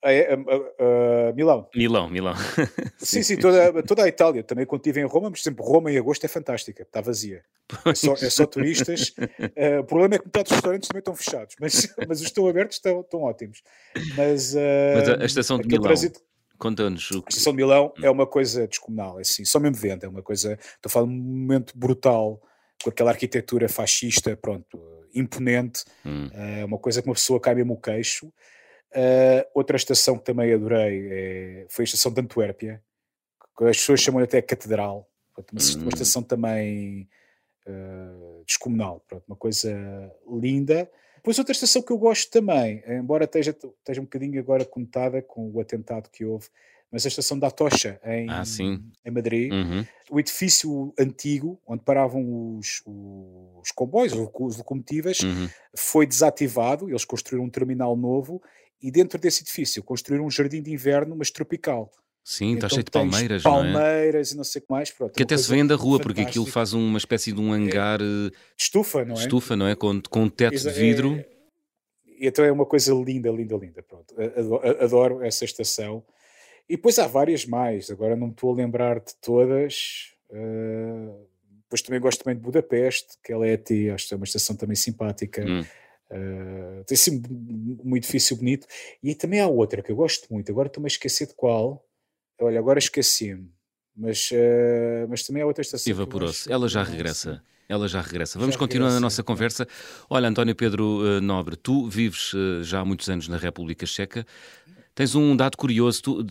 é, 0.05 0.17
é, 0.17 0.33
é, 0.33 1.29
é, 1.29 1.33
Milão. 1.33 1.67
Milão, 1.75 2.09
Milão. 2.09 2.33
Sim, 2.97 3.21
sim, 3.23 3.37
toda, 3.37 3.83
toda 3.83 4.03
a 4.03 4.07
Itália. 4.07 4.43
Também 4.43 4.65
quando 4.65 4.81
estive 4.81 5.01
em 5.01 5.05
Roma, 5.05 5.29
mas 5.29 5.41
por 5.41 5.49
exemplo, 5.49 5.65
Roma 5.65 5.91
em 5.91 5.97
agosto 5.97 6.23
é 6.23 6.27
fantástica, 6.27 6.83
está 6.83 7.01
vazia. 7.01 7.43
É 7.85 7.93
só, 7.95 8.13
é 8.13 8.29
só 8.29 8.45
turistas. 8.45 9.13
Eh, 9.55 9.79
o 9.79 9.83
problema 9.83 10.15
é 10.15 10.19
que 10.19 10.25
metade 10.25 10.43
dos 10.45 10.53
restaurantes 10.53 10.87
também 10.89 10.99
estão 10.99 11.15
fechados, 11.15 11.55
mas, 11.59 11.87
mas 12.07 12.19
os 12.21 12.27
estão 12.27 12.47
abertos 12.47 12.77
estão, 12.77 13.01
estão 13.01 13.21
ótimos. 13.23 13.61
Mas, 14.15 14.53
Mas 14.55 15.09
a- 15.09 15.21
a 15.21 15.25
estação 15.25 15.57
de 15.59 15.67
Milão, 15.67 15.83
trânsito- 15.83 16.21
Conta-nos 16.57 17.11
o 17.11 17.19
A 17.19 17.21
que. 17.23 17.31
estação 17.33 17.51
de 17.51 17.57
Milão 17.57 17.93
é 18.01 18.09
uma 18.09 18.25
coisa 18.25 18.65
descomunal, 18.65 19.17
é 19.17 19.21
assim, 19.23 19.43
só 19.43 19.59
mesmo 19.59 19.75
venda, 19.75 20.05
é 20.05 20.09
uma 20.09 20.21
coisa, 20.23 20.53
estou 20.53 20.87
a 20.87 20.89
falar 20.89 21.05
de 21.07 21.11
um 21.11 21.15
momento 21.17 21.77
brutal, 21.77 22.41
com 22.81 22.89
aquela 22.89 23.11
arquitetura 23.11 23.67
fascista, 23.67 24.37
pronto, 24.37 24.79
imponente, 25.13 25.83
Hum. 26.05 26.29
é 26.33 26.63
uma 26.63 26.77
coisa 26.77 27.01
que 27.01 27.07
uma 27.09 27.13
pessoa 27.15 27.39
cai 27.41 27.55
mesmo 27.55 27.73
o 27.73 27.77
queixo. 27.77 28.31
Eh, 28.97 29.45
outra 29.53 29.75
estação 29.75 30.17
que 30.17 30.23
também 30.23 30.53
adorei 30.53 31.08
é- 31.12 31.65
foi 31.69 31.84
a 31.84 31.86
estação 31.88 32.13
de 32.13 32.21
Antuérpia, 32.21 32.81
que 33.58 33.65
as 33.65 33.77
pessoas 33.77 33.99
chamam 33.99 34.23
até 34.23 34.41
Catedral, 34.41 35.05
uma, 35.38 35.62
Hum. 35.62 35.81
uma 35.81 35.89
estação 35.89 36.23
também 36.23 37.10
uh, 37.67 38.43
descomunal, 38.45 39.03
pronto, 39.08 39.23
uma 39.27 39.36
coisa 39.36 39.69
linda. 40.39 40.89
Depois 41.15 41.39
outra 41.39 41.51
estação 41.51 41.81
que 41.81 41.91
eu 41.91 41.97
gosto 41.97 42.29
também, 42.29 42.84
embora 42.88 43.25
esteja, 43.25 43.49
esteja 43.49 43.99
um 43.99 44.03
bocadinho 44.05 44.39
agora 44.39 44.63
conotada 44.63 45.21
com 45.21 45.49
o 45.51 45.60
atentado 45.60 46.10
que 46.12 46.23
houve, 46.23 46.47
mas 46.91 47.05
a 47.05 47.10
estação 47.10 47.38
da 47.38 47.49
Tocha 47.49 47.99
em, 48.05 48.29
ah, 48.29 48.43
em 49.03 49.12
Madrid, 49.12 49.51
uhum. 49.51 49.84
o 50.12 50.19
edifício 50.19 50.93
antigo 50.97 51.60
onde 51.65 51.84
paravam 51.84 52.55
os, 52.58 52.84
os 52.86 53.71
comboios, 53.71 54.13
os 54.13 54.58
locomotivas, 54.58 55.19
uhum. 55.21 55.49
foi 55.75 56.05
desativado, 56.05 56.88
eles 56.88 57.03
construíram 57.03 57.45
um 57.45 57.49
terminal 57.49 57.97
novo 57.97 58.41
e 58.86 58.91
dentro 58.91 59.17
desse 59.17 59.41
edifício 59.41 59.82
construíram 59.82 60.28
um 60.28 60.30
jardim 60.30 60.62
de 60.62 60.71
inverno, 60.71 61.15
mas 61.15 61.32
tropical. 61.32 61.91
Sim, 62.24 62.54
está 62.54 62.67
então, 62.67 62.69
cheio 62.69 62.84
de 62.84 62.91
palmeiras, 62.91 63.41
palmeiras 63.41 64.30
não 64.30 64.34
é? 64.34 64.36
e 64.36 64.38
não 64.38 64.43
sei 64.43 64.60
o 64.60 64.62
que 64.62 64.71
mais. 64.71 64.91
Pronto, 64.91 65.13
que 65.15 65.24
até 65.24 65.36
se 65.36 65.50
vê 65.50 65.63
da 65.63 65.74
rua, 65.74 66.00
porque 66.00 66.21
aquilo 66.21 66.45
faz 66.45 66.71
uma 66.71 67.00
espécie 67.00 67.32
de 67.32 67.41
um 67.41 67.52
é. 67.52 67.58
hangar 67.58 67.98
de 67.98 68.32
estufa, 68.56 69.04
não 69.04 69.15
é? 69.15 69.19
Estufa, 69.19 69.56
não 69.56 69.67
é? 69.67 69.76
Com, 69.76 70.00
com 70.08 70.21
um 70.21 70.30
teto 70.30 70.54
Exa 70.54 70.71
de 70.71 70.80
vidro. 70.80 71.15
É, 71.15 72.28
então 72.28 72.45
é 72.45 72.52
uma 72.52 72.65
coisa 72.67 72.93
linda, 72.93 73.32
linda, 73.32 73.56
linda. 73.58 73.82
Pronto, 73.82 74.13
adoro, 74.80 75.24
essa 75.24 75.45
estação. 75.45 76.04
E 76.69 76.76
depois 76.76 77.00
há 77.00 77.08
várias 77.08 77.43
mais, 77.43 77.89
agora 77.89 78.15
não 78.15 78.28
me 78.28 78.34
estou 78.34 78.52
a 78.52 78.56
lembrar 78.56 79.00
de 79.00 79.15
todas. 79.19 80.13
Uh, 80.30 81.26
depois 81.63 81.82
também 81.82 82.00
gosto 82.00 82.24
também 82.24 82.38
de 82.38 82.43
Budapeste, 82.43 83.17
que 83.24 83.34
ela 83.34 83.48
é 83.48 83.56
a 83.56 83.95
acho 83.95 84.08
que 84.08 84.13
é 84.13 84.17
uma 84.17 84.26
estação 84.26 84.56
também 84.56 84.76
simpática. 84.76 85.43
Hum. 85.43 85.65
Uh, 86.15 86.84
tem 86.86 86.95
assim 86.95 87.21
um 87.84 87.97
edifício 87.97 88.38
bonito. 88.38 88.65
E 89.04 89.13
também 89.13 89.41
há 89.41 89.47
outra 89.47 89.84
que 89.84 89.91
eu 89.91 89.95
gosto 89.95 90.32
muito, 90.32 90.51
agora 90.51 90.67
estou-me 90.67 90.88
a 90.88 90.88
esquecer 90.88 91.28
de 91.28 91.36
qual 91.36 91.86
Olha, 92.39 92.60
agora 92.60 92.80
esqueci-me. 92.80 93.49
Mas, 93.95 94.30
uh, 94.32 95.08
mas 95.10 95.23
também 95.23 95.41
há 95.41 95.45
outra 95.45 95.62
estação. 95.62 95.89
Evaporou-se. 95.89 96.51
Ela 96.51 96.67
já 96.67 96.84
regressa. 96.84 97.41
Ela 97.67 97.88
já 97.88 98.01
regressa. 98.01 98.38
Vamos 98.38 98.56
já 98.56 98.60
continuar 98.60 98.88
regressa. 98.88 98.97
a 98.97 99.01
nossa 99.01 99.23
conversa. 99.23 99.67
Olha, 100.10 100.28
António 100.28 100.54
Pedro 100.54 101.01
uh, 101.01 101.21
Nobre, 101.21 101.56
tu 101.56 101.88
vives 101.88 102.32
já 102.62 102.82
há 102.82 102.86
muitos 102.86 103.10
anos 103.10 103.28
na 103.28 103.38
República 103.38 103.86
Checa. 103.86 104.25
Tens 104.95 105.13
um 105.13 105.36
dado 105.36 105.58
curioso. 105.58 106.01
Tu 106.01 106.27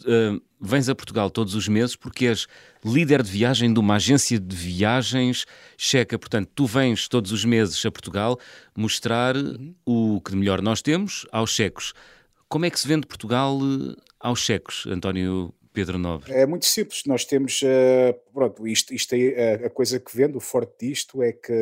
vens 0.59 0.89
a 0.89 0.95
Portugal 0.95 1.31
todos 1.31 1.55
os 1.55 1.69
meses 1.69 1.95
porque 1.95 2.27
és 2.27 2.47
líder 2.83 3.23
de 3.23 3.31
viagem 3.31 3.73
de 3.73 3.79
uma 3.79 3.97
agência 3.97 4.41
de 4.41 4.57
viagens 4.57 5.45
checa. 5.77 6.19
Portanto, 6.19 6.51
tu 6.55 6.65
vens 6.65 7.07
todos 7.07 7.31
os 7.31 7.45
meses 7.45 7.85
a 7.85 7.91
Portugal 7.91 8.39
mostrar 8.75 9.37
uhum. 9.37 9.75
o 9.85 10.21
que 10.23 10.31
de 10.31 10.39
melhor 10.39 10.63
nós 10.63 10.81
temos 10.81 11.27
aos 11.31 11.51
checos. 11.51 11.93
Como 12.49 12.65
é 12.65 12.71
que 12.71 12.81
se 12.81 12.89
vende 12.89 13.07
Portugal 13.07 13.59
aos 14.19 14.41
checos, 14.41 14.87
António 14.87 15.53
Pedro 15.75 15.99
Nobre? 15.99 16.33
É 16.33 16.47
muito 16.47 16.65
simples. 16.65 17.03
Nós 17.05 17.25
temos, 17.27 17.61
uh, 17.61 18.15
pronto, 18.33 18.67
isto, 18.67 18.95
isto 18.95 19.13
é 19.15 19.65
a, 19.65 19.67
a, 19.67 19.71
coisa 19.71 20.01
que 20.01 20.17
vende, 20.17 20.37
o 20.37 20.41
forte 20.41 20.87
disto 20.87 21.23
é 21.23 21.33
que 21.33 21.53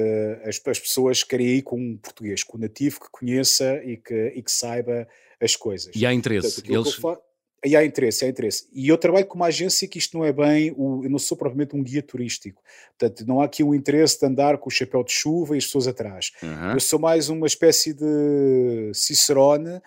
as, 0.44 0.60
as, 0.64 0.78
pessoas 0.78 1.24
querem 1.24 1.46
ir 1.46 1.62
com 1.62 1.80
um 1.80 1.96
português, 1.96 2.44
com 2.44 2.58
um 2.58 2.60
nativo 2.60 3.00
que 3.00 3.10
conheça 3.10 3.82
e 3.84 3.96
que, 3.96 4.32
e 4.36 4.42
que 4.42 4.52
saiba 4.52 5.08
as 5.42 5.56
coisas. 5.56 5.92
E 5.94 6.06
há 6.06 6.12
interesse. 6.12 6.62
Portanto, 6.62 6.74
Eles... 6.74 6.94
Fa... 6.94 7.18
E 7.64 7.76
há 7.76 7.84
interesse, 7.84 8.24
há 8.24 8.28
interesse. 8.28 8.66
E 8.72 8.88
eu 8.88 8.98
trabalho 8.98 9.24
com 9.24 9.36
uma 9.36 9.46
agência 9.46 9.86
que 9.86 9.96
isto 9.96 10.18
não 10.18 10.24
é 10.24 10.32
bem, 10.32 10.74
o, 10.76 11.04
eu 11.04 11.10
não 11.10 11.18
sou 11.18 11.36
propriamente 11.36 11.76
um 11.76 11.82
guia 11.82 12.02
turístico. 12.02 12.60
Portanto, 12.98 13.24
não 13.24 13.40
há 13.40 13.44
aqui 13.44 13.62
um 13.62 13.72
interesse 13.72 14.18
de 14.18 14.26
andar 14.26 14.58
com 14.58 14.68
o 14.68 14.72
chapéu 14.72 15.04
de 15.04 15.12
chuva 15.12 15.54
e 15.54 15.58
as 15.58 15.66
pessoas 15.66 15.86
atrás. 15.86 16.32
Uhum. 16.42 16.72
Eu 16.72 16.80
sou 16.80 16.98
mais 16.98 17.28
uma 17.28 17.46
espécie 17.46 17.94
de 17.94 18.90
cicerone 18.92 19.80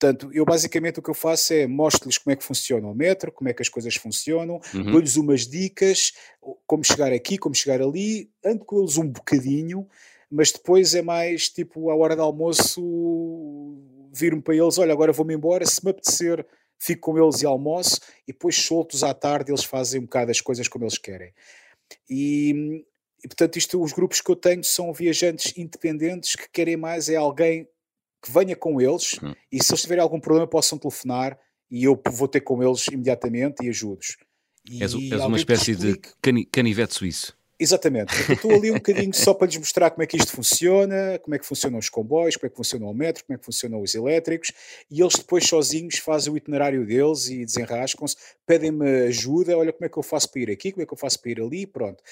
Portanto, 0.00 0.30
eu 0.32 0.46
basicamente 0.46 0.98
o 0.98 1.02
que 1.02 1.10
eu 1.10 1.14
faço 1.14 1.52
é 1.52 1.66
mostro-lhes 1.66 2.16
como 2.16 2.32
é 2.32 2.36
que 2.36 2.42
funciona 2.42 2.88
o 2.88 2.94
metro, 2.94 3.30
como 3.30 3.50
é 3.50 3.52
que 3.52 3.60
as 3.60 3.68
coisas 3.68 3.94
funcionam, 3.96 4.58
uhum. 4.72 4.92
dou-lhes 4.92 5.16
umas 5.16 5.46
dicas, 5.46 6.14
como 6.66 6.82
chegar 6.82 7.12
aqui, 7.12 7.36
como 7.36 7.54
chegar 7.54 7.82
ali, 7.82 8.30
ando 8.42 8.64
com 8.64 8.78
eles 8.80 8.96
um 8.96 9.06
bocadinho, 9.06 9.86
mas 10.30 10.52
depois 10.52 10.94
é 10.94 11.02
mais 11.02 11.50
tipo 11.50 11.90
à 11.90 11.94
hora 11.94 12.16
do 12.16 12.22
almoço 12.22 12.80
vir-me 14.12 14.42
para 14.42 14.54
eles, 14.56 14.78
olha, 14.78 14.92
agora 14.92 15.12
vou-me 15.12 15.34
embora, 15.34 15.64
se 15.66 15.84
me 15.84 15.90
apetecer 15.90 16.46
fico 16.80 17.12
com 17.12 17.22
eles 17.22 17.42
e 17.42 17.46
almoço, 17.46 18.00
e 18.26 18.32
depois 18.32 18.56
soltos 18.56 19.04
à 19.04 19.12
tarde 19.12 19.52
eles 19.52 19.64
fazem 19.64 20.00
um 20.00 20.04
bocado 20.04 20.30
as 20.30 20.40
coisas 20.40 20.66
como 20.66 20.84
eles 20.84 20.96
querem. 20.96 21.32
E, 22.08 22.84
e 23.22 23.28
portanto, 23.28 23.56
isto, 23.58 23.80
os 23.80 23.92
grupos 23.92 24.20
que 24.20 24.30
eu 24.30 24.36
tenho 24.36 24.64
são 24.64 24.92
viajantes 24.92 25.56
independentes 25.56 26.34
que 26.34 26.48
querem 26.50 26.76
mais 26.76 27.08
é 27.08 27.16
alguém 27.16 27.68
que 28.22 28.32
venha 28.32 28.56
com 28.56 28.80
eles 28.80 29.14
uhum. 29.14 29.34
e 29.52 29.62
se 29.62 29.72
eles 29.72 29.82
tiverem 29.82 30.02
algum 30.02 30.20
problema 30.20 30.46
possam 30.46 30.78
telefonar 30.78 31.38
e 31.70 31.84
eu 31.84 32.00
vou 32.10 32.26
ter 32.26 32.40
com 32.40 32.62
eles 32.62 32.86
imediatamente 32.88 33.64
e 33.64 33.68
ajudo-os. 33.68 34.16
És, 34.80 34.94
és 34.94 35.24
uma 35.24 35.36
espécie 35.36 35.74
de 35.74 35.98
cani 36.20 36.44
canivete 36.44 36.94
suíço. 36.94 37.39
Exatamente. 37.60 38.14
Eu 38.26 38.34
estou 38.36 38.54
ali 38.54 38.70
um 38.70 38.76
bocadinho 38.76 39.12
só 39.12 39.34
para 39.34 39.46
lhes 39.46 39.58
mostrar 39.58 39.90
como 39.90 40.02
é 40.02 40.06
que 40.06 40.16
isto 40.16 40.32
funciona, 40.32 41.18
como 41.18 41.34
é 41.34 41.38
que 41.38 41.44
funcionam 41.44 41.78
os 41.78 41.90
comboios, 41.90 42.34
como 42.36 42.46
é 42.46 42.50
que 42.50 42.56
funciona 42.56 42.86
o 42.86 42.94
metro, 42.94 43.22
como 43.22 43.34
é 43.36 43.38
que 43.38 43.44
funcionam 43.44 43.82
os 43.82 43.94
elétricos, 43.94 44.50
e 44.90 45.02
eles 45.02 45.14
depois 45.14 45.46
sozinhos 45.46 45.98
fazem 45.98 46.32
o 46.32 46.36
itinerário 46.38 46.86
deles 46.86 47.28
e 47.28 47.44
desenrascam-se, 47.44 48.16
pedem-me 48.46 48.88
ajuda, 49.08 49.58
olha 49.58 49.74
como 49.74 49.84
é 49.84 49.88
que 49.90 49.98
eu 49.98 50.02
faço 50.02 50.32
para 50.32 50.40
ir 50.40 50.50
aqui, 50.50 50.72
como 50.72 50.82
é 50.82 50.86
que 50.86 50.92
eu 50.94 50.96
faço 50.96 51.20
para 51.20 51.30
ir 51.32 51.40
ali, 51.42 51.66
pronto. 51.66 52.02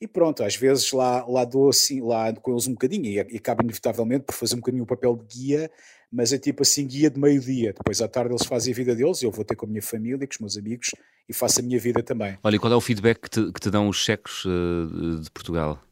E 0.00 0.06
pronto, 0.06 0.42
às 0.42 0.54
vezes 0.54 0.92
lá, 0.92 1.24
lá 1.26 1.44
dou 1.44 1.70
assim, 1.70 2.02
lá 2.02 2.28
ando 2.28 2.40
com 2.40 2.50
eles 2.50 2.66
um 2.66 2.72
bocadinho 2.72 3.06
e, 3.06 3.14
e 3.14 3.36
acabo 3.36 3.62
inevitavelmente 3.62 4.24
por 4.24 4.34
fazer 4.34 4.54
um 4.54 4.58
bocadinho 4.58 4.84
o 4.84 4.86
papel 4.86 5.16
de 5.16 5.24
guia, 5.24 5.70
mas 6.12 6.32
é 6.32 6.38
tipo 6.38 6.62
assim, 6.62 6.86
guia 6.86 7.08
de 7.08 7.18
meio-dia. 7.18 7.72
Depois 7.72 8.02
à 8.02 8.08
tarde 8.08 8.32
eles 8.32 8.46
fazem 8.46 8.72
a 8.72 8.76
vida 8.76 8.94
deles, 8.94 9.22
eu 9.22 9.30
vou 9.30 9.44
ter 9.44 9.56
com 9.56 9.64
a 9.64 9.68
minha 9.68 9.82
família, 9.82 10.26
com 10.26 10.32
os 10.32 10.38
meus 10.38 10.56
amigos 10.58 10.90
e 11.28 11.32
faço 11.32 11.60
a 11.60 11.62
minha 11.62 11.78
vida 11.78 12.02
também. 12.02 12.38
Olha, 12.42 12.56
e 12.56 12.58
qual 12.58 12.72
é 12.72 12.76
o 12.76 12.80
feedback 12.80 13.20
que 13.20 13.30
te, 13.30 13.52
que 13.52 13.60
te 13.60 13.70
dão 13.70 13.88
os 13.88 13.96
cheques 13.96 14.44
uh, 14.44 15.20
de 15.20 15.30
Portugal? 15.30 15.82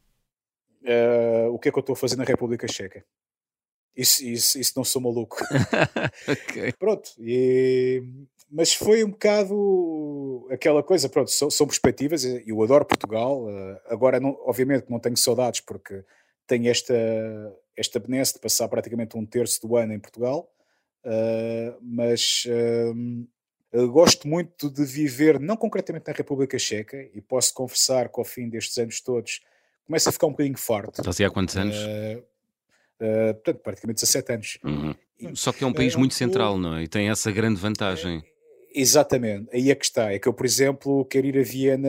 Uh, 0.82 1.48
o 1.50 1.58
que 1.58 1.70
é 1.70 1.72
que 1.72 1.78
eu 1.78 1.80
estou 1.80 1.94
a 1.94 1.96
fazer 1.96 2.16
na 2.16 2.24
República 2.24 2.68
Checa? 2.68 3.02
Isso, 3.96 4.24
isso, 4.24 4.58
isso 4.58 4.72
não 4.76 4.84
sou 4.84 5.00
maluco. 5.00 5.36
okay. 6.28 6.72
Pronto, 6.72 7.10
e, 7.18 8.02
mas 8.50 8.74
foi 8.74 9.04
um 9.04 9.10
bocado 9.10 10.46
aquela 10.50 10.82
coisa, 10.82 11.08
pronto, 11.08 11.30
são, 11.30 11.50
são 11.50 11.66
perspectivas, 11.66 12.24
eu 12.24 12.62
adoro 12.62 12.84
Portugal, 12.84 13.44
uh, 13.44 13.80
agora 13.86 14.20
não, 14.20 14.36
obviamente 14.44 14.86
não 14.88 14.98
tenho 14.98 15.16
saudades 15.16 15.60
porque 15.60 16.04
tenho 16.46 16.68
esta, 16.68 16.94
esta 17.76 17.98
benesse 17.98 18.34
de 18.34 18.40
passar 18.40 18.68
praticamente 18.68 19.16
um 19.16 19.24
terço 19.24 19.60
do 19.66 19.76
ano 19.76 19.92
em 19.92 19.98
Portugal, 19.98 20.50
uh, 21.04 21.78
mas 21.80 22.44
uh, 22.46 23.88
gosto 23.88 24.28
muito 24.28 24.70
de 24.70 24.84
viver, 24.84 25.40
não 25.40 25.56
concretamente 25.56 26.08
na 26.08 26.14
República 26.14 26.58
Checa, 26.58 27.00
e 27.12 27.20
posso 27.20 27.54
confessar 27.54 28.08
que 28.08 28.20
ao 28.20 28.24
fim 28.24 28.48
destes 28.48 28.76
anos 28.78 29.00
todos 29.00 29.40
começa 29.84 30.10
a 30.10 30.12
ficar 30.12 30.26
um 30.26 30.30
bocadinho 30.30 30.58
forte. 30.58 31.00
Estás 31.00 31.20
há 31.24 31.30
quantos 31.30 31.56
anos? 31.56 31.76
Uh, 31.76 32.22
portanto, 32.98 33.60
praticamente 33.62 34.00
17 34.00 34.32
anos. 34.32 34.58
Uhum. 34.64 34.94
Só 35.34 35.52
que 35.52 35.64
é 35.64 35.66
um 35.66 35.72
país 35.72 35.94
muito 35.94 36.14
central, 36.14 36.58
não 36.58 36.76
é? 36.76 36.82
E 36.82 36.88
tem 36.88 37.08
essa 37.08 37.30
grande 37.30 37.60
vantagem. 37.60 38.22
Exatamente, 38.76 39.48
aí 39.52 39.70
é 39.70 39.74
que 39.74 39.84
está. 39.84 40.12
É 40.12 40.18
que 40.18 40.26
eu, 40.26 40.32
por 40.32 40.44
exemplo, 40.44 41.04
quero 41.04 41.26
ir 41.28 41.38
a 41.38 41.42
Viena, 41.42 41.88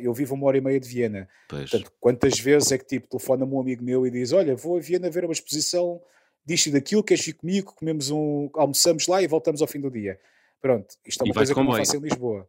eu 0.00 0.12
vivo 0.14 0.34
uma 0.34 0.46
hora 0.46 0.56
e 0.56 0.60
meia 0.60 0.80
de 0.80 0.88
Viena. 0.88 1.28
Pois. 1.48 1.70
Portanto, 1.70 1.92
quantas 2.00 2.40
vezes 2.40 2.72
é 2.72 2.78
que 2.78 2.86
tipo, 2.86 3.06
telefona-me 3.08 3.52
um 3.52 3.60
amigo 3.60 3.84
meu 3.84 4.06
e 4.06 4.10
diz: 4.10 4.32
Olha, 4.32 4.56
vou 4.56 4.78
a 4.78 4.80
Viena 4.80 5.10
ver 5.10 5.24
uma 5.24 5.32
exposição 5.32 6.00
disto 6.46 6.68
e 6.68 6.72
daquilo, 6.72 7.04
queres 7.04 7.26
ir 7.26 7.34
comigo? 7.34 7.74
Comemos 7.76 8.10
um, 8.10 8.48
almoçamos 8.54 9.06
lá 9.06 9.20
e 9.22 9.26
voltamos 9.26 9.60
ao 9.60 9.68
fim 9.68 9.80
do 9.80 9.90
dia. 9.90 10.18
Pronto, 10.62 10.96
isto 11.04 11.22
é 11.22 11.24
uma 11.26 11.34
coisa 11.34 11.52
que 11.52 11.60
eu 11.60 11.64
não 11.64 11.76
faço 11.76 11.96
em 11.96 12.00
Lisboa. 12.00 12.48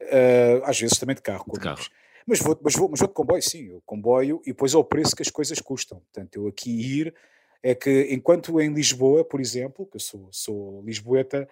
Uh, 0.00 0.64
às 0.64 0.80
vezes 0.80 0.98
também 0.98 1.14
de 1.14 1.22
carro. 1.22 1.44
De 1.52 1.60
carro. 1.60 1.84
Mas 2.26 2.40
vou, 2.40 2.58
mas, 2.60 2.74
vou, 2.74 2.88
mas 2.88 2.98
vou 2.98 3.08
de 3.08 3.14
comboio, 3.14 3.42
sim, 3.42 3.70
o 3.70 3.80
comboio 3.86 4.42
e 4.42 4.50
depois 4.50 4.74
ao 4.74 4.84
preço 4.84 5.14
que 5.14 5.22
as 5.22 5.30
coisas 5.30 5.60
custam. 5.60 6.00
Portanto, 6.00 6.34
eu 6.34 6.48
aqui 6.48 6.70
ir 6.70 7.14
é 7.62 7.74
que 7.74 8.08
enquanto 8.10 8.60
em 8.60 8.72
Lisboa, 8.72 9.24
por 9.24 9.40
exemplo, 9.40 9.86
que 9.86 9.96
eu 9.96 10.00
sou, 10.00 10.28
sou 10.32 10.82
lisboeta, 10.84 11.48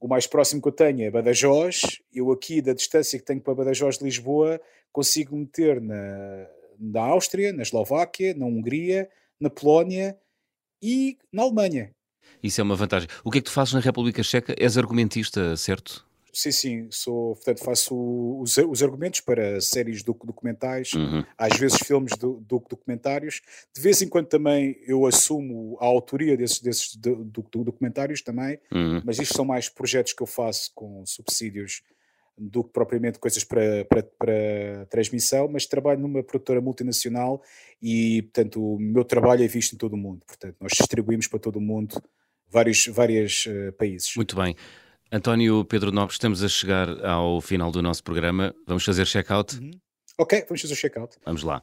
o 0.00 0.08
mais 0.08 0.26
próximo 0.26 0.60
que 0.60 0.68
eu 0.68 0.72
tenho 0.72 1.02
é 1.02 1.10
Badajoz. 1.10 2.00
Eu 2.12 2.30
aqui, 2.32 2.60
da 2.60 2.72
distância 2.72 3.18
que 3.18 3.24
tenho 3.24 3.40
para 3.40 3.54
Badajoz 3.54 3.98
de 3.98 4.04
Lisboa, 4.04 4.60
consigo 4.92 5.36
meter 5.36 5.80
na, 5.80 6.46
na 6.78 7.00
Áustria, 7.02 7.52
na 7.52 7.62
Eslováquia, 7.62 8.34
na 8.34 8.46
Hungria, 8.46 9.08
na 9.40 9.48
Polónia 9.48 10.18
e 10.82 11.18
na 11.32 11.42
Alemanha. 11.42 11.90
Isso 12.42 12.60
é 12.60 12.64
uma 12.64 12.76
vantagem. 12.76 13.08
O 13.24 13.30
que 13.30 13.38
é 13.38 13.40
que 13.40 13.46
tu 13.46 13.52
fazes 13.52 13.72
na 13.72 13.80
República 13.80 14.22
Checa? 14.22 14.54
És 14.58 14.76
argumentista, 14.76 15.56
certo? 15.56 16.06
Sim, 16.34 16.50
sim, 16.50 16.88
sou, 16.90 17.36
portanto, 17.36 17.62
faço 17.62 17.94
os, 18.40 18.56
os 18.56 18.82
argumentos 18.82 19.20
para 19.20 19.60
séries 19.60 20.02
documentais, 20.02 20.92
uhum. 20.92 21.24
às 21.38 21.56
vezes 21.56 21.78
filmes 21.78 22.16
do, 22.18 22.40
do, 22.40 22.58
documentários. 22.68 23.40
De 23.72 23.80
vez 23.80 24.02
em 24.02 24.08
quando 24.08 24.26
também 24.26 24.76
eu 24.84 25.06
assumo 25.06 25.78
a 25.80 25.84
autoria 25.84 26.36
desses, 26.36 26.60
desses 26.60 26.96
do, 26.96 27.24
documentários 27.64 28.20
também, 28.20 28.58
uhum. 28.72 29.00
mas 29.04 29.20
isto 29.20 29.32
são 29.32 29.44
mais 29.44 29.68
projetos 29.68 30.12
que 30.12 30.22
eu 30.22 30.26
faço 30.26 30.72
com 30.74 31.06
subsídios 31.06 31.82
do 32.36 32.64
que 32.64 32.72
propriamente 32.72 33.20
coisas 33.20 33.44
para, 33.44 33.84
para, 33.84 34.02
para 34.02 34.86
transmissão, 34.90 35.46
mas 35.46 35.66
trabalho 35.66 36.00
numa 36.00 36.22
produtora 36.22 36.60
multinacional 36.60 37.40
e, 37.80 38.22
portanto, 38.22 38.74
o 38.74 38.78
meu 38.78 39.04
trabalho 39.04 39.44
é 39.44 39.46
visto 39.46 39.74
em 39.74 39.78
todo 39.78 39.92
o 39.92 39.96
mundo. 39.96 40.24
Portanto, 40.26 40.56
nós 40.60 40.72
distribuímos 40.72 41.28
para 41.28 41.38
todo 41.38 41.56
o 41.56 41.60
mundo 41.60 42.02
vários, 42.50 42.86
vários 42.88 43.46
uh, 43.46 43.72
países. 43.74 44.16
Muito 44.16 44.34
bem. 44.34 44.56
António 45.12 45.64
Pedro 45.64 45.92
Nobre, 45.92 46.12
estamos 46.12 46.42
a 46.42 46.48
chegar 46.48 47.04
ao 47.04 47.40
final 47.40 47.70
do 47.70 47.80
nosso 47.82 48.02
programa. 48.02 48.54
Vamos 48.66 48.84
fazer 48.84 49.06
check-out? 49.06 49.56
Uhum. 49.56 49.70
Ok, 50.18 50.44
vamos 50.48 50.62
fazer 50.62 50.74
check-out. 50.74 51.16
Vamos 51.24 51.42
lá. 51.42 51.62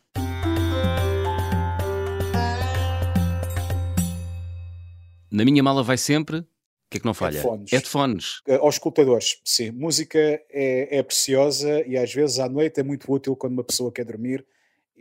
Na 5.31 5.45
minha 5.45 5.63
mala 5.63 5.81
vai 5.81 5.97
sempre. 5.97 6.37
O 6.39 6.45
que 6.91 6.97
é 6.97 6.99
que 6.99 7.05
não 7.05 7.13
falha? 7.13 7.39
Headphones. 7.39 7.71
Headphones. 7.71 8.41
Uh, 8.47 8.55
aos 8.55 8.75
escutadores, 8.75 9.39
sim. 9.45 9.71
Música 9.71 10.19
é, 10.19 10.97
é, 10.97 11.03
preciosa 11.03 11.81
e 11.87 11.97
às 11.97 12.13
vezes 12.13 12.37
à 12.37 12.49
noite 12.49 12.81
é 12.81 12.83
muito 12.83 13.09
útil 13.11 13.33
quando 13.35 13.53
uma 13.53 13.63
pessoa 13.63 13.91
quer 13.91 14.03
dormir. 14.03 14.45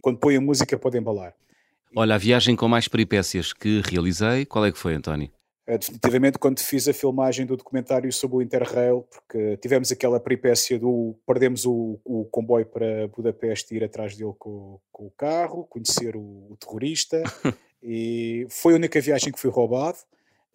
Quando 0.00 0.18
põe 0.18 0.36
a 0.36 0.40
música 0.40 0.78
pode 0.78 0.96
embalar. 0.96 1.34
Olha, 1.94 2.14
a 2.14 2.18
viagem 2.18 2.54
com 2.54 2.68
mais 2.68 2.86
peripécias 2.86 3.52
que 3.52 3.82
realizei, 3.84 4.46
qual 4.46 4.64
é 4.64 4.70
que 4.70 4.78
foi, 4.78 4.94
António? 4.94 5.30
Eh, 5.70 5.78
Definitivamente 5.78 6.38
quando 6.38 6.58
fiz 6.60 6.88
a 6.88 6.92
filmagem 6.92 7.46
do 7.46 7.56
documentário 7.56 8.12
sobre 8.12 8.38
o 8.38 8.42
Interrail, 8.42 9.06
porque 9.10 9.56
tivemos 9.58 9.92
aquela 9.92 10.18
peripécia 10.18 10.78
do 10.78 11.14
perdemos 11.24 11.64
o, 11.64 11.98
o 12.04 12.24
comboio 12.24 12.66
para 12.66 13.06
Budapeste 13.08 13.72
e 13.72 13.76
ir 13.76 13.84
atrás 13.84 14.16
dele 14.16 14.34
com, 14.38 14.80
com 14.90 15.06
o 15.06 15.10
carro, 15.12 15.64
conhecer 15.70 16.16
o, 16.16 16.20
o 16.50 16.56
terrorista 16.58 17.22
e 17.82 18.46
foi 18.50 18.72
a 18.72 18.76
única 18.76 19.00
viagem 19.00 19.32
que 19.32 19.38
fui 19.38 19.50
roubado. 19.50 19.98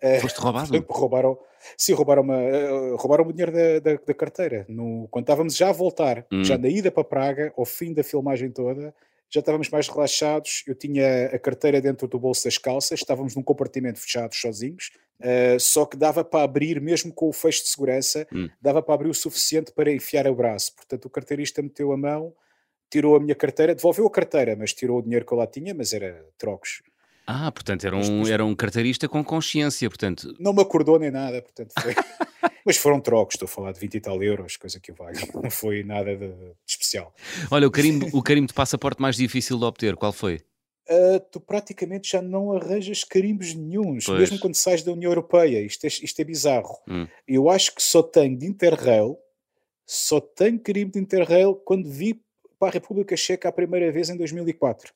Eh, 0.02 0.20
Foste 0.20 0.40
roubado? 0.40 0.84
roubaram, 0.90 1.40
sim, 1.78 1.94
roubaram, 1.94 2.22
uma, 2.22 2.36
eh, 2.42 2.96
roubaram 2.98 3.26
o 3.26 3.32
dinheiro 3.32 3.54
da, 3.54 3.80
da, 3.80 4.00
da 4.06 4.14
carteira. 4.14 4.66
No, 4.68 5.08
quando 5.10 5.24
estávamos 5.24 5.56
já 5.56 5.70
a 5.70 5.72
voltar, 5.72 6.26
Hum. 6.30 6.44
já 6.44 6.58
na 6.58 6.68
ida 6.68 6.92
para 6.92 7.06
Praga, 7.06 7.54
ao 7.58 7.64
fim 7.66 7.94
da 7.94 8.04
filmagem 8.04 8.52
toda, 8.52 8.94
já 9.30 9.40
estávamos 9.40 9.70
mais 9.70 9.88
relaxados. 9.88 10.64
Eu 10.68 10.76
tinha 10.76 11.28
a 11.28 11.40
carteira 11.40 11.82
dentro 11.82 12.08
do 12.08 12.20
bolso 12.20 12.44
das 12.44 12.58
calças, 12.58 13.00
estávamos 13.00 13.36
num 13.36 13.42
compartimento 13.44 14.00
fechado, 14.00 14.36
sozinhos. 14.36 14.92
Eh, 15.20 15.58
só 15.60 15.86
que 15.86 15.96
dava 15.98 16.24
para 16.24 16.44
abrir, 16.44 16.80
mesmo 16.82 17.12
com 17.14 17.30
o 17.30 17.34
fecho 17.34 17.64
de 17.64 17.70
segurança, 17.70 18.28
Hum. 18.34 18.50
dava 18.62 18.82
para 18.82 18.96
abrir 18.96 19.10
o 19.10 19.14
suficiente 19.14 19.72
para 19.72 19.92
enfiar 19.92 20.28
o 20.28 20.36
braço. 20.36 20.74
Portanto, 20.76 21.06
o 21.06 21.10
carteirista 21.10 21.62
meteu 21.62 21.92
a 21.92 21.98
mão, 21.98 22.34
tirou 22.90 23.16
a 23.16 23.20
minha 23.20 23.36
carteira, 23.36 23.74
devolveu 23.76 24.06
a 24.08 24.12
carteira, 24.12 24.56
mas 24.56 24.74
tirou 24.74 25.00
o 25.00 25.02
dinheiro 25.02 25.26
que 25.26 25.32
eu 25.34 25.38
lá 25.38 25.48
tinha, 25.48 25.74
mas 25.74 25.94
era 25.94 26.26
trocos. 26.38 26.82
Ah, 27.28 27.52
portanto, 27.52 27.86
era 27.86 27.96
um, 27.98 28.28
era 28.28 28.46
um 28.46 28.54
carteirista 28.56 29.10
com 29.10 29.24
consciência, 29.24 29.90
portanto. 29.90 30.36
Não 30.40 30.54
me 30.54 30.62
acordou 30.62 31.00
nem 31.00 31.10
nada, 31.10 31.42
portanto 31.42 31.74
foi. 31.82 31.94
Mas 32.66 32.78
foram 32.78 33.00
trocos, 33.00 33.36
estou 33.36 33.46
a 33.46 33.48
falar 33.50 33.72
de 33.74 33.80
20 33.80 33.94
e 33.94 34.00
tal 34.02 34.24
euros, 34.24 34.58
coisa 34.58 34.80
que 34.80 34.92
vale. 34.92 35.20
Não 35.36 35.52
foi 35.52 35.84
nada 35.84 36.16
de, 36.16 36.30
de 36.30 36.54
especial. 36.68 37.14
Olha, 37.52 37.68
o 37.68 37.72
carimbo, 37.72 38.08
o 38.12 38.24
carimbo 38.24 38.48
de 38.48 38.56
passaporte 38.56 39.00
mais 39.00 39.16
difícil 39.16 39.60
de 39.60 39.66
obter, 39.66 39.96
qual 39.96 40.12
foi? 40.12 40.42
Ah, 40.88 41.20
tu 41.32 41.40
praticamente 41.40 42.12
já 42.12 42.22
não 42.22 42.52
arranjas 42.54 43.04
carimbos 43.04 43.54
nenhuns, 43.56 44.06
Pois. 44.06 44.20
mesmo 44.20 44.40
quando 44.40 44.56
sais 44.56 44.84
da 44.84 44.92
União 44.92 45.12
Europeia. 45.12 45.62
Isto 45.66 45.86
é, 45.86 45.88
isto 45.88 46.20
é 46.20 46.24
bizarro. 46.24 46.78
Hum. 46.88 47.08
Eu 47.28 47.50
acho 47.50 47.74
que 47.74 47.82
só 47.82 48.04
tenho 48.04 48.38
de 48.38 48.46
Interrail, 48.46 49.18
só 49.86 50.20
tenho 50.20 50.60
carimbo 50.60 50.92
de 50.94 51.00
Interrail 51.00 51.56
quando 51.56 51.90
vi 51.90 52.20
para 52.60 52.70
a 52.70 52.72
República 52.72 53.16
Checa 53.18 53.50
a 53.50 53.52
primeira 53.52 53.92
vez 53.92 54.10
em 54.10 54.18
2004. 54.18 54.94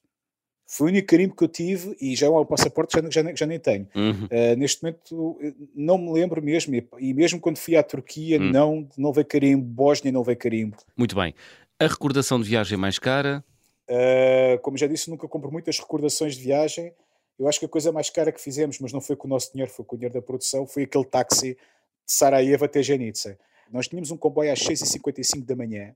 Foi 0.71 0.85
o 0.85 0.89
único 0.91 1.07
carimbo 1.07 1.35
que 1.35 1.43
eu 1.43 1.47
tive 1.47 1.97
e 1.99 2.15
já 2.15 2.27
é 2.27 2.29
um 2.29 2.45
passaporte 2.45 2.93
já, 2.95 3.09
já, 3.09 3.23
nem- 3.23 3.35
já 3.35 3.45
nem 3.47 3.59
tenho. 3.59 3.87
Uhum. 3.95 4.25
Uh, 4.25 4.55
neste 4.55 4.83
momento 4.83 5.11
uh, 5.15 5.69
não 5.75 5.97
me 5.97 6.11
lembro 6.11 6.41
mesmo, 6.43 6.75
e, 6.99 7.13
mesmo 7.15 7.39
quando 7.39 7.57
fui 7.57 7.75
à 7.75 7.81
Turquia, 7.81 8.39
Hum. 8.39 8.51
não, 8.51 8.87
não 8.95 9.11
veio 9.11 9.25
carimbo, 9.25 9.63
Bósnia 9.65 10.11
não 10.13 10.23
veio 10.23 10.37
carimbo. 10.37 10.77
Muito 10.95 11.15
bem. 11.15 11.33
A 11.79 11.87
recordação 11.87 12.39
de 12.39 12.47
viagem 12.47 12.77
mais 12.77 12.99
cara? 12.99 13.43
Uh, 13.89 14.59
como 14.61 14.77
já 14.77 14.85
disse, 14.85 15.09
nunca 15.09 15.27
compro 15.27 15.51
muitas 15.51 15.79
recordações 15.79 16.35
de 16.35 16.43
viagem. 16.43 16.93
Eu 17.39 17.47
acho 17.47 17.59
que 17.59 17.65
a 17.65 17.69
coisa 17.69 17.91
mais 17.91 18.09
cara 18.09 18.31
que 18.31 18.39
fizemos, 18.39 18.79
mas 18.79 18.93
não 18.93 19.01
foi 19.01 19.15
com 19.15 19.27
o 19.27 19.29
nosso 19.29 19.51
dinheiro, 19.51 19.71
foi 19.71 19.83
com 19.83 19.95
o 19.95 19.97
dinheiro 19.97 20.13
da 20.13 20.21
produção, 20.21 20.67
foi 20.67 20.83
aquele 20.83 21.05
táxi 21.05 21.53
de 21.53 21.57
Sarajevo 22.05 22.65
até 22.65 22.83
Genica. 22.83 23.37
Nós 23.71 23.87
tínhamos 23.87 24.11
um 24.11 24.17
comboio 24.17 24.51
às 24.51 24.59
6h55 24.59 25.45
da 25.45 25.55
manhã, 25.55 25.95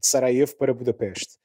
de 0.00 0.06
Sarajevo 0.06 0.54
para 0.56 0.74
Budapeste. 0.74 1.38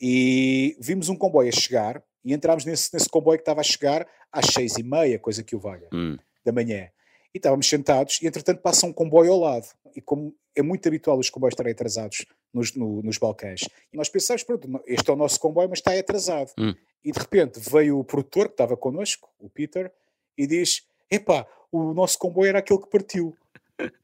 E 0.00 0.76
vimos 0.80 1.08
um 1.08 1.16
comboio 1.16 1.48
a 1.48 1.52
chegar 1.52 2.02
e 2.24 2.32
entrámos 2.32 2.64
nesse, 2.64 2.92
nesse 2.92 3.08
comboio 3.08 3.38
que 3.38 3.42
estava 3.42 3.60
a 3.60 3.64
chegar 3.64 4.06
às 4.32 4.46
6h30, 4.46 5.18
coisa 5.18 5.42
que 5.42 5.54
o 5.54 5.60
valha. 5.60 5.88
Hum. 5.92 6.16
da 6.44 6.52
manhã. 6.52 6.88
E 7.34 7.38
estávamos 7.38 7.68
sentados 7.68 8.20
e, 8.22 8.26
entretanto, 8.26 8.60
passa 8.62 8.86
um 8.86 8.92
comboio 8.92 9.32
ao 9.32 9.38
lado. 9.40 9.66
E 9.94 10.00
como 10.00 10.34
é 10.54 10.62
muito 10.62 10.86
habitual 10.88 11.18
os 11.18 11.28
comboios 11.30 11.52
estarem 11.52 11.72
atrasados 11.72 12.24
nos, 12.52 12.74
no- 12.74 13.02
nos 13.02 13.18
Balcãs, 13.18 13.60
e 13.92 13.96
nós 13.96 14.08
pensámos, 14.08 14.42
pronto, 14.42 14.82
este 14.86 15.10
é 15.10 15.12
o 15.12 15.16
nosso 15.16 15.38
comboio, 15.38 15.68
mas 15.68 15.78
está 15.80 15.92
atrasado. 15.98 16.50
Hum. 16.58 16.74
E, 17.04 17.12
de 17.12 17.18
repente, 17.18 17.60
veio 17.60 17.98
o 17.98 18.04
produtor, 18.04 18.46
que 18.48 18.54
estava 18.54 18.76
connosco, 18.76 19.28
o 19.38 19.48
Peter, 19.50 19.92
e 20.36 20.46
diz, 20.46 20.86
epá, 21.10 21.46
o 21.70 21.92
nosso 21.94 22.18
comboio 22.18 22.48
era 22.48 22.58
aquele 22.60 22.80
que 22.80 22.88
partiu. 22.88 23.36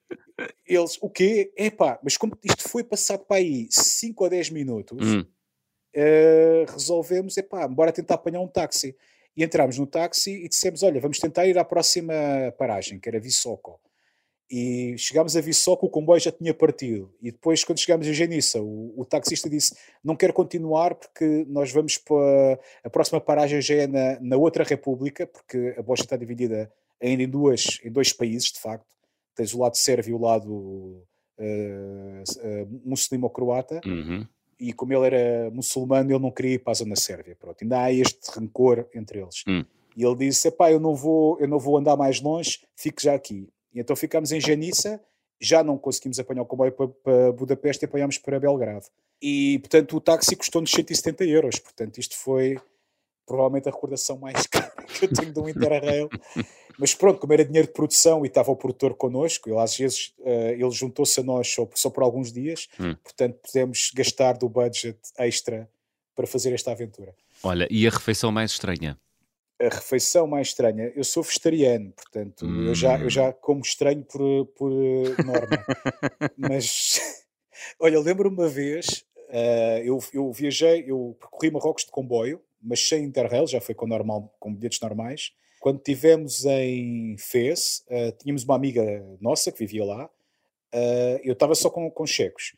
Eles, 0.66 0.98
o 1.00 1.08
quê? 1.08 1.52
Epá, 1.56 1.98
mas 2.02 2.16
como 2.16 2.36
isto 2.44 2.68
foi 2.68 2.84
passado 2.84 3.24
para 3.24 3.36
aí 3.38 3.66
5 3.70 4.24
ou 4.24 4.30
10 4.30 4.50
minutos, 4.50 5.06
Hum. 5.06 5.24
eh, 5.94 6.64
resolvemos, 6.68 7.36
epá, 7.36 7.66
bora 7.68 7.92
tentar 7.92 8.14
apanhar 8.14 8.40
um 8.40 8.48
táxi. 8.48 8.96
E 9.36 9.42
entramos 9.42 9.78
no 9.78 9.86
táxi 9.86 10.44
e 10.44 10.48
dissemos, 10.48 10.82
olha, 10.82 11.00
vamos 11.00 11.18
tentar 11.18 11.46
ir 11.46 11.58
à 11.58 11.64
próxima 11.64 12.14
paragem, 12.56 12.98
que 13.00 13.08
era 13.08 13.18
Vissoco. 13.18 13.80
E 14.50 14.94
chegámos 14.98 15.36
a 15.36 15.40
Vissoco, 15.40 15.86
o 15.86 15.90
comboio 15.90 16.20
já 16.20 16.30
tinha 16.30 16.54
partido. 16.54 17.12
E 17.20 17.32
depois, 17.32 17.64
quando 17.64 17.80
chegámos 17.80 18.06
a 18.06 18.12
Geniça, 18.12 18.60
o, 18.60 18.94
o 18.96 19.04
taxista 19.04 19.48
disse, 19.48 19.74
não 20.02 20.14
quero 20.14 20.32
continuar 20.32 20.94
porque 20.94 21.44
nós 21.48 21.72
vamos 21.72 21.98
para... 21.98 22.60
A 22.84 22.90
próxima 22.90 23.20
paragem 23.20 23.60
já 23.60 23.74
é 23.74 23.86
na, 23.86 24.20
na 24.20 24.36
outra 24.36 24.62
república, 24.62 25.26
porque 25.26 25.74
a 25.76 25.82
Bósnia 25.82 26.04
está 26.04 26.16
dividida 26.16 26.70
ainda 27.02 27.22
em, 27.22 27.28
duas, 27.28 27.80
em 27.82 27.90
dois 27.90 28.12
países, 28.12 28.52
de 28.52 28.60
facto. 28.60 28.86
Tens 29.34 29.54
o 29.54 29.60
lado 29.60 29.76
sérvio 29.76 30.12
e 30.12 30.14
o 30.14 30.20
lado 30.20 31.02
eh, 31.38 32.22
eh, 32.40 32.66
muçulmano-croata 32.84 33.80
Uhum. 33.84 34.26
E 34.58 34.72
como 34.72 34.92
ele 34.92 35.06
era 35.06 35.50
muçulmano, 35.50 36.10
ele 36.10 36.18
não 36.18 36.30
queria 36.30 36.54
ir 36.54 36.58
para 36.58 36.72
a 36.72 36.74
zona 36.74 36.96
sérvia. 36.96 37.36
Pronto, 37.38 37.56
ainda 37.62 37.82
há 37.82 37.92
este 37.92 38.30
rancor 38.30 38.86
entre 38.94 39.20
eles. 39.20 39.42
Hum. 39.46 39.64
E 39.96 40.04
ele 40.04 40.16
disse: 40.16 40.48
Epá, 40.48 40.70
eu 40.70 40.80
não 40.80 40.94
vou, 40.94 41.38
eu 41.40 41.48
não 41.48 41.58
vou 41.58 41.76
andar 41.76 41.96
mais 41.96 42.20
longe, 42.20 42.60
fique 42.76 43.02
já 43.02 43.14
aqui. 43.14 43.48
E 43.72 43.80
então 43.80 43.94
ficámos 43.94 44.32
em 44.32 44.40
Janiça, 44.40 45.00
já 45.40 45.62
não 45.62 45.78
conseguimos 45.78 46.18
apanhar 46.18 46.42
o 46.42 46.46
comboio 46.46 46.72
para, 46.72 46.88
para 46.88 47.32
Budapeste 47.32 47.84
e 47.84 47.86
apanhámos 47.86 48.18
para 48.18 48.40
Belgrado. 48.40 48.86
E 49.20 49.58
portanto 49.60 49.96
o 49.96 50.00
táxi 50.00 50.36
custou-nos 50.36 50.70
170 50.70 51.24
euros. 51.24 51.58
Portanto, 51.58 51.98
isto 51.98 52.16
foi 52.16 52.58
provavelmente 53.26 53.68
a 53.68 53.72
recordação 53.72 54.18
mais 54.18 54.46
cara 54.48 54.72
que 54.86 55.06
eu 55.06 55.12
tenho 55.12 55.32
de 55.32 55.40
um 55.40 55.48
Interrail. 55.48 56.08
Mas 56.78 56.94
pronto, 56.94 57.18
como 57.20 57.32
era 57.32 57.44
dinheiro 57.44 57.68
de 57.68 57.72
produção 57.74 58.24
e 58.24 58.28
estava 58.28 58.50
o 58.50 58.56
produtor 58.56 58.94
connosco, 58.94 59.48
ele 59.48 59.58
às 59.58 59.76
vezes 59.76 60.12
eh, 60.24 60.52
ele 60.58 60.70
juntou-se 60.70 61.20
a 61.20 61.22
nós 61.22 61.48
só, 61.48 61.68
só 61.74 61.90
por 61.90 62.02
alguns 62.02 62.32
dias, 62.32 62.68
Hum. 62.80 62.94
portanto 63.02 63.38
pudemos 63.44 63.90
gastar 63.94 64.32
do 64.34 64.48
budget 64.48 64.98
extra 65.18 65.68
para 66.16 66.26
fazer 66.26 66.52
esta 66.52 66.72
aventura. 66.72 67.14
Olha, 67.42 67.66
e 67.70 67.86
a 67.86 67.90
refeição 67.90 68.30
mais 68.32 68.52
estranha? 68.52 68.98
A 69.60 69.68
refeição 69.68 70.26
mais 70.26 70.48
estranha, 70.48 70.92
eu 70.96 71.04
sou 71.04 71.22
vegetariano, 71.22 71.92
portanto 71.92 72.44
eu, 72.44 72.74
já, 72.74 72.98
eu 72.98 73.06
Hum. 73.06 73.10
já 73.10 73.32
como 73.32 73.60
estranho 73.60 74.02
por, 74.04 74.46
por 74.56 74.72
eh, 74.72 75.22
norma. 75.24 75.64
Mas 76.36 77.00
olha, 77.78 78.00
lembro-me 78.00 78.36
uma 78.36 78.48
vez, 78.48 79.04
eh, 79.28 79.82
eu, 79.84 79.98
eu 80.12 80.32
viajei, 80.32 80.84
eu 80.88 81.16
percorri 81.20 81.50
Marrocos 81.50 81.84
de 81.84 81.90
comboio, 81.90 82.40
mas 82.66 82.88
sem 82.88 83.04
Interrail, 83.04 83.46
já 83.46 83.60
foi 83.60 83.74
com, 83.74 83.86
normal, 83.86 84.34
com 84.40 84.52
bilhetes 84.54 84.80
normais. 84.80 85.32
Quando 85.64 85.78
estivemos 85.78 86.44
em 86.44 87.16
Fez, 87.16 87.82
eh, 87.88 88.12
tínhamos 88.12 88.44
uma 88.44 88.54
amiga 88.54 88.84
nossa 89.18 89.50
que 89.50 89.60
vivia 89.60 89.82
lá, 89.82 90.10
eh, 90.70 91.22
eu 91.24 91.32
estava 91.32 91.54
só 91.54 91.70
com, 91.70 91.90
com 91.90 92.04
checos. 92.04 92.54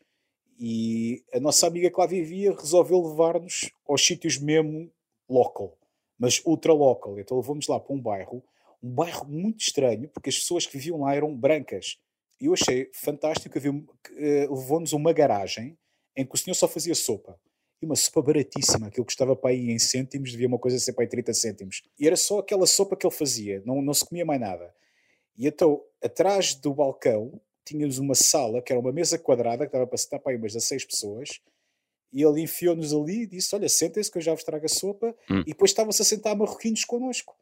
E 0.58 1.22
a 1.32 1.38
nossa 1.38 1.68
amiga 1.68 1.88
que 1.88 2.00
lá 2.00 2.04
vivia 2.04 2.52
resolveu 2.52 3.00
levar-nos 3.00 3.70
aos 3.88 4.04
sítios 4.04 4.38
mesmo 4.38 4.90
local, 5.28 5.78
mas 6.18 6.42
ultra 6.44 6.72
local. 6.72 7.16
Então 7.20 7.36
levou-nos 7.36 7.68
lá 7.68 7.78
para 7.78 7.94
um 7.94 8.00
bairro, 8.00 8.42
um 8.82 8.92
bairro 8.92 9.24
muito 9.28 9.60
estranho, 9.60 10.08
porque 10.08 10.30
as 10.30 10.38
pessoas 10.40 10.66
que 10.66 10.76
viviam 10.76 11.02
lá 11.02 11.14
eram 11.14 11.32
brancas. 11.32 12.00
E 12.40 12.46
eu 12.46 12.54
achei 12.54 12.90
fantástico, 12.92 13.56
havia, 13.56 13.70
eh, 14.16 14.48
levou-nos 14.50 14.92
uma 14.92 15.12
garagem 15.12 15.78
em 16.16 16.26
que 16.26 16.34
o 16.34 16.36
senhor 16.36 16.56
só 16.56 16.66
fazia 16.66 16.96
sopa. 16.96 17.38
E 17.80 17.86
uma 17.86 17.94
sopa 17.96 18.22
baratíssima, 18.22 18.86
aquilo 18.86 19.04
custava 19.04 19.36
para 19.36 19.50
aí 19.50 19.70
em 19.70 19.78
cêntimos, 19.78 20.30
devia 20.30 20.46
uma 20.48 20.58
coisa 20.58 20.78
ser 20.78 20.92
para 20.94 21.04
aí 21.04 21.08
30 21.08 21.34
cêntimos. 21.34 21.82
E 21.98 22.06
era 22.06 22.16
só 22.16 22.38
aquela 22.38 22.66
sopa 22.66 22.96
que 22.96 23.06
ele 23.06 23.14
fazia, 23.14 23.62
não, 23.66 23.82
não 23.82 23.92
se 23.92 24.04
comia 24.04 24.24
mais 24.24 24.40
nada. 24.40 24.74
E 25.36 25.46
então, 25.46 25.82
atrás 26.02 26.54
do 26.54 26.72
balcão, 26.72 27.38
tínhamos 27.64 27.98
uma 27.98 28.14
sala, 28.14 28.62
que 28.62 28.72
era 28.72 28.80
uma 28.80 28.92
mesa 28.92 29.18
quadrada, 29.18 29.66
que 29.66 29.72
dava 29.72 29.86
para 29.86 29.98
sentar 29.98 30.20
para 30.20 30.32
aí 30.32 30.38
umas 30.38 30.52
16 30.54 30.84
pessoas, 30.86 31.40
e 32.12 32.22
ele 32.22 32.40
enfiou-nos 32.40 32.94
ali 32.94 33.22
e 33.22 33.26
disse, 33.26 33.54
olha, 33.54 33.68
sentem-se 33.68 34.10
que 34.10 34.16
eu 34.16 34.22
já 34.22 34.32
vos 34.32 34.44
trago 34.44 34.64
a 34.64 34.68
sopa, 34.68 35.14
Hum. 35.30 35.40
e 35.40 35.46
depois 35.50 35.70
estavam-se 35.72 36.00
a 36.00 36.04
sentar 36.04 36.34
marroquinos 36.34 36.84
connosco. 36.84 37.36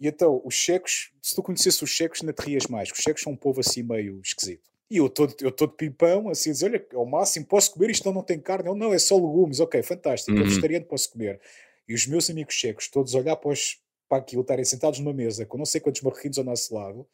E 0.00 0.08
então, 0.08 0.42
os 0.44 0.54
checos, 0.54 1.12
se 1.22 1.36
tu 1.36 1.42
conhecesses 1.44 1.80
os 1.80 1.90
checos, 1.90 2.20
não 2.22 2.32
te 2.32 2.40
rias 2.42 2.66
mais, 2.66 2.90
os 2.90 2.98
checos 2.98 3.22
são 3.22 3.32
um 3.32 3.36
povo 3.36 3.60
assim 3.60 3.84
meio 3.84 4.20
esquisito. 4.20 4.68
E 4.94 4.98
eu 4.98 5.08
todo, 5.08 5.34
eu 5.40 5.50
todo 5.50 5.72
pimpão, 5.72 6.28
assim, 6.28 6.52
dizer, 6.52 6.66
olha, 6.66 6.86
ao 6.94 7.04
máximo 7.04 7.44
posso 7.46 7.72
comer, 7.72 7.90
isto 7.90 8.04
não, 8.06 8.12
não 8.14 8.22
tem 8.22 8.38
carne. 8.38 8.68
Ele, 8.68 8.78
não, 8.78 8.94
é 8.94 8.98
só 8.98 9.16
legumes, 9.16 9.58
ok, 9.58 9.82
fantástico, 9.82 10.30
Uhum. 10.32 10.38
eu 10.38 10.48
vegetariano 10.48 10.86
posso 10.86 11.10
comer. 11.10 11.40
E 11.88 11.94
os 11.94 12.06
meus 12.06 12.30
amigos 12.30 12.54
checos, 12.54 12.88
todos 12.88 13.14
olhar 13.14 13.34
para, 13.36 13.50
os, 13.50 13.78
para 14.08 14.18
aquilo, 14.18 14.42
estarem 14.42 14.64
sentados 14.64 15.00
numa 15.00 15.12
mesa 15.12 15.44
com 15.44 15.58
não 15.58 15.66
sei 15.66 15.80
quantos 15.80 16.00
marroquinos 16.00 16.38
ao 16.38 16.44
nosso 16.44 16.72
lado, 16.74 17.06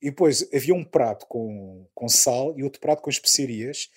e 0.00 0.10
depois 0.10 0.46
havia 0.54 0.74
um 0.74 0.84
prato 0.84 1.26
com, 1.26 1.86
com 1.94 2.06
sal 2.08 2.54
e 2.58 2.62
outro 2.62 2.80
prato 2.80 3.00
com 3.00 3.08
especiarias 3.08 3.90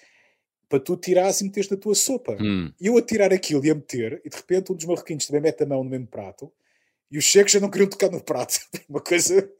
para 0.70 0.80
tu 0.80 0.96
tirares 0.96 1.42
e 1.42 1.44
meteres 1.44 1.70
na 1.70 1.76
tua 1.76 1.96
sopa. 1.96 2.38
Hum. 2.40 2.72
Eu 2.80 2.98
a 2.98 3.02
tirar 3.02 3.34
aquilo 3.34 3.66
e 3.66 3.72
a 3.72 3.76
meter, 3.76 4.22
e 4.24 4.30
de 4.30 4.38
repente 4.38 4.72
um 4.72 4.76
dos 4.76 4.86
marroquinos 4.86 5.26
também 5.26 5.42
mete 5.42 5.64
a 5.64 5.66
mão 5.66 5.84
no 5.84 5.90
mesmo 5.90 6.08
prato, 6.08 6.52
E 7.12 7.18
os 7.18 7.26
checos 7.26 7.52
já 7.52 7.60
não 7.60 7.70
queriam 7.70 7.90
tocar 7.90 8.10
no 8.12 8.24
prato. 8.24 8.60
Uma 8.88 9.02
coisa 9.02 9.52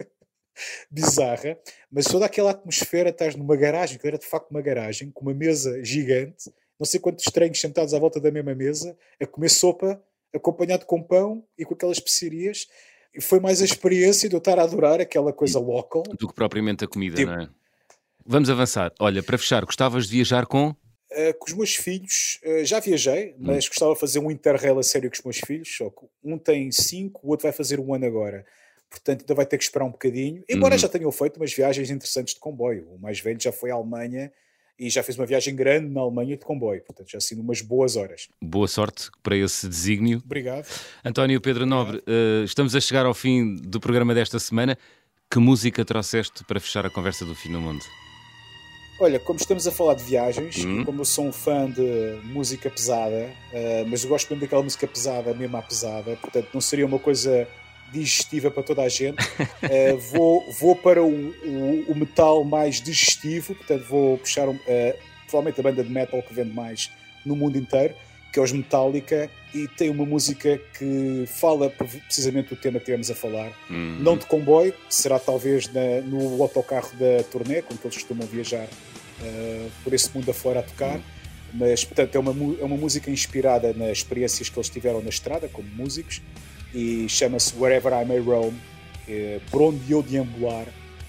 bizarra. 0.90 1.58
Mas 1.92 2.06
toda 2.06 2.26
aquela 2.26 2.52
atmosfera, 2.52 3.10
estás 3.10 3.36
numa 3.36 3.56
garagem, 3.56 3.98
que 3.98 4.08
era 4.08 4.18
de 4.18 4.26
facto 4.26 4.52
uma 4.52 4.62
garagem, 4.62 5.12
com 5.12 5.22
uma 5.22 5.34
mesa 5.34 5.84
gigante, 5.84 6.52
não 6.80 6.86
sei 6.86 7.00
quantos 7.00 7.26
estranhos 7.26 7.60
sentados 7.60 7.94
à 7.94 8.00
volta 8.00 8.20
da 8.20 8.32
mesma 8.32 8.56
mesa, 8.56 8.98
a 9.22 9.26
comer 9.26 9.50
sopa, 9.50 10.02
acompanhado 10.34 10.86
com 10.86 11.02
pão 11.02 11.44
e 11.58 11.66
com 11.66 11.74
aquelas 11.74 11.98
especiarias. 11.98 12.68
E 13.14 13.22
foi 13.22 13.40
mais 13.40 13.62
a 13.62 13.66
experiência 13.66 14.30
de 14.30 14.36
eu 14.36 14.40
estar 14.40 14.60
a 14.60 14.64
adorar 14.64 15.02
aquela 15.02 15.34
coisa 15.34 15.60
local. 15.60 16.04
Do 16.04 16.28
que 16.28 16.34
propriamente 16.34 16.86
a 16.86 16.88
comida, 16.88 17.18
tipo, 17.18 17.32
não 17.32 17.42
é? 17.42 17.50
Vamos 18.26 18.50
avançar. 18.50 18.94
Olha, 19.00 19.24
para 19.24 19.38
fechar, 19.38 19.66
gostavas 19.66 20.08
de 20.08 20.16
viajar 20.16 20.46
com? 20.46 20.70
Uh, 20.70 21.34
com 21.40 21.48
os 21.48 21.54
meus 21.54 21.76
filhos, 21.76 22.40
uh, 22.46 22.64
já 22.64 22.80
viajei, 22.80 23.36
mas 23.40 23.66
hum. 23.66 23.70
gostava 23.70 23.94
de 23.96 24.00
fazer 24.00 24.20
um 24.20 24.30
interrail 24.30 24.78
a 24.78 24.84
sério 24.84 25.10
com 25.10 25.16
os 25.16 25.24
meus 25.24 25.38
filhos. 25.40 25.76
Só 25.76 25.90
que 25.90 26.06
um 26.24 26.38
tem 26.38 26.72
cinco, 26.72 27.20
o 27.24 27.32
outro 27.32 27.44
vai 27.44 27.52
fazer 27.52 27.80
um 27.80 27.92
ano 27.92 28.06
agora. 28.06 28.46
Portanto, 28.90 29.22
ainda 29.22 29.36
vai 29.36 29.46
ter 29.46 29.58
que 29.58 29.64
esperar 29.64 29.86
um 29.86 29.92
bocadinho. 29.92 30.44
Embora 30.50 30.76
hum. 30.76 30.78
já 30.78 30.90
tenham 30.90 31.12
feito 31.12 31.38
umas 31.38 31.54
viagens 31.54 31.90
interessantes 31.92 32.34
de 32.34 32.40
comboio. 32.40 32.88
O 32.96 33.00
mais 33.00 33.20
velho 33.20 33.40
já 33.40 33.52
foi 33.52 33.70
à 33.70 33.76
Alemanha 33.76 34.32
e 34.80 34.90
já 34.90 35.04
fez 35.04 35.18
uma 35.20 35.26
viagem 35.26 35.54
grande 35.54 35.94
na 35.94 36.00
Alemanha 36.00 36.38
de 36.38 36.46
comboio, 36.46 36.82
portanto 36.82 37.12
já 37.12 37.20
sido 37.20 37.42
umas 37.42 37.62
boas 37.62 37.98
horas. 37.98 38.30
Boa 38.42 38.68
sorte 38.68 39.10
para 39.22 39.36
esse 39.36 39.68
desígnio. 39.68 40.22
Obrigado. 40.24 40.66
António 41.04 41.42
Pedro 41.42 41.66
Nobre, 41.66 41.98
uh, 41.98 42.46
estamos 42.46 42.74
a 42.76 42.80
chegar 42.80 43.06
ao 43.06 43.14
fim 43.14 43.58
do 43.58 43.80
programa 43.80 44.14
desta 44.14 44.40
semana. 44.40 44.78
Que 45.30 45.38
música 45.38 45.86
trouxeste 45.86 46.44
para 46.46 46.60
fechar 46.60 46.86
a 46.88 46.90
conversa 46.90 47.24
do 47.24 47.36
fim 47.36 47.52
do 47.52 47.60
mundo? 47.60 47.84
Olha, 49.00 49.20
como 49.20 49.38
estamos 49.38 49.68
a 49.68 49.72
falar 49.72 49.94
de 49.94 50.04
viagens, 50.04 50.66
hum. 50.66 50.84
como 50.84 51.02
eu 51.02 51.06
sou 51.06 51.26
um 51.26 51.32
fã 51.32 51.70
de 51.70 52.20
música 52.24 52.70
pesada, 52.70 53.30
uh, 53.54 53.88
mas 53.88 54.04
eu 54.04 54.10
gosto 54.10 54.30
mesmo 54.30 54.42
daquela 54.42 54.64
música 54.64 54.88
pesada, 54.88 55.34
mesmo 55.34 55.56
à 55.56 55.62
pesada, 55.62 56.16
portanto 56.16 56.50
não 56.54 56.62
seria 56.62 56.86
uma 56.86 57.00
coisa 57.00 57.48
digestiva 57.92 58.52
para 58.52 58.64
toda 58.64 58.84
a 58.84 58.90
gente. 58.90 59.22
uh, 59.24 59.98
vou, 60.12 60.52
vou 60.60 60.76
para 60.76 61.04
o, 61.04 61.10
o, 61.10 61.86
o, 61.92 61.96
metal 61.96 62.44
mais 62.44 62.82
digestivo, 62.82 63.56
portanto 63.56 63.86
vou 63.86 64.18
puxar 64.18 64.48
um, 64.48 64.56
uh, 64.56 64.98
provavelmente 65.28 65.60
a 65.60 65.64
banda 65.64 65.84
de 65.84 65.90
metal 65.90 66.22
que 66.22 66.34
vende 66.34 66.54
mais 66.54 66.92
no 67.26 67.36
mundo 67.36 67.58
inteiro, 67.58 67.94
que 68.32 68.40
é 68.40 68.42
os 68.42 68.52
Metallica, 68.52 69.30
e 69.54 69.68
tem 69.68 69.90
uma 69.90 70.06
música 70.06 70.60
que 70.78 71.26
fala 71.28 71.70
precisamente 71.70 72.50
do 72.50 72.56
tema 72.56 72.80
que 72.80 72.86
temos 72.86 73.10
a 73.10 73.16
falar. 73.16 73.52
Uhum. 73.70 73.98
Não 74.00 74.18
de 74.18 74.26
comboio, 74.26 74.74
será 74.90 75.18
talvez 75.20 75.68
na, 75.74 76.02
no 76.04 76.42
autocarro 76.42 76.92
da 76.98 77.24
turnê, 77.24 77.62
como 77.62 77.80
eles 77.84 77.96
costumam 77.96 78.28
viajar 78.28 78.66
uh, 78.66 79.72
por 79.84 79.94
esse 79.94 80.16
mundo 80.16 80.30
afora 80.30 80.60
a 80.60 80.64
tocar. 80.64 80.96
Uhum. 80.96 81.02
Mas, 81.54 81.84
portanto, 81.84 82.16
é 82.16 82.20
uma, 82.20 82.32
é 82.60 82.64
uma 82.64 82.78
música 82.78 83.10
inspirada 83.10 83.74
nas 83.74 83.98
experiências 83.98 84.50
que 84.50 84.58
eles 84.58 84.70
tiveram 84.70 85.02
na 85.02 85.10
estrada 85.10 85.48
como 85.48 85.68
músicos 85.68 86.22
e 86.74 87.08
chama-se 87.10 87.54
Wherever 87.58 87.94
I 87.94 88.06
May 88.06 88.20
Roam, 88.20 88.54
é, 89.08 89.40
por 89.50 89.62
onde 89.62 89.92
eu 89.92 90.04
deambular, 90.04 90.66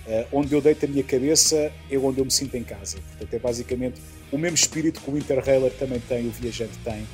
é, 0.06 0.26
onde 0.32 0.54
eu 0.54 0.60
deito 0.60 0.86
a 0.86 0.88
minha 0.88 1.04
cabeça 1.04 1.72
é 1.90 1.98
onde 1.98 2.18
eu 2.18 2.24
me 2.24 2.30
sinto 2.30 2.56
em 2.56 2.64
casa. 2.64 2.98
Portanto, 3.10 3.34
é 3.34 3.38
basicamente 3.38 4.00
o 4.32 4.38
mesmo 4.38 4.56
espírito 4.56 5.00
que 5.00 5.10
o 5.10 5.16
Interrailer 5.16 5.72
também 5.72 6.00
tem, 6.00 6.26
o 6.26 6.30
viajante 6.30 6.76
tem, 6.84 7.06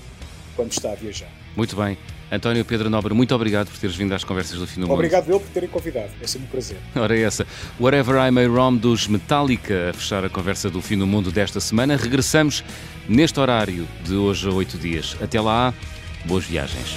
quando 0.55 0.73
está 0.73 0.93
a 0.93 0.95
viajar. 0.95 1.31
Muito 1.57 1.75
bem. 1.77 1.97
António 2.31 2.65
Pedro 2.65 2.91
Nobre, 2.91 3.15
muito 3.15 3.35
obrigado 3.35 3.69
por 3.69 3.79
teres 3.79 3.95
vindo 3.95 4.13
às 4.13 4.25
conversas 4.25 4.59
do 4.59 4.67
fim 4.67 4.81
do 4.81 4.87
mundo. 4.87 4.95
Obrigado 4.95 5.31
eu 5.31 5.39
por 5.39 5.49
terem 5.51 5.69
convidado, 5.69 6.11
é 6.21 6.27
sempre 6.27 6.49
um 6.49 6.51
prazer. 6.51 6.77
Ora, 6.95 7.17
é 7.17 7.23
essa. 7.23 7.47
Whatever 7.81 8.17
I 8.17 8.31
May 8.31 8.47
Roam 8.47 8.77
dos 8.77 9.07
Metallica, 9.07 9.91
a 9.91 9.93
fechar 9.93 10.25
a 10.25 10.29
conversa 10.29 10.69
do 10.69 10.83
fim 10.83 10.99
do 10.99 11.07
mundo 11.07 11.31
desta 11.31 11.61
semana. 11.61 11.97
Regressamos 11.97 12.65
neste 13.09 13.39
horário 13.39 13.87
de 14.05 14.15
hoje 14.15 14.49
a 14.49 14.53
oito 14.53 14.77
dias. 14.77 15.17
Até 15.21 15.41
lá, 15.41 15.73
boas 16.25 16.45
viagens. 16.45 16.97